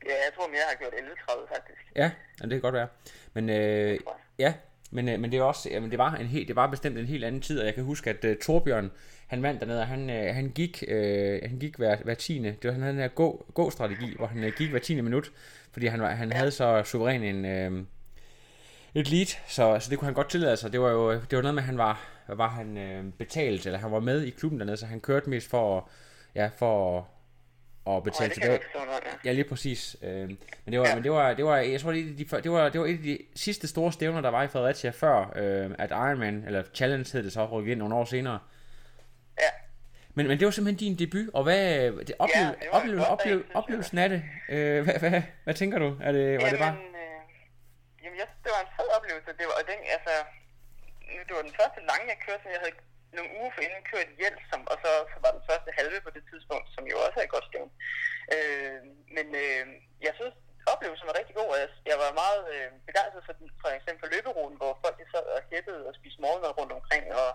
Ja, 0.05 0.11
jeg 0.11 0.31
tror 0.35 0.47
mere, 0.47 0.57
jeg 0.57 0.67
har 0.69 0.77
gjort 0.77 0.93
11.30 0.93 1.55
faktisk. 1.55 1.91
Ja, 1.95 2.11
det 2.41 2.49
kan 2.49 2.61
godt 2.61 2.73
være. 2.73 2.87
Men 3.33 3.49
øh, 3.49 3.99
ja, 4.39 4.53
men, 4.91 5.09
øh, 5.09 5.19
men 5.19 5.31
det 5.31 5.39
er 5.39 5.43
også, 5.43 5.69
jamen, 5.69 5.91
det 5.91 5.97
var 5.97 6.15
en 6.15 6.25
helt, 6.25 6.47
det 6.47 6.55
var 6.55 6.67
bestemt 6.67 6.97
en 6.97 7.05
helt 7.05 7.23
anden 7.23 7.41
tid, 7.41 7.59
og 7.59 7.65
jeg 7.65 7.75
kan 7.75 7.83
huske, 7.83 8.09
at 8.09 8.25
uh, 8.25 8.31
Torbjørn, 8.41 8.91
han 9.27 9.43
vandt 9.43 9.61
dernede, 9.61 9.81
og 9.81 9.87
han, 9.87 10.09
øh, 10.09 10.35
han 10.35 10.49
gik, 10.49 10.83
øh, 10.87 11.39
han 11.45 11.59
gik 11.59 11.77
hver, 11.77 11.97
hver 12.03 12.13
tiende, 12.13 12.49
det 12.49 12.67
var 12.67 12.71
han 12.71 12.81
havde 12.81 12.93
den 12.93 13.01
her 13.01 13.07
gå, 13.07 13.45
gå-strategi, 13.53 14.15
hvor 14.15 14.27
han 14.27 14.43
øh, 14.43 14.53
gik 14.57 14.69
hver 14.69 14.79
tiende 14.79 15.03
minut, 15.03 15.31
fordi 15.71 15.85
han, 15.85 16.01
var, 16.01 16.09
han 16.09 16.31
havde 16.31 16.51
så 16.51 16.83
suveræn 16.85 17.23
en, 17.23 17.45
øh, 17.45 17.83
et 18.95 19.11
lead, 19.11 19.25
så, 19.47 19.77
så 19.79 19.89
det 19.89 19.97
kunne 19.97 20.05
han 20.05 20.13
godt 20.13 20.29
tillade 20.29 20.57
sig. 20.57 20.71
Det 20.71 20.81
var 20.81 20.89
jo 20.91 21.13
det 21.13 21.35
var 21.35 21.41
noget 21.41 21.55
med, 21.55 21.63
at 21.63 21.67
han 21.67 21.77
var, 21.77 22.07
var 22.27 22.49
han 22.49 22.77
øh, 22.77 23.03
betalt, 23.17 23.65
eller 23.65 23.79
han 23.79 23.91
var 23.91 23.99
med 23.99 24.23
i 24.23 24.29
klubben 24.29 24.59
dernede, 24.59 24.77
så 24.77 24.85
han 24.85 24.99
kørte 24.99 25.29
mest 25.29 25.49
for, 25.49 25.89
ja, 26.35 26.49
for 26.57 27.07
Nej, 27.95 28.03
betale 28.03 28.29
det 28.29 28.33
tilbage. 28.41 28.59
ja. 28.75 29.11
Ja, 29.25 29.31
lige 29.31 29.43
præcis. 29.43 29.95
Øh, 30.01 30.11
men 30.11 30.37
det 30.71 30.79
var, 30.79 30.85
ja. 30.85 30.89
Ja. 30.89 30.95
men 30.95 31.03
det 31.03 31.11
var, 31.11 31.33
det 31.33 31.45
var, 31.45 31.57
jeg 31.57 31.81
tror, 31.81 31.91
det, 31.91 31.99
et 31.99 32.09
af 32.09 32.15
de, 32.17 32.41
det 32.43 32.51
var, 32.51 32.69
det 32.69 32.81
var 32.81 32.87
et 32.87 32.97
af 32.97 33.03
de 33.03 33.17
sidste 33.35 33.67
store 33.67 33.91
stævner, 33.91 34.21
der 34.21 34.29
var 34.29 34.43
i 34.43 34.47
Fredericia, 34.47 34.89
før 34.89 35.33
øh, 35.35 35.71
at 35.79 35.91
Ironman, 35.91 36.43
eller 36.47 36.63
Challenge 36.73 37.09
hed 37.13 37.23
det 37.23 37.33
så, 37.33 37.45
rykkede 37.45 37.71
ind 37.71 37.79
nogle 37.79 37.95
år 37.95 38.05
senere. 38.05 38.39
Ja, 39.41 39.49
Men, 40.13 40.27
men 40.27 40.39
det 40.39 40.45
var 40.45 40.51
simpelthen 40.51 40.79
din 40.87 40.99
debut, 40.99 41.29
og 41.33 41.43
hvad, 41.43 41.91
det, 42.07 42.15
oplev, 42.19 42.45
det 42.59 42.67
var 42.71 42.79
en 42.81 42.81
oplev, 42.81 42.95
flot 42.95 43.07
oplev, 43.07 43.35
dag, 43.37 43.43
synes 43.43 43.49
jeg. 43.49 43.55
oplevelsen 43.55 43.97
af 43.97 44.09
det, 44.09 44.21
øh, 44.49 44.83
hvad, 44.83 44.95
hvad, 44.99 45.21
hvad, 45.43 45.53
tænker 45.53 45.77
du? 45.79 45.89
Er 46.01 46.11
det, 46.11 46.25
var 46.41 46.49
det 46.49 46.59
bare... 46.65 46.75
Jamen, 46.75 46.95
øh, 47.03 48.03
jamen 48.03 48.17
jeg 48.21 48.27
det 48.43 48.51
var 48.55 48.61
en 48.67 48.71
fed 48.77 48.89
oplevelse. 48.97 49.29
Det 49.39 49.45
var, 49.49 49.55
og 49.59 49.63
den, 49.71 49.79
altså, 49.95 50.13
nu, 51.13 51.19
det 51.27 51.33
var 51.37 51.43
den 51.49 51.55
første 51.61 51.79
lange, 51.89 52.05
jeg 52.13 52.17
kørte, 52.25 52.41
så 52.43 52.49
jeg 52.55 52.59
havde 52.63 52.75
nogle 53.15 53.31
uger 53.37 53.51
forinden 53.55 53.83
kørt 53.91 54.09
hjælp, 54.21 54.41
som, 54.51 54.61
og 54.71 54.77
så, 54.83 54.91
så 55.11 55.17
var 55.23 55.31
den 55.35 55.47
første 55.49 55.69
halve 55.79 55.99
på 56.05 56.11
det 56.15 56.23
tidspunkt, 56.31 56.67
som 56.75 56.83
jo 56.91 56.95
også 57.05 57.17
er 57.19 57.25
et 57.25 57.35
godt 57.35 57.49
stævn. 57.49 57.71
Øh, 58.35 58.79
men 59.15 59.27
øh, 59.43 59.63
jeg 60.07 60.13
synes, 60.19 60.35
oplevelsen 60.73 61.09
var 61.09 61.19
rigtig 61.19 61.35
god, 61.39 61.49
og 61.53 61.59
jeg, 61.63 61.69
jeg 61.91 61.97
var 62.03 62.19
meget 62.23 62.41
øh, 62.53 62.69
begejstret 62.89 63.25
for, 63.27 63.33
for 63.63 63.69
eksempel 63.77 64.01
for 64.03 64.11
løberuten, 64.13 64.57
hvor 64.61 64.73
folk 64.83 64.95
de 64.99 65.11
sad 65.13 65.25
og 65.35 65.41
hæppede 65.51 65.87
og 65.89 65.93
spiste 65.99 66.21
morgenmad 66.23 66.57
rundt 66.59 66.73
omkring 66.79 67.05
og 67.21 67.29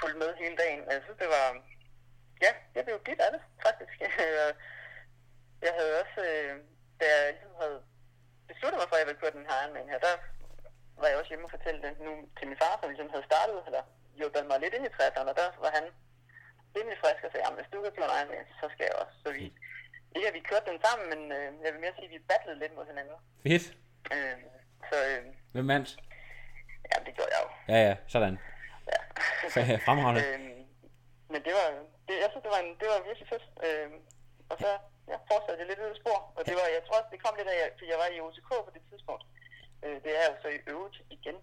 fulgte 0.00 0.18
med 0.22 0.30
hele 0.42 0.56
dagen. 0.62 0.80
Altså, 0.80 0.96
jeg 0.96 1.04
synes, 1.06 1.22
det 1.24 1.30
var, 1.36 1.46
ja, 2.44 2.52
jeg 2.74 2.82
blev 2.84 2.96
lidt 3.06 3.24
af 3.26 3.30
det, 3.34 3.42
faktisk. 3.66 3.96
Øh, 4.26 4.52
jeg 5.66 5.72
havde 5.78 5.92
også, 6.02 6.20
øh, 6.30 6.54
da 7.00 7.04
jeg 7.14 7.32
ligesom 7.32 7.54
havde 7.62 7.78
besluttet 8.50 8.78
mig 8.78 8.88
for, 8.88 8.96
at 8.96 9.02
jeg 9.02 9.08
ville 9.08 9.20
køre 9.22 9.36
den 9.38 9.46
her 9.48 9.56
Ironman 9.62 9.92
her, 9.92 10.00
der 10.06 10.14
var 11.00 11.08
jeg 11.08 11.18
også 11.18 11.30
hjemme 11.32 11.46
og 11.48 11.54
fortælle 11.56 11.80
det 11.86 11.92
nu 12.06 12.12
til 12.36 12.48
min 12.48 12.60
far, 12.62 12.74
som 12.76 12.90
ligesom 12.90 13.10
havde 13.14 13.28
startet, 13.30 13.58
eller 13.68 13.82
hjulpet 14.18 14.46
mig 14.50 14.58
lidt 14.60 14.74
ind 14.74 14.84
i 14.86 14.92
60'erne, 14.98 15.30
og 15.32 15.36
der 15.40 15.48
var 15.64 15.70
han 15.78 15.86
rimelig 16.76 16.98
frisk 17.02 17.22
og 17.26 17.30
sagde, 17.30 17.44
jamen 17.44 17.58
hvis 17.60 17.70
du 17.72 17.78
kan 17.82 17.92
køre 17.96 18.08
en 18.08 18.16
Ironman, 18.18 18.46
så 18.60 18.66
skal 18.72 18.84
jeg 18.90 18.96
også. 19.02 19.14
Så 19.24 19.28
vi, 19.38 19.44
ikke 20.16 20.28
at 20.30 20.34
vi 20.38 20.48
kørte 20.50 20.66
den 20.70 20.78
sammen, 20.86 21.04
men 21.12 21.20
øh, 21.38 21.48
jeg 21.64 21.70
vil 21.72 21.80
mere 21.84 21.94
sige, 21.96 22.08
at 22.08 22.14
vi 22.16 22.18
battlede 22.32 22.58
lidt 22.62 22.74
mod 22.76 22.86
hinanden. 22.90 23.16
Fedt. 23.46 23.64
Øh, 24.14 24.36
så 24.90 24.96
øh, 25.10 25.22
Hvem 25.54 25.68
vandt? 25.72 25.90
ja, 26.90 26.96
det 27.06 27.12
gjorde 27.16 27.30
jeg 27.34 27.40
jo. 27.44 27.48
Ja, 27.72 27.78
ja, 27.88 27.94
sådan. 28.14 28.34
Ja. 28.92 29.00
Ja, 29.70 29.76
fremragende. 29.86 30.20
øhm, 30.28 30.60
men 31.32 31.40
det 31.46 31.52
var, 31.58 31.66
det, 32.08 32.14
jeg 32.22 32.28
synes, 32.30 32.44
det 32.46 32.52
var, 32.54 32.60
en, 32.64 32.72
det 32.80 32.86
var 32.92 32.98
virkelig 33.08 33.28
fedt. 33.32 33.44
Øhm, 33.66 33.98
og 34.50 34.56
så 34.62 34.70
ja, 35.10 35.16
fortsatte 35.30 35.60
jeg 35.62 35.68
lidt 35.70 35.80
ud 35.84 35.90
i 35.94 36.00
spor. 36.02 36.18
Og 36.36 36.42
det 36.48 36.54
var, 36.60 36.66
jeg 36.76 36.82
tror 36.86 36.96
også, 37.00 37.10
det 37.14 37.22
kom 37.24 37.34
lidt 37.38 37.50
af, 37.54 37.58
at 37.68 37.76
jeg 37.92 37.98
var 38.02 38.08
i 38.14 38.20
OTK 38.26 38.50
på 38.66 38.70
det 38.74 38.82
tidspunkt. 38.90 39.24
Øh, 39.84 39.96
det 40.04 40.12
er 40.20 40.24
jo 40.30 40.34
så 40.42 40.48
i 40.56 40.60
øvrigt 40.72 40.98
igen. 41.16 41.36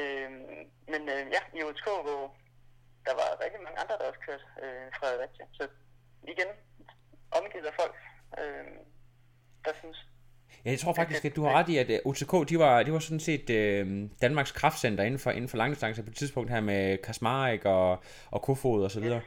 Øhm, 0.00 0.62
men 0.92 1.02
øh, 1.14 1.22
ja, 1.34 1.40
i 1.58 1.60
OTK, 1.68 1.88
hvor 2.06 2.22
der 3.06 3.14
var 3.20 3.28
rigtig 3.44 3.60
mange 3.66 3.78
andre, 3.82 3.94
der 3.98 4.04
også 4.10 4.20
kørte 4.26 4.44
øh, 4.62 4.86
fra 4.96 5.06
Fredericia. 5.06 5.44
Så 5.58 5.64
igen, 6.32 6.50
omgivet 7.38 7.66
af 7.70 7.74
folk, 7.80 7.96
øh, 8.40 8.66
der 9.64 9.72
synes, 9.82 9.98
Ja, 10.64 10.70
jeg 10.70 10.78
tror 10.78 10.92
faktisk, 10.92 11.24
at 11.24 11.36
du 11.36 11.42
har 11.44 11.52
ret 11.52 11.68
i, 11.68 11.76
at 11.76 11.90
øh, 11.90 11.98
OTK, 12.04 12.48
de 12.48 12.58
var, 12.58 12.82
de 12.82 12.92
var 12.92 12.98
sådan 12.98 13.20
set 13.20 13.50
øh, 13.50 14.08
Danmarks 14.22 14.52
kraftcenter 14.52 15.04
inden 15.04 15.18
for, 15.18 15.30
inden 15.30 15.48
for 15.48 15.56
langdistance 15.56 16.02
på 16.02 16.10
et 16.10 16.16
tidspunkt 16.16 16.50
her 16.50 16.60
med 16.60 16.98
Kasmarek 16.98 17.64
og, 17.64 18.02
og 18.30 18.42
Kofod 18.42 18.84
og 18.84 18.90
så 18.90 19.00
videre. 19.00 19.20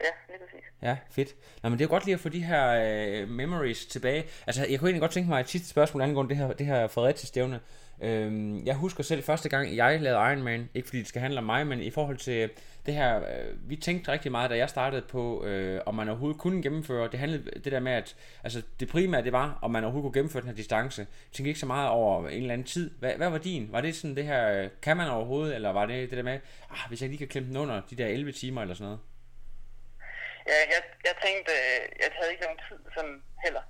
ja, 0.00 0.10
lige 0.28 0.38
præcis. 0.44 0.66
Ja, 0.82 0.96
fedt. 1.10 1.34
Nå, 1.62 1.68
men 1.68 1.78
det 1.78 1.84
er 1.84 1.88
godt 1.88 2.04
lige 2.04 2.14
at 2.14 2.20
få 2.20 2.28
de 2.28 2.44
her 2.44 2.68
øh, 2.68 3.28
memories 3.28 3.86
tilbage. 3.86 4.24
Altså, 4.46 4.66
jeg 4.70 4.78
kunne 4.78 4.88
egentlig 4.88 5.00
godt 5.00 5.10
tænke 5.10 5.28
mig 5.28 5.40
et 5.40 5.48
sidste 5.48 5.68
spørgsmål 5.68 6.02
angående 6.02 6.28
det 6.28 6.36
her, 6.36 6.52
det 6.52 6.66
her 6.66 6.86
Fredericia-stævne. 6.86 7.60
Øhm, 8.00 8.66
jeg 8.66 8.74
husker 8.74 9.02
selv 9.02 9.22
første 9.22 9.48
gang, 9.48 9.76
jeg 9.76 10.00
lavede 10.00 10.32
Ironman, 10.32 10.70
ikke 10.74 10.88
fordi 10.88 10.98
det 10.98 11.08
skal 11.08 11.20
handle 11.20 11.38
om 11.38 11.44
mig, 11.44 11.66
men 11.66 11.80
i 11.80 11.90
forhold 11.90 12.16
til 12.16 12.42
øh, 12.42 12.48
det 12.86 12.94
her, 12.94 13.16
øh, 13.16 13.70
vi 13.70 13.76
tænkte 13.76 14.12
rigtig 14.12 14.30
meget, 14.30 14.50
da 14.50 14.56
jeg 14.56 14.68
startede 14.68 15.02
på, 15.02 15.44
øh, 15.44 15.80
om 15.86 15.94
man 15.94 16.08
overhovedet 16.08 16.40
kunne 16.40 16.62
gennemføre, 16.62 17.10
det 17.10 17.18
handlede 17.18 17.60
det 17.60 17.72
der 17.72 17.80
med, 17.80 17.92
at 17.92 18.16
altså, 18.44 18.62
det 18.80 18.88
primære 18.88 19.22
det 19.22 19.32
var, 19.32 19.58
om 19.62 19.70
man 19.70 19.84
overhovedet 19.84 20.04
kunne 20.04 20.18
gennemføre 20.20 20.42
den 20.42 20.48
her 20.48 20.56
distance. 20.56 21.00
Jeg 21.00 21.32
tænkte 21.32 21.48
ikke 21.48 21.60
så 21.60 21.66
meget 21.66 21.88
over 21.88 22.28
en 22.28 22.40
eller 22.40 22.52
anden 22.52 22.66
tid. 22.66 22.90
Hvad, 22.98 23.14
hvad 23.14 23.30
var 23.30 23.38
din? 23.38 23.72
Var 23.72 23.80
det 23.80 23.94
sådan 23.96 24.16
det 24.16 24.24
her, 24.24 24.62
øh, 24.62 24.70
kan 24.82 24.96
man 24.96 25.08
overhovedet, 25.08 25.54
eller 25.54 25.72
var 25.72 25.86
det 25.86 26.10
det 26.10 26.16
der 26.16 26.24
med, 26.24 26.40
ah, 26.70 26.88
hvis 26.88 27.00
jeg 27.02 27.08
lige 27.08 27.18
kan 27.18 27.28
klemme 27.28 27.48
den 27.48 27.56
under 27.56 27.82
de 27.90 27.96
der 27.96 28.06
11 28.06 28.32
timer 28.32 28.62
eller 28.62 28.74
sådan 28.74 28.84
noget? 28.84 29.00
Ja, 30.48 30.58
jeg, 30.74 30.82
jeg 31.08 31.14
tænkte, 31.26 31.52
øh, 31.52 31.82
jeg 32.02 32.10
havde 32.18 32.30
ikke 32.32 32.44
nogen 32.44 32.60
tid 32.68 32.78
sådan 32.96 33.22
heller. 33.44 33.64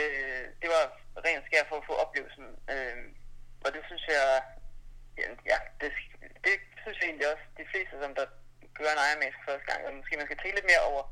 Øh, 0.00 0.44
det 0.62 0.68
var 0.74 0.84
rent 1.24 1.46
skær 1.46 1.64
for 1.68 1.76
at 1.76 1.86
få 1.86 1.94
oplevelsen. 2.04 2.46
Øh, 2.74 2.96
og 3.64 3.68
det 3.74 3.82
synes 3.88 4.04
jeg, 4.14 4.24
ja, 5.20 5.26
ja 5.50 5.58
det, 5.80 5.88
det 6.46 6.54
synes 6.82 6.98
jeg 6.98 7.06
egentlig 7.08 7.28
også, 7.32 7.44
de 7.58 7.66
fleste, 7.70 7.94
som 8.02 8.12
der 8.18 8.26
gør 8.78 8.90
en 8.92 9.04
Ironman 9.06 9.34
for 9.36 9.44
første 9.48 9.66
gang, 9.70 9.80
og 9.86 9.90
måske 9.98 10.20
man 10.20 10.28
skal 10.28 10.38
tænke 10.38 10.56
lidt 10.56 10.70
mere 10.72 10.88
over 10.90 11.02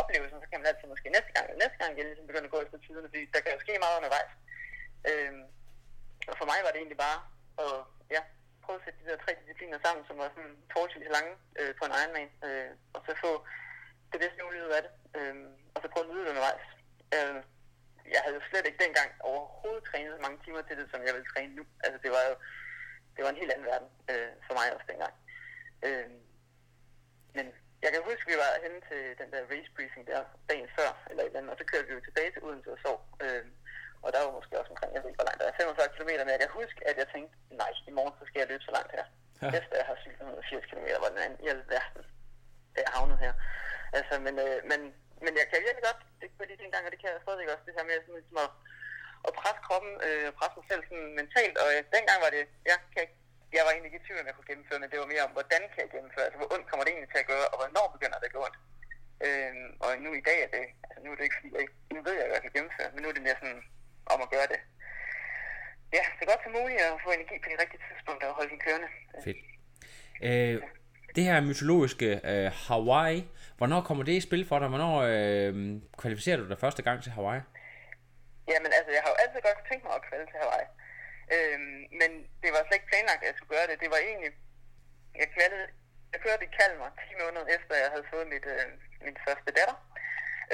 oplevelsen, 0.00 0.40
så 0.40 0.46
kan 0.48 0.60
man 0.60 0.70
altid 0.70 0.88
måske 0.92 1.16
næste 1.16 1.32
gang, 1.34 1.44
eller 1.46 1.62
næste 1.64 1.78
gang 1.80 1.90
jeg 1.92 2.04
ligesom 2.06 2.26
begynder 2.28 2.48
at 2.48 2.54
gå 2.54 2.60
efter 2.62 2.78
tiderne, 2.78 3.08
fordi 3.10 3.22
der 3.34 3.40
kan 3.40 3.54
jo 3.54 3.60
ske 3.64 3.82
meget 3.84 3.98
undervejs. 3.98 4.32
Øhm, 5.10 5.42
og 6.30 6.34
for 6.38 6.46
mig 6.50 6.58
var 6.64 6.70
det 6.72 6.80
egentlig 6.80 7.02
bare 7.06 7.18
at 7.64 7.76
ja, 8.14 8.20
prøve 8.64 8.78
at 8.78 8.84
sætte 8.84 8.98
de 9.00 9.08
der 9.10 9.24
tre 9.24 9.32
discipliner 9.40 9.78
sammen, 9.84 10.02
som 10.08 10.16
var 10.22 10.28
sådan 10.34 10.56
forholdsvis 10.72 11.14
lange 11.16 11.32
øh, 11.60 11.72
på 11.78 11.82
en 11.84 11.96
Ironman, 12.00 12.30
øh, 12.46 12.70
og 12.94 13.00
så 13.06 13.12
få 13.24 13.32
det 14.12 14.18
bedste 14.22 14.46
mulighed 14.46 14.70
af 14.78 14.82
det, 14.86 14.92
øh, 15.18 15.34
og 15.74 15.78
så 15.80 15.86
prøve 15.88 16.04
at 16.04 16.10
nyde 16.10 16.24
det 16.24 16.32
undervejs. 16.32 16.66
Øh, 17.16 17.38
jeg 18.14 18.20
havde 18.24 18.36
jo 18.38 18.42
slet 18.50 18.66
ikke 18.66 18.84
dengang 18.84 19.10
overhovedet 19.30 19.84
trænet 19.84 20.16
så 20.16 20.22
mange 20.26 20.38
timer 20.44 20.62
til 20.62 20.76
det, 20.80 20.86
som 20.92 21.00
jeg 21.06 21.14
vil 21.14 21.30
træne 21.32 21.54
nu. 21.58 21.64
Altså 21.84 21.98
det 22.04 22.10
var 22.16 22.24
jo 22.30 22.34
det 23.14 23.22
var 23.24 23.30
en 23.30 23.42
helt 23.42 23.52
anden 23.52 23.70
verden 23.72 23.88
øh, 24.12 24.32
for 24.46 24.54
mig 24.58 24.66
også 24.74 24.86
dengang. 24.92 25.14
Øh, 25.86 26.08
men 27.36 27.46
jeg 27.84 27.90
kan 27.92 28.02
huske, 28.10 28.30
vi 28.32 28.36
var 28.44 28.62
henne 28.64 28.80
til 28.90 29.02
den 29.20 29.28
der 29.34 29.42
race 29.52 29.70
briefing 29.76 30.04
der 30.10 30.20
dagen 30.50 30.68
før, 30.78 30.90
eller 31.10 31.22
et 31.22 31.26
eller 31.26 31.40
andet, 31.40 31.52
og 31.54 31.58
så 31.60 31.64
kørte 31.70 31.86
vi 31.88 31.94
jo 31.94 32.02
tilbage 32.04 32.30
til 32.32 32.44
Odense 32.46 32.70
og 32.76 32.80
sov. 32.84 32.98
Øh, 33.24 33.44
og 34.04 34.08
der 34.12 34.20
var 34.24 34.32
måske 34.38 34.58
også 34.60 34.72
omkring, 34.74 34.90
jeg 34.94 35.00
ved 35.02 35.10
ikke, 35.10 35.20
hvor 35.20 35.28
langt 35.28 35.40
der 35.40 35.48
er, 35.48 35.60
45 35.62 35.94
km, 35.94 36.10
men 36.24 36.34
jeg 36.34 36.42
kan 36.44 36.58
huske, 36.60 36.80
at 36.90 36.96
jeg 37.00 37.08
tænkte, 37.14 37.34
nej, 37.62 37.72
i 37.90 37.92
morgen 37.98 38.14
så 38.18 38.24
skal 38.26 38.40
jeg 38.40 38.48
løbe 38.50 38.64
så 38.68 38.72
langt 38.78 38.92
her. 38.96 39.04
Ja. 39.42 39.48
Efter 39.58 39.74
jeg 39.80 39.86
har 39.90 39.96
cyklet 40.02 40.20
180 40.20 40.66
km, 40.70 40.86
hvor 41.00 41.10
den 41.14 41.24
anden 41.24 41.38
i 41.44 41.48
alverden 41.54 42.02
er 42.78 42.82
jeg 42.86 42.92
havnet 42.96 43.18
her. 43.24 43.32
Altså, 43.98 44.14
men, 44.26 44.34
øh, 44.46 44.58
men, 44.70 44.80
men 45.26 45.32
jeg 45.40 45.46
kan 45.50 45.58
virkelig 45.66 45.86
godt, 45.88 46.00
det 46.20 46.26
kunne 46.30 46.42
jeg 46.44 46.50
lige 46.50 46.62
dengang, 46.64 46.82
og 46.86 46.90
det 46.92 47.00
kan 47.00 47.08
jeg 47.12 47.20
stadigvæk 47.24 47.48
også, 47.54 47.64
det 47.68 47.76
her 47.78 47.86
med 47.88 47.96
sådan, 48.04 48.16
ligesom 48.20 48.38
at, 48.46 48.50
at 49.28 49.32
presse 49.40 49.60
kroppen, 49.66 49.92
øh, 50.06 50.26
presse 50.38 50.54
mig 50.58 50.66
selv 50.70 50.82
sådan 50.88 51.10
mentalt, 51.20 51.56
og 51.62 51.68
øh, 51.74 51.80
dengang 51.96 52.18
var 52.24 52.30
det, 52.36 52.42
ja, 52.70 52.76
kan 52.92 53.00
jeg, 53.04 53.10
jeg 53.56 53.62
var 53.64 53.70
egentlig 53.72 53.90
ikke 53.90 54.00
i 54.02 54.06
tvivl, 54.06 54.20
om 54.22 54.28
jeg 54.28 54.36
kunne 54.36 54.50
gennemføre, 54.50 54.80
men 54.80 54.88
det 54.92 54.98
var 55.02 55.08
mere 55.12 55.26
om, 55.28 55.32
hvordan 55.36 55.62
kan 55.72 55.80
jeg 55.84 55.90
gennemføre, 55.94 56.24
altså 56.26 56.38
hvor 56.40 56.50
ondt 56.54 56.66
kommer 56.70 56.82
det 56.84 56.92
egentlig 56.92 57.12
til 57.12 57.22
at 57.24 57.30
gøre, 57.32 57.46
og 57.52 57.56
hvornår 57.60 57.86
begynder 57.96 58.18
det 58.20 58.28
at 58.30 58.36
gå 58.36 58.40
ondt. 58.48 58.58
Øh, 59.26 59.52
og 59.84 59.90
nu 60.04 60.10
i 60.20 60.22
dag 60.28 60.38
er 60.46 60.50
det, 60.56 60.64
altså 60.88 60.98
nu 61.04 61.08
er 61.12 61.16
det 61.18 61.24
ikke 61.26 61.38
fordi, 61.38 61.50
jeg, 61.54 61.62
ikke- 61.64 61.78
nu 61.94 62.00
ved 62.06 62.14
jeg, 62.18 62.26
at 62.28 62.32
jeg 62.36 62.42
kan 62.44 62.52
gennemføre, 62.56 62.88
men 62.94 63.00
nu 63.02 63.06
er 63.10 63.14
det 63.16 63.24
mere 63.26 63.38
sådan, 63.42 63.60
om 64.14 64.18
at 64.24 64.30
gøre 64.34 64.48
det. 64.52 64.60
Ja, 65.96 66.04
så 66.18 66.22
godt 66.30 66.40
som 66.44 66.52
muligt 66.58 66.80
at 66.88 66.92
få 67.04 67.10
energi 67.18 67.36
på 67.42 67.48
de 67.52 67.56
rigtige 67.62 67.82
tidspunkter 67.88 68.26
og 68.30 68.34
holde 68.38 68.50
den 68.54 68.60
kørende. 68.66 68.88
Fedt. 69.26 69.40
Øh, 70.28 70.62
det 71.16 71.24
her 71.28 71.40
mytologiske 71.40 72.08
øh, 72.30 72.50
Hawaii, 72.66 73.20
hvornår 73.58 73.80
kommer 73.88 74.04
det 74.04 74.14
i 74.16 74.26
spil 74.28 74.44
for 74.48 74.58
dig? 74.58 74.68
Hvornår 74.68 74.94
øh, 75.12 75.52
kvalificerer 76.02 76.38
du 76.40 76.48
dig 76.48 76.58
første 76.64 76.82
gang 76.86 76.96
til 77.02 77.12
Hawaii? 77.16 77.42
Jamen 78.50 78.70
altså, 78.78 78.90
jeg 78.96 79.02
har 79.04 79.10
jo 79.12 79.18
altid 79.22 79.40
godt 79.46 79.68
tænkt 79.70 79.84
mig 79.86 79.94
at 79.98 80.06
kvalde 80.08 80.26
til 80.30 80.38
Hawaii. 80.42 80.68
Øhm, 81.34 81.80
men 82.00 82.10
det 82.42 82.50
var 82.52 82.60
slet 82.62 82.78
ikke 82.78 82.90
planlagt, 82.92 83.22
at 83.22 83.28
jeg 83.28 83.36
skulle 83.36 83.54
gøre 83.56 83.68
det. 83.70 83.82
Det 83.84 83.90
var 83.94 84.00
egentlig, 84.08 84.32
jeg 85.22 85.28
kvalede, 85.36 85.66
jeg 86.12 86.20
kørte 86.24 86.46
i 86.48 86.54
Kalmar 86.58 86.90
10 87.08 87.22
måneder 87.22 87.46
efter, 87.56 87.82
jeg 87.84 87.90
havde 87.94 88.10
fået 88.12 88.26
mit, 88.34 88.46
øh, 88.54 88.66
min 89.06 89.16
første 89.26 89.50
datter. 89.58 89.76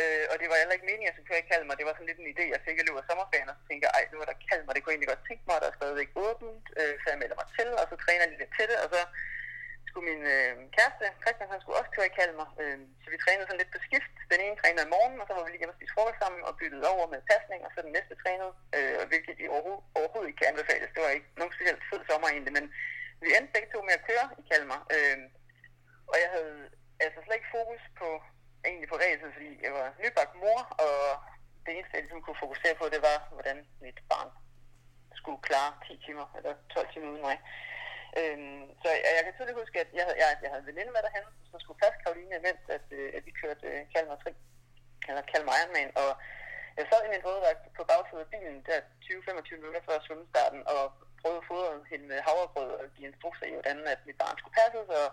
Øh, 0.01 0.25
og 0.31 0.37
det 0.41 0.47
var 0.51 0.61
heller 0.61 0.77
ikke 0.77 0.89
meningen, 0.89 1.07
at 1.07 1.11
jeg 1.11 1.17
skulle 1.17 1.31
køre 1.31 1.45
i 1.45 1.51
Kalmar. 1.51 1.79
Det 1.79 1.87
var 1.89 1.95
sådan 1.95 2.11
lidt 2.11 2.23
en 2.23 2.33
idé, 2.35 2.45
jeg 2.55 2.63
fik 2.67 2.77
i 2.79 2.85
løbet 2.87 3.03
af 3.03 3.09
sommerferien, 3.09 3.51
og 3.53 3.57
så 3.59 3.65
tænkte 3.67 3.85
jeg, 3.87 3.93
ej, 3.97 4.05
nu 4.13 4.17
er 4.23 4.29
der 4.31 4.45
Kalmar, 4.49 4.73
det 4.73 4.81
kunne 4.81 4.95
egentlig 4.95 5.13
godt 5.13 5.27
tænke 5.29 5.45
mig, 5.47 5.57
der 5.63 5.69
er 5.71 5.79
stadigvæk 5.81 6.11
åbent, 6.27 6.67
øh, 6.81 6.95
så 7.01 7.07
jeg 7.13 7.21
melder 7.23 7.37
mig 7.41 7.49
til, 7.59 7.69
og 7.81 7.85
så 7.91 7.97
træner 8.05 8.23
jeg 8.25 8.41
lidt 8.43 8.53
til 8.59 8.67
det, 8.73 8.79
og 8.85 8.89
så 8.95 9.01
skulle 9.91 10.09
min 10.13 10.25
øh, 10.37 10.53
kæreste, 10.77 11.05
Christian, 11.23 11.53
han 11.53 11.61
skulle 11.61 11.79
også 11.81 11.93
køre 11.97 12.11
i 12.11 12.17
Kalmar, 12.19 12.51
øh, 12.63 12.79
så 13.03 13.07
vi 13.13 13.19
trænede 13.25 13.47
sådan 13.47 13.63
lidt 13.63 13.75
på 13.75 13.81
skift. 13.87 14.15
Den 14.33 14.41
ene 14.45 14.57
trænede 14.61 14.87
om 14.87 14.93
morgenen, 14.95 15.21
og 15.23 15.27
så 15.27 15.33
var 15.35 15.45
vi 15.45 15.51
lige 15.51 15.63
hjemme 15.63 15.75
og 15.75 15.79
spise 15.79 15.95
frokost 15.97 16.21
sammen 16.23 16.41
og 16.49 16.53
byttede 16.61 16.87
over 16.95 17.07
med 17.13 17.21
pasning, 17.33 17.61
og 17.67 17.71
så 17.73 17.79
den 17.87 17.95
næste 17.97 18.15
trænede, 18.23 18.53
øh, 18.77 18.95
og 19.01 19.05
hvilket 19.11 19.37
I 19.43 19.47
overhovedet, 19.55 19.85
overhovedet 19.99 20.29
ikke 20.29 20.41
kan 20.41 20.53
anbefales. 20.53 20.91
Det 20.95 21.03
var 21.05 21.13
ikke 21.17 21.31
nogen 21.41 21.55
specielt 21.57 21.83
fed 21.91 22.03
sommer 22.09 22.29
egentlig, 22.29 22.55
men 22.59 22.67
vi 23.23 23.29
endte 23.37 23.55
begge 23.55 23.71
to 23.71 23.79
med 23.89 23.99
at 23.99 24.07
køre 24.11 24.27
i 24.41 24.43
Kalmar. 24.51 24.81
Øh, 24.97 25.19
og 26.13 26.17
jeg 26.23 26.31
havde 26.37 26.57
altså 27.05 27.19
slet 27.23 27.39
ikke 27.39 27.55
fokus 27.59 27.83
på, 28.01 28.09
egentlig 28.69 28.89
på 28.91 28.99
ræset, 29.03 29.31
fordi 29.37 29.51
jeg 29.65 29.73
var 29.79 29.87
nybagt 30.03 30.35
mor, 30.43 30.61
og 30.87 30.97
det 31.65 31.71
eneste, 31.73 31.95
jeg 31.95 32.03
ligesom 32.05 32.23
kunne 32.23 32.43
fokusere 32.45 32.75
på, 32.79 32.85
det 32.95 33.03
var, 33.09 33.19
hvordan 33.35 33.59
mit 33.87 33.99
barn 34.11 34.31
skulle 35.21 35.41
klare 35.49 35.73
10 35.87 36.03
timer, 36.07 36.27
eller 36.39 36.55
12 36.75 36.89
timer 36.93 37.09
uden 37.13 37.27
mig. 37.29 37.37
Øhm, 38.19 38.63
så 38.83 38.87
jeg, 38.95 39.13
jeg 39.17 39.25
kan 39.25 39.35
tydeligt 39.35 39.61
huske, 39.63 39.77
at 39.85 39.91
jeg 39.99 40.05
havde, 40.07 40.19
jeg, 40.23 40.29
jeg 40.43 40.51
havde 40.51 40.63
en 40.65 40.71
veninde 40.71 40.93
med 40.93 41.03
derhen, 41.07 41.27
som 41.51 41.59
skulle 41.61 41.83
passe 41.83 42.01
Karoline, 42.03 42.45
mens 42.47 42.63
at, 42.77 42.87
øh, 42.99 43.09
at 43.17 43.23
vi 43.27 43.33
kørte 43.43 43.67
øh, 43.71 43.81
Kalmar 43.93 44.19
3, 44.23 44.35
eller 45.09 45.23
Kalmar 45.33 45.55
Ironman, 45.59 45.91
og 46.03 46.11
jeg 46.79 46.87
sad 46.87 47.01
i 47.05 47.13
min 47.13 47.27
våddragt 47.27 47.63
på 47.79 47.83
bagsiden 47.91 48.25
af 48.25 48.31
bilen 48.35 48.57
der 48.69 48.79
20-25 49.05 49.57
minutter 49.61 49.83
før 49.89 49.97
svømmestarten, 50.07 50.63
og 50.75 50.83
prøvede 51.21 51.43
at 51.43 51.49
fodre 51.51 51.73
hende 51.93 52.07
med 52.13 52.19
havregrød 52.27 52.71
og 52.81 52.85
give 52.95 53.09
instrukser 53.11 53.47
i, 53.47 53.57
hvordan 53.57 53.79
at 53.95 54.01
mit 54.09 54.19
barn 54.23 54.39
skulle 54.39 54.59
passes, 54.61 54.89
og 55.01 55.07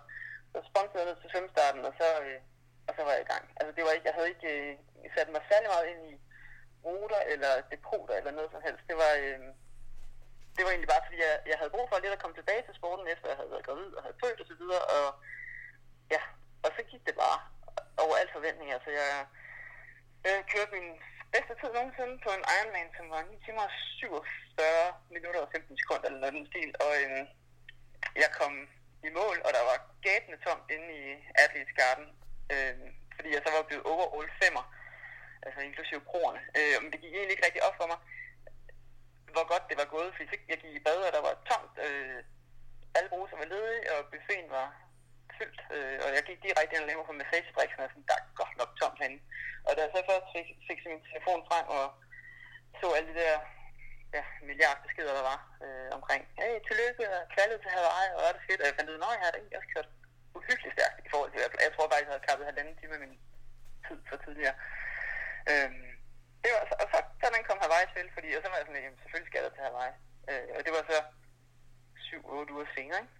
så 0.51 0.57
sponsorede 0.69 1.03
jeg 1.03 1.09
ned 1.09 1.17
til 1.21 1.31
svømmestarten, 1.31 1.81
og 1.89 1.93
så, 1.99 2.07
øh, 2.25 2.39
og 2.87 2.93
så 2.95 3.01
var 3.05 3.13
jeg 3.15 3.23
i 3.25 3.31
gang. 3.33 3.45
Altså 3.59 3.71
det 3.75 3.83
var 3.83 3.91
ikke, 3.91 4.09
jeg 4.09 4.17
havde 4.17 4.33
ikke 4.35 4.51
øh, 4.55 4.73
sat 5.15 5.29
mig 5.31 5.41
særlig 5.51 5.69
meget 5.73 5.87
ind 5.93 6.01
i 6.11 6.13
ruter 6.85 7.21
eller 7.33 7.51
depoter 7.73 8.15
eller 8.19 8.31
noget 8.37 8.51
som 8.51 8.61
helst. 8.67 8.83
Det 8.89 8.97
var, 9.03 9.13
øh, 9.23 9.39
det 10.57 10.63
var 10.65 10.71
egentlig 10.71 10.93
bare, 10.93 11.05
fordi 11.07 11.17
jeg, 11.27 11.33
jeg 11.51 11.57
havde 11.59 11.75
brug 11.75 11.87
for 11.89 11.97
lidt 11.99 12.17
at 12.17 12.21
komme 12.23 12.37
tilbage 12.37 12.63
til 12.65 12.77
sporten, 12.79 13.07
efter 13.07 13.27
jeg 13.29 13.39
havde 13.39 13.53
været 13.53 13.67
gravid 13.67 13.89
og 13.97 14.03
havde 14.03 14.21
født 14.23 14.41
og 14.41 14.47
så 14.51 14.55
videre, 14.61 14.83
og 14.97 15.07
ja, 16.13 16.21
og 16.65 16.69
så 16.75 16.81
gik 16.91 17.03
det 17.07 17.15
bare 17.23 17.39
over 18.03 18.15
al 18.21 18.29
forventning. 18.37 18.69
Altså 18.77 18.89
jeg, 18.99 19.11
øh, 20.27 20.41
kørte 20.51 20.71
min 20.77 20.89
bedste 21.33 21.53
tid 21.59 21.69
nogensinde 21.73 22.15
på 22.25 22.29
en 22.37 22.45
Ironman, 22.55 22.89
som 22.97 23.05
var 23.13 23.21
9 23.21 23.45
timer 23.45 23.65
47 23.99 24.93
minutter 25.15 25.41
og 25.45 25.49
15 25.51 25.77
sekunder 25.81 26.07
eller 26.07 26.21
noget 26.21 26.37
den 26.37 26.49
stil, 26.51 26.71
og 26.85 26.91
øh, 27.03 27.21
jeg 28.23 28.29
kom 28.39 28.53
i 29.07 29.09
mål, 29.19 29.37
og 29.45 29.51
der 29.57 29.63
var 29.69 29.77
gabende 30.07 30.37
tomt 30.45 30.65
inde 30.75 30.87
i 31.01 31.03
Athletes 31.41 31.77
Garden, 31.81 32.07
øh, 32.53 32.75
fordi 33.15 33.29
jeg 33.35 33.41
så 33.45 33.51
var 33.57 33.63
blevet 33.69 33.85
overall 33.91 34.29
femmer, 34.41 34.65
altså 35.45 35.59
inklusive 35.69 36.03
kroerne. 36.09 36.41
Øh, 36.57 36.75
men 36.81 36.89
det 36.91 37.01
gik 37.01 37.13
egentlig 37.13 37.35
ikke 37.35 37.47
rigtig 37.47 37.63
op 37.67 37.75
for 37.79 37.87
mig, 37.91 37.99
hvor 39.35 39.45
godt 39.51 39.69
det 39.69 39.77
var 39.81 39.89
gået, 39.95 40.11
fordi 40.15 40.27
jeg 40.51 40.59
gik 40.63 40.73
i 40.75 40.85
bad, 40.87 40.99
og 41.07 41.11
der 41.15 41.23
var 41.27 41.35
tomt, 41.49 41.75
øh, 41.85 42.19
alle 42.97 43.09
bruser 43.13 43.37
var 43.41 43.51
ledige, 43.53 43.83
og 43.93 43.99
buffeten 44.11 44.49
var 44.57 44.67
fyldt, 45.37 45.61
øh, 45.75 45.97
og 46.03 46.09
jeg 46.15 46.23
gik 46.27 46.39
direkte 46.45 46.73
ind 46.73 46.83
og 46.83 46.89
lavede 46.89 47.09
på 47.09 47.19
massagebriksen, 47.21 47.83
og 47.83 47.89
sådan, 47.89 48.09
der 48.09 48.15
er 48.19 48.25
godt 48.41 48.55
nok 48.59 48.71
tomt 48.79 48.99
herinde. 48.99 49.21
Og 49.67 49.71
da 49.75 49.79
jeg 49.81 49.91
så 49.93 50.01
først 50.09 50.27
fik, 50.35 50.47
fik 50.67 50.79
min 50.91 51.07
telefon 51.09 51.41
frem, 51.49 51.65
og 51.77 51.85
så 52.79 52.85
alle 52.97 53.09
de 53.11 53.19
der 53.23 53.37
ja, 54.15 54.23
milliard 54.47 54.79
beskeder, 54.85 55.13
der 55.19 55.25
var 55.31 55.39
øh, 55.65 55.89
omkring, 55.97 56.21
hey, 56.39 56.53
tillykke, 56.67 57.05
og 57.15 57.21
kvalget 57.35 57.59
til 57.61 57.71
Hawaii, 57.75 58.11
og 58.17 58.21
er 58.27 58.33
det 58.35 58.43
fedt, 58.47 58.61
og 58.61 58.67
jeg 58.67 58.75
fandt 58.77 58.89
ud 58.91 58.95
af, 58.95 59.07
at 59.07 59.13
jeg 59.15 59.23
havde 59.23 59.37
egentlig 59.39 59.57
også 59.59 59.71
kørt 59.75 59.89
uhyggeligt 60.37 60.75
stærkt 60.77 60.97
i 61.05 61.09
forhold 61.13 61.31
til, 61.31 61.39
jeg, 61.43 61.49
jeg 61.65 61.71
tror 61.73 61.87
bare, 61.87 62.01
jeg 62.01 62.11
havde 62.11 62.27
kappet 62.29 62.49
halvanden 62.49 62.75
time 62.77 62.95
af 62.97 63.01
min 63.03 63.15
tid 63.87 63.99
for 64.09 64.17
tidligere. 64.25 64.55
Øhm, 65.51 65.87
det 66.43 66.49
var, 66.53 66.61
og 66.83 66.87
så, 66.91 66.97
så 67.21 67.25
den 67.35 67.43
kom 67.47 67.59
Hawaii 67.63 67.86
til, 67.97 68.07
fordi, 68.15 68.27
og 68.37 68.41
så 68.41 68.47
var 68.49 68.57
jeg 68.59 68.67
sådan, 68.67 68.83
jamen, 68.85 68.99
selvfølgelig 69.01 69.29
skal 69.31 69.43
jeg 69.43 69.53
til 69.55 69.65
Hawaii. 69.67 69.95
Øh, 70.31 70.47
og 70.55 70.61
det 70.65 70.71
var 70.75 70.83
så 70.91 70.97
7-8 72.07 72.53
uger 72.55 72.67
senere, 72.75 72.99
ikke? 73.03 73.15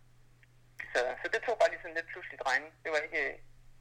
Så, 0.93 0.99
så 1.21 1.25
det 1.33 1.39
tog 1.41 1.55
bare 1.59 1.69
lige 1.71 1.83
sådan 1.83 1.97
lidt 1.99 2.11
pludselig 2.11 2.37
drejning. 2.43 2.71
Det 2.83 2.89
var 2.93 2.99
ikke... 3.07 3.23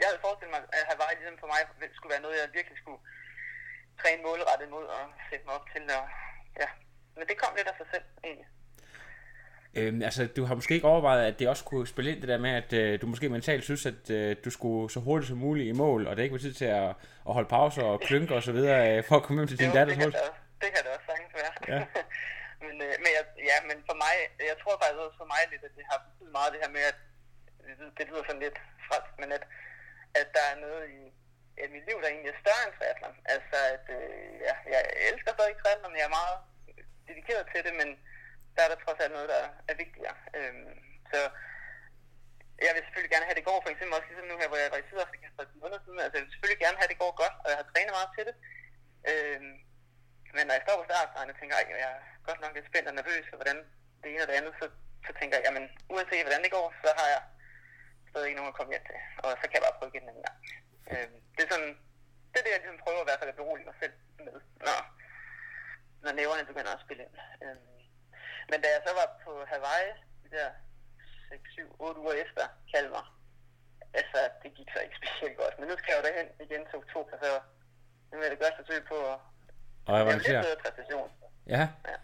Jeg 0.00 0.06
havde 0.08 0.24
forestillet 0.24 0.54
mig, 0.54 0.62
at 0.78 0.84
Hawaii 0.90 1.16
ligesom 1.18 1.38
for 1.42 1.50
mig 1.52 1.60
skulle 1.96 2.14
være 2.14 2.24
noget, 2.24 2.36
jeg 2.40 2.56
virkelig 2.58 2.78
skulle 2.82 3.02
træne 4.00 4.22
målrettet 4.26 4.68
mod 4.74 4.86
og 4.96 5.02
sætte 5.28 5.44
mig 5.46 5.54
op 5.58 5.66
til. 5.72 5.82
Og, 5.98 6.04
ja. 6.62 6.68
Men 7.16 7.24
det 7.28 7.36
kom 7.42 7.52
lidt 7.56 7.70
af 7.70 7.76
sig 7.80 7.88
selv, 7.94 8.06
egentlig. 8.28 8.48
Øhm, 9.78 10.02
altså, 10.02 10.22
du 10.36 10.44
har 10.44 10.54
måske 10.54 10.74
ikke 10.74 10.92
overvejet, 10.92 11.26
at 11.26 11.38
det 11.38 11.48
også 11.48 11.64
kunne 11.64 11.86
spille 11.86 12.10
ind 12.12 12.20
det 12.20 12.28
der 12.28 12.38
med, 12.38 12.50
at 12.50 12.72
øh, 12.72 13.00
du 13.00 13.06
måske 13.06 13.28
mentalt 13.28 13.64
synes, 13.64 13.86
at 13.86 14.10
øh, 14.10 14.36
du 14.44 14.50
skulle 14.50 14.90
så 14.90 15.00
hurtigt 15.00 15.28
som 15.28 15.38
muligt 15.38 15.68
i 15.68 15.72
mål, 15.72 16.06
og 16.06 16.16
det 16.16 16.22
ikke 16.22 16.32
var 16.32 16.38
tid 16.38 16.52
til 16.52 16.64
at, 16.64 16.88
at 17.28 17.32
holde 17.36 17.48
pauser 17.48 17.82
og 17.82 18.00
klynke 18.00 18.34
og 18.34 18.42
så 18.42 18.52
videre, 18.52 18.96
øh, 18.96 19.04
for 19.04 19.16
at 19.16 19.22
komme 19.22 19.40
hjem 19.40 19.48
til 19.48 19.58
din 19.58 19.70
datters 19.70 19.98
mål. 19.98 20.12
Det, 20.12 20.20
det 20.60 20.68
kan 20.72 20.82
det 20.84 20.90
også 20.94 21.06
sagtens 21.08 21.34
være. 21.42 21.54
Ja. 21.72 21.80
men, 22.66 22.74
øh, 22.86 22.94
men, 23.02 23.10
jeg, 23.16 23.24
ja, 23.50 23.56
men 23.68 23.78
for 23.88 23.96
mig, 24.04 24.14
jeg 24.50 24.56
tror 24.62 24.74
faktisk 24.80 25.04
også 25.04 25.18
for 25.22 25.30
mig 25.34 25.42
lidt, 25.52 25.64
at 25.68 25.76
det 25.78 25.84
har 25.90 25.98
betydet 26.04 26.32
meget 26.38 26.52
det 26.52 26.62
her 26.64 26.72
med, 26.76 26.84
at 26.92 26.98
det 27.96 28.04
lyder 28.08 28.24
sådan 28.26 28.44
lidt 28.46 28.58
fransk, 28.88 29.12
men 29.22 29.28
at, 29.36 29.44
at 30.20 30.28
der 30.36 30.44
er 30.52 30.56
noget 30.66 30.84
i 30.98 31.02
at 31.62 31.70
mit 31.74 31.86
liv, 31.88 31.96
der 32.00 32.08
egentlig 32.08 32.32
er 32.32 32.42
større 32.42 32.62
end 32.64 32.74
triathlon. 32.76 33.16
Altså, 33.34 33.56
at 33.74 33.86
øh, 33.98 34.30
ja, 34.46 34.54
jeg 34.72 34.80
elsker 35.10 35.32
stadig 35.32 35.56
triathlon, 35.56 35.98
jeg 35.98 36.08
er 36.08 36.18
meget 36.20 36.38
dedikeret 37.08 37.44
til 37.52 37.60
det, 37.66 37.74
men 37.80 37.88
der 38.54 38.62
er 38.62 38.70
der 38.70 38.84
trods 38.84 39.00
alt 39.00 39.14
noget, 39.16 39.28
der 39.34 39.42
er 39.70 39.76
vigtigere. 39.84 40.16
Øhm, 40.38 40.74
så 41.10 41.20
jeg 42.64 42.72
vil 42.74 42.84
selvfølgelig 42.84 43.12
gerne 43.14 43.28
have, 43.28 43.38
det 43.40 43.48
går, 43.50 43.58
for 43.62 43.70
eksempel 43.72 43.96
også 43.96 44.08
ligesom 44.08 44.28
nu 44.28 44.36
her, 44.40 44.48
hvor 44.50 44.60
jeg 44.62 44.72
var 44.72 44.80
i 44.82 44.88
Sydafrika 44.88 45.28
for 45.36 45.42
et 45.42 45.60
måned 45.62 45.78
siden. 45.84 46.00
Altså, 46.04 46.16
jeg 46.16 46.24
vil 46.24 46.32
selvfølgelig 46.32 46.62
gerne 46.64 46.78
have, 46.80 46.90
det 46.92 47.02
går 47.02 47.12
godt, 47.22 47.36
og 47.42 47.48
jeg 47.50 47.58
har 47.60 47.68
trænet 47.68 47.96
meget 47.96 48.10
til 48.16 48.24
det. 48.28 48.36
Øhm, 49.10 49.54
men 50.36 50.44
når 50.46 50.54
jeg 50.56 50.64
står 50.66 50.76
på 50.78 50.88
startstregen 50.88 51.32
og 51.32 51.38
tænker, 51.38 51.56
at 51.56 51.68
jeg 51.72 51.80
er 51.90 51.98
godt 52.28 52.40
nok 52.40 52.52
lidt 52.54 52.68
spændt 52.70 52.90
og 52.90 52.94
nervøs 52.94 53.24
for, 53.28 53.36
hvordan 53.40 53.58
det 54.02 54.08
ene 54.10 54.24
og 54.24 54.28
det 54.28 54.38
andet, 54.40 54.54
så, 54.60 54.66
så 55.06 55.12
tænker 55.18 55.34
jeg, 55.36 55.44
jamen 55.46 55.64
uanset 55.94 56.26
hvordan 56.26 56.44
det 56.44 56.54
går, 56.56 56.66
så 56.82 56.88
har 56.98 57.08
jeg 57.14 57.22
stadig 58.10 58.26
ikke 58.28 58.40
nogen 58.40 58.52
at 58.52 58.58
komme 58.58 58.72
hjem 58.72 58.86
til. 58.90 58.98
Og 59.24 59.30
så 59.40 59.44
kan 59.46 59.56
jeg 59.56 59.64
bare 59.66 59.78
prøve 59.78 59.90
igen 59.92 60.04
en 60.04 60.10
anden 60.10 60.26
gang. 60.28 60.38
Øhm, 60.92 61.18
det 61.34 61.42
er 61.42 61.50
sådan, 61.52 61.72
det 62.30 62.38
er 62.38 62.44
det, 62.44 62.52
jeg 62.54 62.62
ligesom 62.62 62.82
prøver 62.84 63.02
i 63.02 63.08
hvert 63.08 63.20
fald 63.20 63.32
at 63.32 63.40
berolige 63.40 63.68
mig 63.70 63.78
selv 63.82 63.94
med, 64.26 64.36
når, 64.66 64.78
når 66.04 66.12
næverne 66.20 66.48
begynder 66.50 66.72
at 66.74 66.84
spille 66.84 67.02
ind. 67.06 67.14
Øhm, 67.44 67.76
men 68.50 68.58
da 68.62 68.66
jeg 68.74 68.82
så 68.86 68.92
var 69.00 69.08
på 69.24 69.32
Hawaii, 69.52 69.90
de 70.24 70.28
der 70.36 70.48
6, 71.28 71.50
7, 71.52 71.76
8 71.78 72.00
uger 72.00 72.16
efter 72.24 72.44
Kalmar, 72.72 73.06
altså 74.00 74.20
det 74.42 74.50
gik 74.58 74.68
så 74.72 74.80
ikke 74.84 74.98
specielt 75.02 75.36
godt. 75.42 75.54
Men 75.58 75.68
nu 75.68 75.74
skal 75.76 75.90
jeg 75.90 75.98
jo 76.00 76.06
derhen 76.08 76.28
igen 76.44 76.62
til 76.66 76.76
oktober, 76.82 77.14
så 77.22 77.30
nu 78.10 78.14
vil 78.18 78.28
jeg 78.28 78.44
godt 78.44 78.60
forsøge 78.60 78.84
på 78.92 78.98
at 79.12 79.18
Og 79.86 80.00
avancere. 80.00 80.42
lidt 80.42 80.46
bedre 80.46 80.56
præstation. 80.64 81.08
Ja. 81.46 81.58
Ja. 81.58 81.94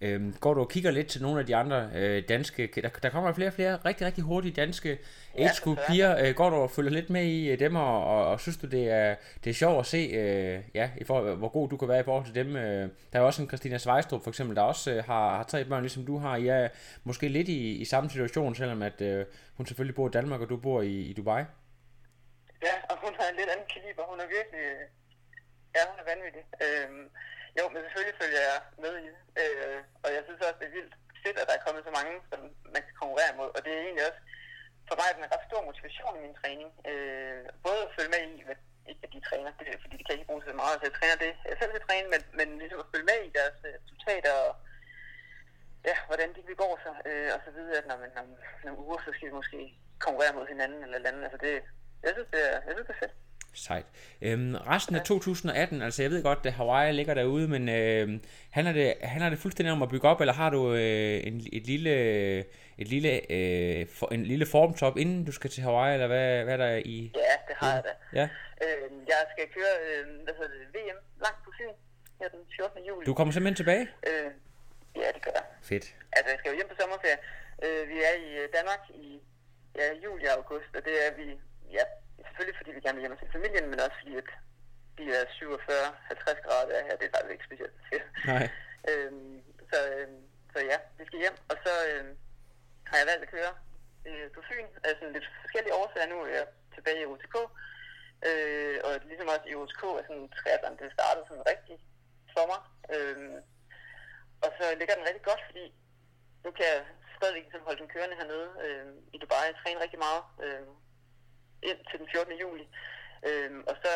Øhm, 0.00 0.34
går 0.40 0.54
du 0.54 0.60
og 0.60 0.68
kigger 0.68 0.90
lidt 0.90 1.06
til 1.06 1.22
nogle 1.22 1.40
af 1.40 1.46
de 1.46 1.56
andre 1.56 1.90
øh, 1.94 2.22
danske, 2.28 2.70
der, 2.74 2.88
der 2.88 3.10
kommer 3.10 3.32
flere 3.32 3.48
og 3.48 3.52
flere 3.52 3.76
rigtig, 3.76 4.06
rigtig 4.06 4.24
hurtige 4.24 4.52
danske 4.52 4.98
age 5.38 5.60
group 5.62 5.78
piger. 5.88 6.26
Øh, 6.26 6.34
går 6.34 6.50
du 6.50 6.56
og 6.56 6.70
følger 6.70 6.90
lidt 6.90 7.10
med 7.10 7.24
i 7.24 7.48
øh, 7.48 7.58
dem, 7.58 7.76
og, 7.76 8.04
og, 8.04 8.26
og 8.26 8.40
synes 8.40 8.56
du, 8.56 8.66
det 8.66 8.90
er, 8.90 9.16
det 9.44 9.50
er 9.50 9.54
sjovt 9.54 9.78
at 9.78 9.86
se, 9.86 9.96
øh, 9.96 10.62
ja, 10.74 10.90
i 10.98 11.04
forhold, 11.04 11.36
hvor 11.36 11.48
god 11.48 11.68
du 11.68 11.76
kan 11.76 11.88
være 11.88 12.00
i 12.00 12.04
forhold 12.04 12.24
til 12.24 12.34
dem. 12.34 12.56
Øh, 12.56 12.90
der 13.12 13.18
er 13.18 13.22
også 13.22 13.42
en 13.42 13.48
Christina 13.48 13.78
Svejstrup 13.78 14.22
for 14.22 14.30
eksempel, 14.30 14.56
der 14.56 14.62
også 14.62 14.90
øh, 14.90 15.04
har, 15.04 15.36
har 15.36 15.42
tre 15.42 15.64
børn, 15.64 15.82
ligesom 15.82 16.06
du 16.06 16.18
har. 16.18 16.36
I 16.36 16.48
er 16.48 16.68
måske 17.04 17.28
lidt 17.28 17.48
i, 17.48 17.72
i 17.72 17.84
samme 17.84 18.10
situation, 18.10 18.54
selvom 18.54 18.82
at 18.82 19.00
øh, 19.00 19.26
hun 19.56 19.66
selvfølgelig 19.66 19.94
bor 19.94 20.08
i 20.08 20.10
Danmark, 20.10 20.40
og 20.40 20.48
du 20.48 20.56
bor 20.56 20.82
i, 20.82 21.00
i 21.00 21.12
Dubai. 21.12 21.42
Ja, 22.62 22.74
og 22.90 22.96
hun 23.04 23.14
har 23.18 23.28
en 23.30 23.36
lidt 23.36 23.48
anden 23.48 23.66
kaliber. 23.74 24.02
Hun 24.10 24.20
er 24.20 24.24
virkelig... 24.24 24.66
Ja, 25.78 25.84
hun 25.90 26.00
er 26.02 26.10
vanvittig. 26.12 26.44
Øh, 26.64 26.90
jo, 27.58 27.64
men 27.72 27.80
selvfølgelig 27.82 28.18
følger 28.22 28.42
jeg 28.50 28.60
med 28.84 28.92
i 29.06 29.08
det. 29.14 29.22
Øh, 29.42 29.78
og 30.04 30.08
jeg 30.14 30.22
synes 30.24 30.40
også, 30.46 30.58
det 30.60 30.68
er 30.68 30.76
vildt 30.78 30.94
fedt, 31.24 31.38
at 31.38 31.48
der 31.48 31.54
er 31.56 31.64
kommet 31.66 31.82
så 31.84 31.92
mange, 31.98 32.14
som 32.30 32.40
man 32.74 32.82
kan 32.86 32.94
konkurrere 33.00 33.32
mod. 33.40 33.50
Og 33.56 33.60
det 33.64 33.72
er 33.72 33.82
egentlig 33.86 34.06
også 34.08 34.20
for 34.88 34.96
mig 34.98 35.08
en 35.10 35.32
ret 35.34 35.48
stor 35.48 35.60
motivation 35.68 36.18
i 36.18 36.24
min 36.26 36.38
træning. 36.40 36.70
Øh, 36.90 37.42
både 37.66 37.80
at 37.86 37.94
følge 37.96 38.12
med 38.14 38.22
i, 38.36 38.42
hvad, 38.46 38.58
ikke 38.90 39.04
at 39.06 39.12
de 39.14 39.26
træner, 39.28 39.50
det, 39.58 39.82
fordi 39.82 39.94
de 39.96 40.04
kan 40.04 40.16
ikke 40.16 40.30
bruge 40.30 40.44
så 40.46 40.52
meget, 40.62 40.76
så 40.78 40.84
jeg 40.88 40.96
træner 40.98 41.16
det, 41.24 41.32
jeg 41.50 41.56
selv 41.58 41.72
vil 41.74 41.86
træne, 41.88 42.08
men, 42.14 42.22
men 42.38 42.48
ligesom 42.62 42.80
at 42.82 42.90
følge 42.92 43.10
med 43.10 43.18
i 43.24 43.36
deres 43.38 43.58
øh, 43.68 43.74
resultater 43.82 44.34
og 44.44 44.52
ja, 45.88 45.96
hvordan 46.08 46.30
de 46.36 46.42
begår 46.52 46.74
sig, 46.84 46.94
øh, 47.10 47.28
og 47.36 47.40
så 47.44 47.50
videre, 47.56 47.78
at 47.80 47.88
når 47.90 47.98
man 48.02 48.12
om 48.22 48.28
nogle 48.64 48.80
uger, 48.86 49.00
så 49.02 49.10
skal 49.12 49.28
vi 49.28 49.38
måske 49.40 49.60
konkurrere 50.04 50.36
mod 50.38 50.46
hinanden 50.52 50.80
eller 50.84 51.08
andet. 51.10 51.24
Altså 51.26 51.40
det, 51.46 51.54
jeg 52.04 52.12
synes, 52.14 52.30
det 52.34 52.40
er, 52.50 52.56
jeg 52.66 52.72
synes, 52.74 52.88
det 52.88 52.96
er 52.96 53.02
fedt. 53.04 53.14
Sejt. 53.58 53.86
Øhm, 54.22 54.54
resten 54.54 54.96
af 54.96 55.02
2018, 55.02 55.82
altså 55.82 56.02
jeg 56.02 56.10
ved 56.10 56.22
godt, 56.22 56.38
at 56.46 56.52
Hawaii 56.52 56.92
ligger 56.92 57.14
derude, 57.14 57.48
men 57.48 57.68
øh, 57.68 58.20
handler, 58.50 58.72
det, 58.72 58.94
handler 59.02 59.30
det 59.30 59.38
fuldstændig 59.38 59.72
om 59.72 59.82
at 59.82 59.88
bygge 59.88 60.08
op, 60.08 60.20
eller 60.20 60.34
har 60.34 60.50
du 60.50 60.74
øh, 60.74 61.26
en, 61.26 61.46
et 61.52 61.66
lille, 61.66 61.94
et 62.78 62.88
lille, 62.88 63.32
øh, 63.32 63.86
for, 63.88 64.08
en 64.12 64.24
lille 64.24 64.46
formtop, 64.46 64.98
inden 64.98 65.24
du 65.24 65.32
skal 65.32 65.50
til 65.50 65.62
Hawaii, 65.62 65.94
eller 65.94 66.06
hvad, 66.06 66.44
hvad 66.44 66.52
er 66.52 66.56
der 66.56 66.82
i? 66.84 67.12
Ja, 67.14 67.20
det 67.48 67.56
har 67.56 67.74
jeg 67.74 67.82
da. 67.84 68.18
Ja. 68.20 68.28
Øh, 68.64 68.90
jeg 69.08 69.20
skal 69.32 69.44
køre, 69.56 69.74
øh, 69.86 70.24
hvad 70.24 70.34
hedder 70.38 70.50
det, 70.58 70.68
VM 70.76 70.98
langt 71.24 71.40
på 71.44 71.50
Fyn 71.58 71.74
her 72.20 72.28
den 72.28 72.40
14. 72.56 72.84
juli. 72.88 73.06
Du 73.06 73.14
kommer 73.14 73.32
simpelthen 73.32 73.56
tilbage? 73.62 73.88
Øh, 74.08 74.30
ja, 75.02 75.08
det 75.14 75.22
gør 75.22 75.30
jeg. 75.34 75.44
Fedt. 75.62 75.86
Altså, 76.12 76.28
jeg 76.32 76.38
skal 76.38 76.50
jo 76.50 76.56
hjem 76.56 76.68
på 76.72 76.76
sommerferie. 76.80 77.18
Øh, 77.64 77.88
vi 77.88 77.96
er 78.08 78.14
i 78.26 78.28
øh, 78.40 78.48
Danmark 78.56 78.82
i 78.94 79.20
ja, 79.78 79.86
juli 80.04 80.24
og 80.30 80.34
august, 80.40 80.70
og 80.78 80.82
det 80.88 80.94
er 81.06 81.10
vi, 81.20 81.26
ja, 81.78 81.84
selvfølgelig 82.28 82.58
fordi 82.60 82.70
vi 82.76 82.84
gerne 82.84 82.96
vil 82.96 83.04
hjem 83.04 83.20
se 83.20 83.36
familien, 83.36 83.66
men 83.70 83.80
også 83.84 83.96
fordi, 84.00 84.14
at 84.22 84.30
de 84.98 85.04
er 85.18 85.24
47-50 85.38 86.46
grader 86.46 86.86
her, 86.86 86.96
det 86.96 87.06
er 87.06 87.14
faktisk 87.14 87.34
ikke 87.34 87.48
specielt 87.48 87.76
fedt. 87.90 88.06
Nej. 88.32 88.46
Øhm, 88.90 89.42
så, 89.70 89.78
øhm, 89.94 90.22
skal 91.08 91.24
hjem, 91.24 91.36
og 91.50 91.56
så 91.64 91.72
øh, 91.90 92.04
har 92.90 92.96
jeg 92.98 93.06
valgt 93.10 93.24
at 93.26 93.32
køre 93.36 93.52
øh, 94.08 94.26
på 94.34 94.40
Fyn 94.48 94.68
af 94.86 94.92
sådan 94.98 95.14
lidt 95.16 95.28
forskellige 95.42 95.76
årsager. 95.80 96.08
Nu 96.12 96.16
er 96.22 96.30
jeg 96.38 96.46
tilbage 96.74 97.02
i 97.02 97.10
OTK, 97.12 97.36
øh, 98.28 98.76
og 98.86 98.92
ligesom 99.10 99.32
også 99.34 99.46
i 99.48 99.58
OTK 99.60 99.82
er 99.98 100.04
sådan 100.08 100.28
triathlon, 100.38 100.78
det 100.80 100.96
startede 100.96 101.26
sådan 101.28 101.48
rigtig 101.52 101.76
for 102.34 102.44
mig. 102.52 102.60
Øh, 102.94 103.38
og 104.44 104.50
så 104.58 104.64
ligger 104.78 104.94
den 104.94 105.08
rigtig 105.08 105.24
godt, 105.30 105.42
fordi 105.48 105.64
nu 106.44 106.50
kan 106.56 106.66
jeg 106.72 106.80
stadigvæk 107.16 107.44
ligesom 107.44 107.66
holde 107.66 107.80
den 107.82 107.92
kørende 107.94 108.16
hernede 108.20 108.48
øh, 108.64 108.86
i 109.14 109.16
Dubai. 109.22 109.50
Jeg 109.50 109.58
træner 109.62 109.84
rigtig 109.84 110.00
meget 110.06 110.22
øh, 110.44 110.66
ind 111.62 111.80
til 111.88 111.98
den 112.00 112.08
14. 112.12 112.42
juli. 112.44 112.66
Øh, 113.28 113.50
og 113.70 113.74
så, 113.82 113.92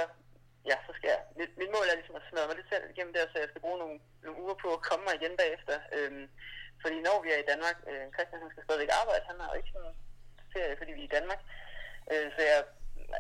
ja, 0.71 0.77
så 0.87 0.93
skal 0.97 1.09
jeg, 1.15 1.21
mit, 1.39 1.53
mit 1.61 1.71
mål 1.75 1.87
er 1.89 1.99
ligesom 1.99 2.19
at 2.19 2.27
smadre 2.29 2.49
mig 2.49 2.57
lidt 2.57 2.73
selv 2.73 2.85
igennem 2.91 3.15
der, 3.15 3.25
så 3.33 3.37
jeg 3.39 3.49
skal 3.49 3.65
bruge 3.65 3.79
nogle, 3.83 3.99
nogle 4.25 4.43
uger 4.45 4.57
på 4.63 4.69
at 4.77 4.85
komme 4.89 5.05
mig 5.05 5.15
igen 5.17 5.35
bagefter. 5.43 5.77
Øh, 5.97 6.29
fordi 6.83 6.97
når 7.07 7.17
vi 7.25 7.29
er 7.33 7.41
i 7.43 7.51
Danmark, 7.53 7.77
øh, 7.91 8.05
Christian 8.15 8.43
han 8.43 8.53
skal 8.53 8.65
stadigvæk 8.65 8.93
arbejde, 9.01 9.31
han 9.31 9.41
har 9.41 9.49
jo 9.51 9.59
ikke 9.61 9.75
sådan 9.75 9.95
ferie, 10.53 10.79
fordi 10.81 10.93
vi 10.93 11.03
er 11.05 11.11
i 11.11 11.17
Danmark. 11.17 11.41
Øh, 12.13 12.29
så 12.35 12.41
jeg 12.49 12.59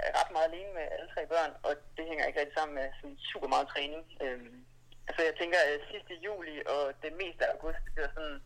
er 0.06 0.12
ret 0.20 0.30
meget 0.34 0.48
alene 0.48 0.72
med 0.78 0.84
alle 0.94 1.08
tre 1.14 1.22
børn, 1.32 1.52
og 1.66 1.72
det 1.96 2.04
hænger 2.10 2.26
ikke 2.26 2.40
rigtig 2.40 2.56
sammen 2.58 2.74
med 2.80 2.86
sådan 2.98 3.18
super 3.30 3.48
meget 3.54 3.66
træning. 3.72 4.02
Øh, 4.24 4.40
altså 5.08 5.20
jeg 5.28 5.34
tænker, 5.36 5.58
at 5.58 5.88
sidste 5.92 6.14
juli 6.26 6.56
og 6.74 6.82
det 7.04 7.12
meste 7.22 7.42
af 7.46 7.52
august, 7.54 7.82
det 7.96 8.04
er 8.04 8.12
sådan, 8.16 8.38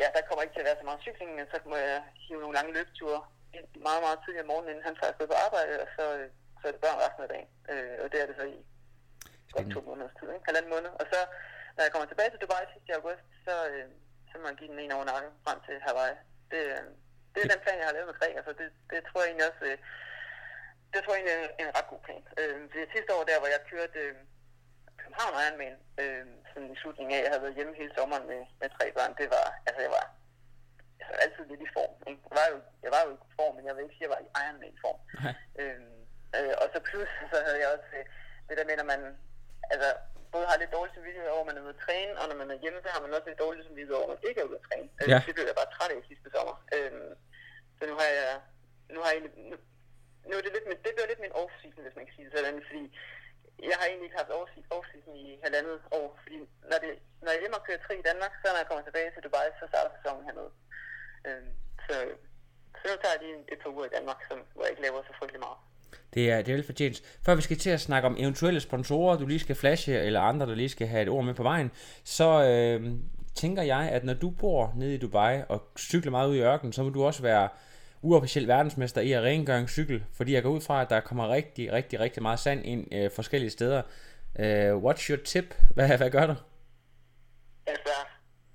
ja, 0.00 0.06
der 0.14 0.26
kommer 0.26 0.42
ikke 0.42 0.54
til 0.54 0.64
at 0.64 0.68
være 0.70 0.80
så 0.80 0.86
meget 0.88 1.04
cykling, 1.06 1.30
men 1.34 1.46
så 1.52 1.56
må 1.70 1.76
jeg 1.76 2.02
hive 2.24 2.40
nogle 2.40 2.56
lange 2.58 2.72
løbeture 2.76 3.20
meget, 3.88 4.02
meget 4.06 4.18
tidligere 4.20 4.46
om 4.46 4.50
morgenen, 4.52 4.70
inden 4.70 4.88
han 4.88 4.96
faktisk 5.00 5.18
går 5.18 5.32
på 5.32 5.38
arbejde, 5.46 5.74
og 5.84 5.88
så, 5.96 6.04
så 6.60 6.64
er 6.68 6.72
det 6.72 6.84
børn 6.84 7.02
resten 7.04 7.24
af 7.26 7.30
dagen. 7.34 7.50
Øh, 7.72 7.96
og 8.02 8.06
det 8.12 8.18
er 8.18 8.26
det 8.28 8.36
så 8.40 8.44
i 8.54 8.58
godt 9.54 9.68
to 9.74 9.80
måneders 9.88 10.16
tid, 10.18 10.28
ikke? 10.28 10.48
halvanden 10.48 10.72
måned. 10.74 10.92
Og 11.00 11.06
så, 11.12 11.20
når 11.74 11.82
jeg 11.84 11.92
kommer 11.92 12.08
tilbage 12.08 12.30
til 12.30 12.40
Dubai 12.42 12.64
sidste 12.72 12.90
i 12.90 12.98
august, 12.98 13.24
så, 13.46 13.54
øh, 13.72 13.86
så 14.30 14.34
må 14.38 14.42
man 14.48 14.58
give 14.58 14.70
den 14.72 14.78
en 14.82 14.96
over 14.96 15.06
nakken 15.10 15.32
frem 15.44 15.58
til 15.66 15.76
Hawaii. 15.86 16.16
Det, 16.52 16.62
øh, 16.72 16.84
det 17.32 17.40
er 17.40 17.52
den 17.52 17.62
plan, 17.64 17.80
jeg 17.80 17.88
har 17.88 17.96
lavet 17.96 18.10
med 18.10 18.18
Greg. 18.18 18.32
Altså, 18.40 18.52
det, 18.60 18.68
det 18.92 19.00
tror 19.04 19.20
jeg 19.20 19.28
egentlig 19.28 19.48
også, 19.50 19.64
øh, 19.70 19.78
det 20.92 21.00
tror 21.00 21.14
jeg 21.14 21.22
egentlig 21.22 21.36
er 21.58 21.68
en 21.68 21.76
ret 21.78 21.90
god 21.92 22.00
plan. 22.06 22.24
Øh, 22.40 22.56
det 22.74 22.92
sidste 22.94 23.10
år 23.16 23.24
der, 23.30 23.40
hvor 23.40 23.50
jeg 23.54 23.68
kørte 23.72 23.98
øh, 24.04 24.14
København 25.00 25.34
Ironman, 25.42 25.76
øh, 26.02 26.24
sådan 26.50 26.72
i 26.74 26.80
slutningen 26.80 27.14
af, 27.14 27.22
jeg 27.22 27.30
havde 27.32 27.44
været 27.44 27.58
hjemme 27.58 27.74
hele 27.80 27.92
sommeren 27.96 28.26
med, 28.32 28.40
med 28.60 28.68
tre 28.76 28.86
børn, 28.96 29.12
det 29.20 29.28
var, 29.36 29.46
altså 29.66 29.80
jeg 29.86 29.92
var 29.98 30.06
altså, 31.02 31.14
altid 31.24 31.44
lidt 31.52 31.62
i 31.66 31.70
form. 31.76 31.92
Ikke? 32.10 32.22
Jeg, 32.30 32.36
var 32.40 32.46
jo, 32.52 32.56
jeg 32.84 32.90
var 32.96 33.02
jo 33.06 33.10
i 33.14 33.18
form, 33.38 33.52
men 33.56 33.64
jeg 33.66 33.72
vil 33.74 33.84
ikke 33.84 33.96
sige, 33.96 34.06
at 34.06 34.08
jeg 34.10 34.14
var 34.16 34.22
i 34.26 34.30
Ironman 34.42 34.76
form. 34.84 34.98
Nej. 35.24 35.34
Øh, 35.60 35.80
øh, 36.36 36.54
og 36.62 36.66
så 36.72 36.78
plus, 36.88 37.10
så 37.32 37.36
havde 37.46 37.58
jeg 37.62 37.68
også 37.76 37.88
øh, 37.98 38.04
det 38.48 38.54
der 38.58 38.66
med, 38.68 38.76
når 38.80 38.88
man 38.94 39.00
altså, 39.74 39.88
både 40.34 40.46
har 40.50 40.56
lidt 40.62 40.72
dårlig 40.76 40.92
samvittighed 40.94 41.30
over, 41.34 41.44
at 41.44 41.48
man 41.50 41.56
er 41.58 41.64
ude 41.66 41.74
at 41.76 41.82
træne, 41.86 42.12
og 42.20 42.24
når 42.30 42.36
man 42.42 42.48
er 42.54 42.58
hjemme, 42.62 42.78
så 42.84 42.88
har 42.94 43.00
man 43.04 43.14
også 43.16 43.28
lidt 43.28 43.42
dårlig 43.44 43.60
samvittighed 43.66 43.96
over, 44.00 44.08
at 44.08 44.12
man 44.14 44.28
ikke 44.28 44.40
er 44.42 44.48
ude 44.50 44.58
at 44.60 44.66
træne. 44.68 44.88
Øh, 45.00 45.08
Ja. 45.12 45.18
Det 45.26 45.34
blev 45.36 45.46
jeg 45.50 45.58
bare 45.60 45.70
træt 45.76 45.90
af 45.94 46.00
sidste 46.10 46.28
sommer. 46.34 46.54
Øh, 46.76 46.92
så 47.78 47.82
nu 47.90 47.94
har 48.00 48.08
jeg, 48.20 48.34
nu 48.94 48.98
har 49.02 49.08
jeg 49.10 49.18
egentlig, 49.18 49.34
nu, 49.50 49.56
nu 50.28 50.32
er 50.38 50.42
det 50.44 50.52
lidt, 50.54 50.66
det 50.84 50.92
bliver 50.94 51.10
lidt 51.10 51.24
min 51.26 51.36
off-season, 51.42 51.82
hvis 51.84 51.96
man 51.98 52.04
kan 52.06 52.14
sige 52.14 52.26
det 52.26 52.34
sådan, 52.36 52.62
fordi 52.68 52.84
jeg 53.70 53.76
har 53.80 53.86
egentlig 53.86 54.06
ikke 54.08 54.20
haft 54.22 54.32
off- 54.40 54.68
off-season 54.76 55.14
i 55.24 55.26
halvandet 55.44 55.76
år, 55.98 56.08
fordi 56.22 56.36
når, 56.70 56.78
det, 56.84 56.90
når 57.24 57.30
jeg 57.32 57.40
hjemme 57.42 57.58
og 57.58 57.64
kører 57.66 57.80
tri 57.86 57.94
i 57.98 58.06
Danmark, 58.10 58.32
så 58.40 58.46
når 58.52 58.60
jeg 58.62 58.68
kommer 58.68 58.84
tilbage 58.84 59.10
til 59.12 59.22
Dubai, 59.26 59.46
så 59.60 59.64
starter 59.72 59.90
sæsonen 59.96 60.24
hernede. 60.28 60.50
Øh, 61.26 61.46
så, 61.86 61.94
så 62.78 62.84
nu 62.90 62.94
tager 63.02 63.14
jeg 63.14 63.22
lige 63.22 63.38
et 63.52 63.58
par 63.62 63.70
uger 63.70 63.84
i 63.84 63.94
Danmark, 63.96 64.16
som, 64.28 64.38
hvor 64.54 64.62
jeg 64.62 64.70
ikke 64.70 64.82
laver 64.82 65.02
så 65.02 65.12
frygtelig 65.18 65.40
meget. 65.40 65.58
Det 66.14 66.30
er, 66.30 66.42
det 66.42 66.52
er 66.52 66.56
vel 66.56 66.66
fortjent. 66.66 67.02
Før 67.24 67.34
vi 67.34 67.42
skal 67.42 67.58
til 67.58 67.70
at 67.70 67.80
snakke 67.80 68.06
om 68.08 68.16
eventuelle 68.18 68.60
sponsorer, 68.60 69.18
du 69.18 69.26
lige 69.26 69.38
skal 69.38 69.56
flashe, 69.56 69.92
eller 69.92 70.20
andre, 70.20 70.46
der 70.46 70.54
lige 70.54 70.68
skal 70.68 70.86
have 70.86 71.02
et 71.02 71.08
ord 71.08 71.24
med 71.24 71.34
på 71.34 71.42
vejen, 71.42 71.70
så 72.04 72.44
øh, 72.44 72.90
tænker 73.34 73.62
jeg, 73.62 73.88
at 73.92 74.04
når 74.04 74.14
du 74.14 74.30
bor 74.30 74.72
nede 74.76 74.94
i 74.94 74.98
Dubai 74.98 75.42
og 75.48 75.62
cykler 75.78 76.10
meget 76.10 76.28
ud 76.28 76.36
i 76.36 76.42
ørkenen, 76.42 76.72
så 76.72 76.82
må 76.82 76.90
du 76.90 77.04
også 77.04 77.22
være 77.22 77.48
uofficiel 78.02 78.48
verdensmester 78.48 79.00
i 79.00 79.12
at 79.12 79.22
rengøre 79.22 79.60
en 79.60 79.68
cykel, 79.68 80.04
fordi 80.12 80.32
jeg 80.32 80.42
går 80.42 80.50
ud 80.50 80.60
fra, 80.60 80.82
at 80.82 80.90
der 80.90 81.00
kommer 81.00 81.28
rigtig, 81.28 81.72
rigtig, 81.72 82.00
rigtig 82.00 82.22
meget 82.22 82.38
sand 82.38 82.66
ind 82.66 82.94
øh, 82.94 83.10
forskellige 83.10 83.50
steder. 83.50 83.82
Øh, 84.38 84.76
what's 84.76 85.10
your 85.10 85.22
tip? 85.24 85.54
Hvad, 85.74 85.96
hvad 85.96 86.10
gør 86.10 86.26
du? 86.26 86.34
Altså, 87.66 87.94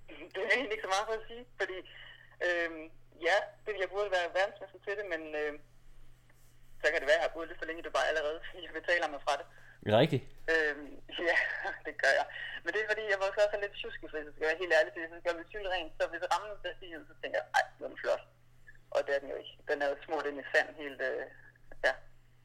det 0.34 0.42
er 0.44 0.56
egentlig 0.56 0.72
ikke 0.72 0.84
så 0.84 0.92
meget 0.96 1.06
for 1.06 1.14
at 1.14 1.28
sige, 1.28 1.46
fordi 1.58 1.74
øh, 2.46 2.72
ja, 3.28 3.38
det, 3.66 3.74
jeg 3.84 3.90
burde 3.94 4.12
være 4.18 4.36
verdensmester 4.40 4.80
til 4.86 4.94
det, 5.00 5.06
men 5.14 5.22
øh, 5.42 5.54
så 6.82 6.86
kan 6.92 7.00
det 7.02 7.10
være, 7.10 7.20
at 7.20 7.22
jeg 7.22 7.28
har 7.28 7.36
boet 7.36 7.48
lidt 7.48 7.60
for 7.60 7.68
længe 7.68 7.82
i 7.82 7.88
Dubai 7.88 8.08
allerede, 8.12 8.40
fordi 8.48 8.60
jeg 8.66 8.74
betaler 8.80 9.08
mig 9.14 9.22
fra 9.26 9.36
det. 9.40 9.48
Rigtigt? 10.02 10.24
Øhm, 10.54 10.92
ja, 11.30 11.38
det 11.88 11.94
gør 12.04 12.14
jeg. 12.20 12.28
Men 12.64 12.70
det 12.74 12.80
er 12.82 12.90
fordi, 12.92 13.04
jeg 13.12 13.20
måske 13.22 13.44
også 13.46 13.58
lidt 13.62 13.76
tjusket, 13.82 14.10
hvis 14.12 14.26
jeg 14.28 14.34
skal 14.36 14.48
være 14.50 14.62
helt 14.62 14.74
ærlig, 14.78 14.92
fordi 14.92 15.04
hvis 15.06 15.18
jeg 15.18 15.26
gør 15.26 15.40
mit 15.40 15.52
cykel 15.54 15.70
rent, 15.76 15.94
så 15.98 16.04
hvis 16.12 16.30
rammen 16.32 16.52
er 16.70 16.78
stiget, 16.78 17.04
så 17.10 17.14
tænker 17.22 17.38
jeg, 17.40 17.48
ej, 17.58 17.64
den 17.78 17.94
er 17.96 18.02
flot. 18.04 18.24
Og 18.96 19.00
det 19.06 19.12
er 19.14 19.22
den 19.22 19.30
jo 19.34 19.38
ikke. 19.42 19.56
Den 19.70 19.78
er 19.84 19.88
jo 19.92 19.96
smurt 20.06 20.26
ind 20.30 20.40
i 20.44 20.50
sand 20.54 20.70
helt, 20.82 21.02
øh, 21.10 21.24
ja, 21.86 21.94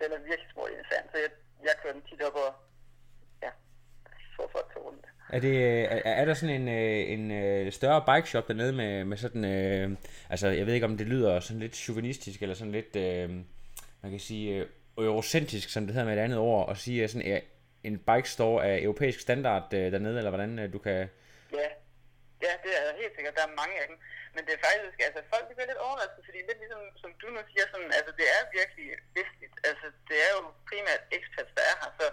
den 0.00 0.08
er 0.14 0.20
virkelig 0.28 0.50
smurt 0.52 0.70
ind 0.72 0.82
i 0.84 0.90
sand, 0.92 1.04
så 1.12 1.16
jeg, 1.24 1.30
jeg 1.66 1.74
kører 1.80 1.96
den 1.96 2.06
tit 2.08 2.22
op 2.28 2.36
og, 2.44 2.50
får 4.36 4.48
folk 4.52 4.72
til 4.72 4.80
rundt. 4.80 5.06
Er, 5.32 5.40
det, 5.40 5.84
er, 5.92 6.00
er 6.04 6.24
der 6.24 6.34
sådan 6.34 6.62
en, 6.62 6.68
øh, 6.68 7.12
en 7.12 7.30
øh, 7.30 7.72
større 7.72 8.04
bike 8.06 8.28
shop 8.28 8.48
dernede 8.48 8.72
med, 8.72 9.04
med 9.04 9.16
sådan, 9.16 9.44
øh, 9.44 9.90
altså 10.30 10.48
jeg 10.48 10.66
ved 10.66 10.74
ikke 10.74 10.86
om 10.86 10.96
det 10.96 11.06
lyder 11.06 11.40
sådan 11.40 11.60
lidt 11.60 11.76
chauvinistisk, 11.76 12.42
eller 12.42 12.54
sådan 12.54 12.72
lidt, 12.72 12.96
øh, 12.96 13.30
man 14.02 14.10
kan 14.10 14.20
sige, 14.20 14.54
øh, 14.54 14.66
eurocentrisk, 14.98 15.68
som 15.68 15.82
det 15.86 15.94
hedder 15.94 16.08
med 16.08 16.16
et 16.18 16.24
andet 16.24 16.38
ord, 16.38 16.68
og 16.68 16.76
sige, 16.76 17.08
sådan 17.08 17.42
en 17.88 17.98
bike 18.08 18.30
store 18.36 18.66
af 18.66 18.76
europæisk 18.86 19.20
standard 19.20 19.74
øh, 19.74 19.92
dernede, 19.92 20.18
eller 20.18 20.30
hvordan 20.34 20.58
øh, 20.58 20.72
du 20.72 20.78
kan... 20.86 20.98
Ja, 21.60 21.68
ja, 22.46 22.52
det 22.64 22.70
er 22.78 22.82
der 22.88 22.94
helt 23.02 23.14
sikkert. 23.16 23.34
Der 23.38 23.44
er 23.48 23.60
mange 23.62 23.74
af 23.82 23.86
dem. 23.90 23.96
Men 24.34 24.42
det 24.46 24.52
er 24.54 24.62
faktisk, 24.68 24.96
altså 25.06 25.20
folk 25.32 25.44
bliver 25.46 25.70
lidt 25.72 25.84
overrasket, 25.86 26.22
fordi 26.28 26.38
lidt 26.48 26.60
ligesom, 26.62 26.82
som 27.02 27.10
du 27.20 27.26
nu 27.36 27.40
siger, 27.50 27.66
sådan, 27.72 27.90
altså 27.98 28.12
det 28.18 28.26
er 28.36 28.42
virkelig 28.58 28.86
vestligt. 29.18 29.56
Altså 29.70 29.86
det 30.08 30.18
er 30.26 30.30
jo 30.36 30.40
primært 30.68 31.02
expats, 31.16 31.52
der 31.56 31.64
er 31.70 31.76
her, 31.82 31.90
så 32.00 32.06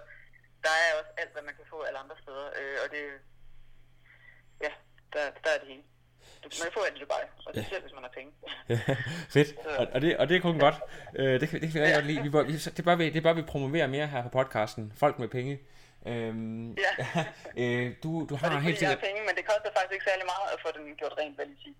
få 1.69 1.81
alle 1.87 1.99
andre 2.03 2.15
steder. 2.23 2.45
Øh, 2.59 2.77
og 2.83 2.87
det, 2.93 3.03
ja, 4.65 4.71
der, 5.13 5.23
der 5.43 5.49
er 5.55 5.59
det 5.61 5.67
hele. 5.67 5.83
Du, 6.43 6.47
man 6.59 6.65
kan 6.67 6.73
få 6.79 6.83
alt 6.87 6.97
i 6.97 6.99
Dubai, 6.99 7.23
og 7.45 7.53
det 7.55 7.65
selv, 7.69 7.81
hvis 7.85 7.93
man 7.97 8.03
har 8.07 8.13
penge. 8.19 8.31
Fedt, 9.35 9.49
og, 9.79 9.87
og, 9.93 10.01
det, 10.01 10.17
og 10.17 10.29
det 10.29 10.37
er 10.37 10.41
kun 10.41 10.59
godt. 10.59 10.75
Øh, 11.15 11.41
det, 11.41 11.49
kan- 11.49 11.61
det 11.61 11.71
kan 11.71 11.81
jeg 11.81 11.93
godt 11.93 12.05
lide. 12.05 12.21
Vi 12.23 12.29
bør, 12.29 12.43
vi- 12.43 12.57
det, 12.77 12.85
bør 12.85 12.95
vi, 12.95 13.09
det 13.09 13.23
bør 13.23 13.33
vi 13.33 13.41
promovere 13.41 13.87
mere 13.87 14.07
her 14.07 14.23
på 14.23 14.29
podcasten. 14.29 14.93
Folk 15.03 15.19
med 15.19 15.27
penge. 15.27 15.59
Øhm, 16.07 16.71
Ja. 16.71 16.93
øh, 17.63 17.95
du, 18.03 18.09
du 18.29 18.35
har 18.35 18.59
helt 18.59 18.79
sikkert... 18.79 18.99
penge, 18.99 19.19
men 19.27 19.35
det 19.37 19.45
koster 19.45 19.69
faktisk 19.77 19.93
ikke 19.93 20.05
særlig 20.09 20.25
meget 20.33 20.47
at 20.53 20.59
få 20.65 20.69
den 20.77 20.95
gjort 20.95 21.13
rent, 21.19 21.35
hvad 21.35 21.45
jeg 21.45 21.55
sige. 21.63 21.75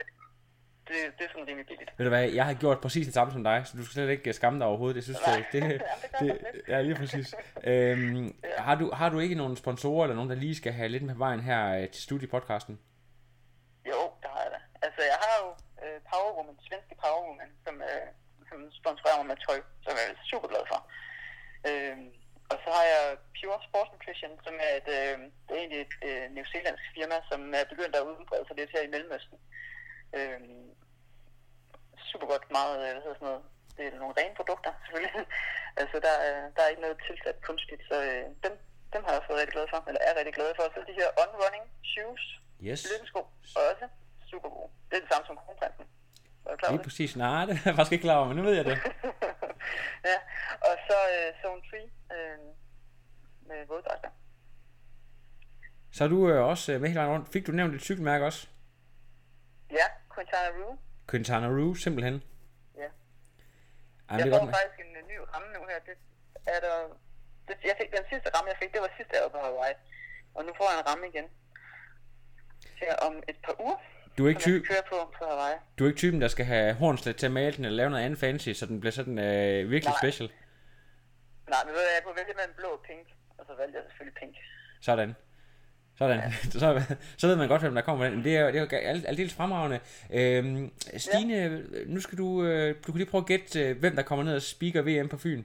Det, 0.90 0.98
det 1.18 1.24
er 1.26 1.30
sådan 1.32 1.48
rimelig 1.48 1.68
billigt. 1.68 1.92
Ved 1.98 2.06
du 2.06 2.10
hvad, 2.10 2.24
jeg 2.40 2.46
har 2.46 2.54
gjort 2.54 2.80
præcis 2.82 3.06
det 3.06 3.14
samme 3.14 3.34
som 3.34 3.44
dig, 3.44 3.62
så 3.66 3.78
du 3.78 3.84
skal 3.84 3.94
slet 3.94 4.10
ikke 4.10 4.34
skamme 4.34 4.60
dig 4.60 4.68
overhovedet. 4.68 4.96
Jeg 4.96 5.04
synes, 5.04 5.20
Nej. 5.28 5.46
det, 5.52 5.64
det, 5.64 5.82
det 6.20 6.38
det, 6.54 6.62
ja, 6.68 6.82
lige 6.82 6.96
præcis. 6.96 7.36
Øhm, 7.64 8.36
har, 8.58 8.76
du, 8.76 8.92
har 9.00 9.10
du 9.10 9.20
ikke 9.20 9.36
nogen 9.36 9.56
sponsorer, 9.64 10.04
eller 10.04 10.16
nogen, 10.16 10.30
der 10.30 10.36
lige 10.36 10.56
skal 10.56 10.74
have 10.74 10.90
lidt 10.90 11.04
med 11.04 11.16
vejen 11.16 11.42
her 11.50 11.62
øh, 11.78 11.90
til 11.90 12.02
studiepodcasten? 12.04 12.80
Jo, 13.92 14.02
det 14.22 14.30
har 14.34 14.42
jeg 14.46 14.52
da. 14.56 14.60
Altså, 14.86 15.02
jeg 15.12 15.18
har 15.24 15.34
jo 15.44 15.48
øh, 15.84 15.98
Powerwoman, 16.10 16.58
svenske 16.68 16.96
Powerwoman, 17.04 17.52
som, 17.66 17.76
øh, 17.90 18.08
som 18.50 18.60
sponsorerer 18.80 19.18
mig 19.18 19.28
med 19.32 19.38
tøj, 19.48 19.60
som 19.86 19.94
jeg 20.00 20.06
er 20.12 20.16
super 20.32 20.48
glad 20.54 20.64
for. 20.72 20.80
Øhm, 21.70 22.08
og 22.52 22.58
så 22.64 22.70
har 22.78 22.86
jeg 22.94 23.04
Pure 23.38 23.60
Sports 23.68 23.92
Nutrition, 23.94 24.34
som 24.46 24.56
er 24.68 24.72
et, 24.80 24.90
øh, 24.98 25.16
det 25.46 25.52
er 25.56 25.62
egentlig 25.64 25.82
et 25.88 25.96
øh, 26.08 26.24
New 26.36 26.46
Zealandsk 26.52 26.86
firma, 26.96 27.18
som 27.32 27.40
er 27.60 27.66
begyndt 27.72 27.96
at 27.96 28.08
udbrede 28.10 28.46
sig 28.48 28.56
lidt 28.58 28.74
her 28.76 28.84
i 28.86 28.92
Mellemøsten. 28.94 29.38
Øhm, 30.18 30.66
super 32.12 32.28
godt 32.34 32.46
meget, 32.58 32.76
øh, 32.86 32.92
hvad 32.94 33.02
hedder 33.06 33.18
sådan 33.20 33.28
noget, 33.32 33.44
det 33.78 33.84
er 33.88 34.00
nogle 34.04 34.16
rene 34.20 34.36
produkter, 34.40 34.72
selvfølgelig. 34.84 35.14
altså, 35.82 35.96
der, 36.06 36.14
er- 36.28 36.50
der 36.56 36.62
er 36.64 36.70
ikke 36.74 36.82
noget 36.86 36.98
tilsat 37.08 37.38
kunstigt, 37.48 37.82
så 37.90 37.96
øh, 38.10 38.26
dem, 38.46 38.54
dem 38.94 39.02
har 39.04 39.12
jeg 39.12 39.20
også 39.20 39.30
været 39.32 39.42
rigtig 39.42 39.56
glad 39.58 39.68
for, 39.74 39.80
eller 39.90 40.02
er 40.08 40.14
rigtig 40.20 40.34
glad 40.40 40.50
for. 40.58 40.64
Så 40.76 40.80
de 40.90 40.94
her 41.02 41.10
on-running 41.24 41.66
shoes, 41.94 42.24
Yes. 42.68 42.82
løbesko, 42.92 43.20
også 43.70 43.86
super 44.32 44.50
gode. 44.56 44.70
Det 44.90 44.96
er 44.98 45.02
det 45.04 45.10
samme 45.14 45.26
som 45.28 45.36
kronprinsen. 45.44 45.86
Er 46.46 46.52
du 46.52 46.58
klar 46.58 46.70
Lige 46.70 46.78
det? 46.78 46.86
præcis. 46.88 47.16
Nej, 47.16 47.46
det 47.46 47.54
er 47.56 47.62
jeg 47.66 47.76
faktisk 47.76 47.92
ikke 47.96 48.02
klar 48.08 48.18
over, 48.18 48.28
men 48.28 48.38
nu 48.38 48.44
ved 48.44 48.56
jeg 48.60 48.66
det. 48.66 48.78
ja, 50.12 50.18
og 50.68 50.74
så 50.88 50.98
øh, 51.16 51.28
Zone 51.42 51.62
3 51.70 51.78
øh, 52.16 52.38
med 53.50 53.68
våddragter. 53.68 54.10
Så 55.92 56.04
er 56.04 56.08
du 56.08 56.30
øh, 56.30 56.46
også 56.46 56.72
øh, 56.74 56.82
med 56.82 56.90
hele 56.90 57.00
vejen 57.00 57.12
rundt. 57.14 57.30
Fik 57.34 57.48
du 57.48 57.52
nævnt 57.52 57.76
et 57.76 57.82
cykelmærke 57.82 58.26
også? 58.26 58.48
Ja, 59.72 59.86
Quintana 60.20 60.50
Roo. 60.60 60.74
Quintana 61.12 61.48
Roo, 61.58 61.74
simpelthen. 61.86 62.16
Ja. 62.82 62.90
Ej, 64.10 64.16
Jeg 64.20 64.26
får 64.32 64.40
godt 64.40 64.56
faktisk 64.58 64.80
en 64.86 64.92
øh, 65.00 65.04
ny 65.12 65.16
ramme 65.34 65.48
nu 65.56 65.60
her. 65.70 65.80
Det 65.88 65.96
er 66.56 66.60
der... 66.66 66.76
Det, 67.48 67.56
jeg 67.70 67.76
fik, 67.82 67.90
den 67.98 68.06
sidste 68.12 68.28
ramme, 68.36 68.48
jeg 68.52 68.58
fik, 68.62 68.72
det 68.74 68.82
var 68.86 68.92
sidste 69.00 69.14
år 69.26 69.30
på 69.36 69.40
Hawaii. 69.46 69.76
Og 70.36 70.42
nu 70.48 70.52
får 70.58 70.68
jeg 70.72 70.78
en 70.82 70.88
ramme 70.90 71.06
igen. 71.12 71.26
Her 72.82 72.94
om 73.08 73.14
et 73.32 73.38
par 73.46 73.56
uger. 73.66 73.78
Du 74.18 74.26
er 74.26 74.30
ikke 74.30 74.44
som 74.44 74.52
jeg 74.54 74.62
ty- 74.62 74.66
skal 74.66 74.76
køre 74.76 74.86
på 74.94 74.98
på 75.18 75.24
Hawaii. 75.32 75.58
Du 75.80 75.84
er 75.84 75.88
ikke 75.90 75.98
typen, 76.04 76.22
der 76.22 76.28
skal 76.36 76.46
have 76.46 76.74
hornslet 76.74 77.16
til 77.18 77.26
at 77.26 77.32
male 77.32 77.56
den, 77.58 77.66
eller 77.66 77.78
lave 77.78 77.90
noget 77.90 78.06
andet 78.06 78.20
fancy, 78.20 78.50
så 78.60 78.66
den 78.66 78.80
bliver 78.80 78.92
sådan 79.00 79.18
øh, 79.20 79.70
virkelig 79.74 79.94
Nej. 79.94 80.02
special. 80.04 80.28
Nej, 81.54 81.62
men 81.66 81.72
ved 81.76 81.82
hvad, 81.86 81.94
jeg 81.98 82.04
kunne 82.06 82.16
vælge 82.22 82.34
mellem 82.40 82.54
blå 82.60 82.68
og 82.78 82.82
pink. 82.88 83.08
Og 83.38 83.44
så 83.48 83.54
valgte 83.60 83.76
jeg 83.78 83.84
selvfølgelig 83.88 84.18
pink. 84.22 84.36
Sådan. 84.82 85.16
Sådan. 86.00 86.32
Så, 86.52 86.82
så 87.18 87.28
ved 87.28 87.36
man 87.36 87.48
godt, 87.48 87.62
hvem 87.62 87.76
der 87.76 87.82
kommer. 87.82 88.10
Men 88.10 88.24
det 88.24 88.38
er, 88.38 88.52
det 88.52 88.74
er 88.74 89.02
aldeles 89.08 89.34
fremragende. 89.34 89.80
Øhm, 90.14 90.72
Stine, 90.98 91.62
nu 91.86 92.00
skal 92.02 92.18
du, 92.18 92.44
øh, 92.44 92.76
du 92.88 92.92
kan 92.92 92.98
lige 93.00 93.10
prøve 93.10 93.22
at 93.22 93.26
gætte, 93.28 93.60
øh, 93.62 93.80
hvem 93.80 93.96
der 93.96 94.02
kommer 94.02 94.26
ned 94.26 94.36
og 94.36 94.42
speaker 94.42 94.82
VM 94.82 95.10
på 95.10 95.18
Fyn. 95.18 95.44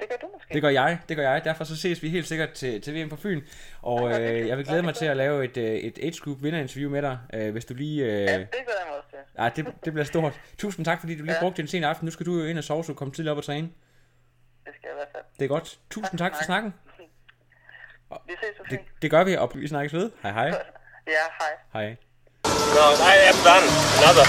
Det 0.00 0.08
gør 0.08 0.16
du 0.22 0.26
måske. 0.34 0.54
Det 0.54 0.62
gør 0.62 0.68
jeg, 0.68 0.98
det 1.08 1.16
gør 1.16 1.30
jeg. 1.30 1.44
Derfor 1.44 1.64
så 1.64 1.76
ses 1.76 2.02
vi 2.02 2.08
helt 2.08 2.26
sikkert 2.26 2.52
til, 2.52 2.80
til 2.80 2.94
VM 2.94 3.08
på 3.08 3.16
Fyn. 3.16 3.40
Og 3.82 4.10
øh, 4.20 4.48
jeg 4.48 4.56
vil 4.58 4.66
glæde 4.66 4.82
mig 4.82 4.94
til 4.94 5.06
at 5.06 5.16
lave 5.16 5.44
et, 5.44 5.56
øh, 5.56 5.74
et 5.74 5.98
Age 6.02 6.20
Group 6.20 6.42
vinderinterview 6.42 6.90
med 6.90 7.02
dig, 7.02 7.18
øh, 7.34 7.52
hvis 7.52 7.64
du 7.64 7.74
lige... 7.74 8.04
Øh, 8.04 8.10
Ja, 8.10 8.16
det 8.18 8.26
glæder 8.28 8.40
jeg 8.40 8.86
mig 8.88 8.96
også 8.96 9.08
til. 9.10 9.18
Ja, 9.42 9.48
det, 9.56 9.84
det 9.84 9.92
bliver 9.92 10.04
stort. 10.04 10.40
Tusind 10.58 10.84
tak, 10.84 11.00
fordi 11.00 11.14
du 11.18 11.22
lige 11.24 11.34
Ja. 11.34 11.40
brugte 11.40 11.62
en 11.62 11.68
sen 11.68 11.84
aften. 11.84 12.04
Nu 12.04 12.10
skal 12.10 12.26
du 12.26 12.38
jo 12.38 12.44
ind 12.44 12.58
og 12.58 12.64
sove, 12.64 12.84
så 12.84 12.92
du 12.92 12.96
kommer 12.98 13.14
tidligt 13.14 13.30
op 13.30 13.36
og 13.38 13.44
træne. 13.44 13.68
Det 14.66 14.74
skal 14.74 14.88
jeg 14.88 14.92
i 14.92 14.96
hvert 14.98 15.08
fald. 15.12 15.24
Det 15.38 15.44
er 15.44 15.48
godt. 15.48 15.78
Tusind 15.90 16.18
tak 16.18 16.32
for 16.32 16.36
Nej. 16.36 16.44
snakken. 16.46 16.74
Vi 18.26 18.34
ses 18.40 18.56
på 18.58 18.64
Det, 18.70 18.78
det 19.02 19.10
gør 19.10 19.24
vi, 19.24 19.36
og 19.36 19.50
vi 19.54 19.68
snakkes 19.68 19.92
ved. 19.92 20.10
Hej 20.22 20.32
hej. 20.32 20.46
Ja, 21.16 21.24
hej. 21.40 21.52
Hej. 21.72 21.96
No, 22.76 22.86
I 23.12 23.14
am 23.30 23.38
done. 23.48 23.66
Another. 24.00 24.26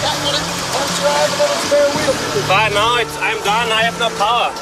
But 2.52 2.70
now 2.80 2.92
it's, 3.02 3.16
I'm 3.28 3.40
done. 3.52 3.68
I 3.80 3.82
have 3.88 3.98
no 4.00 4.10
power. 4.24 4.50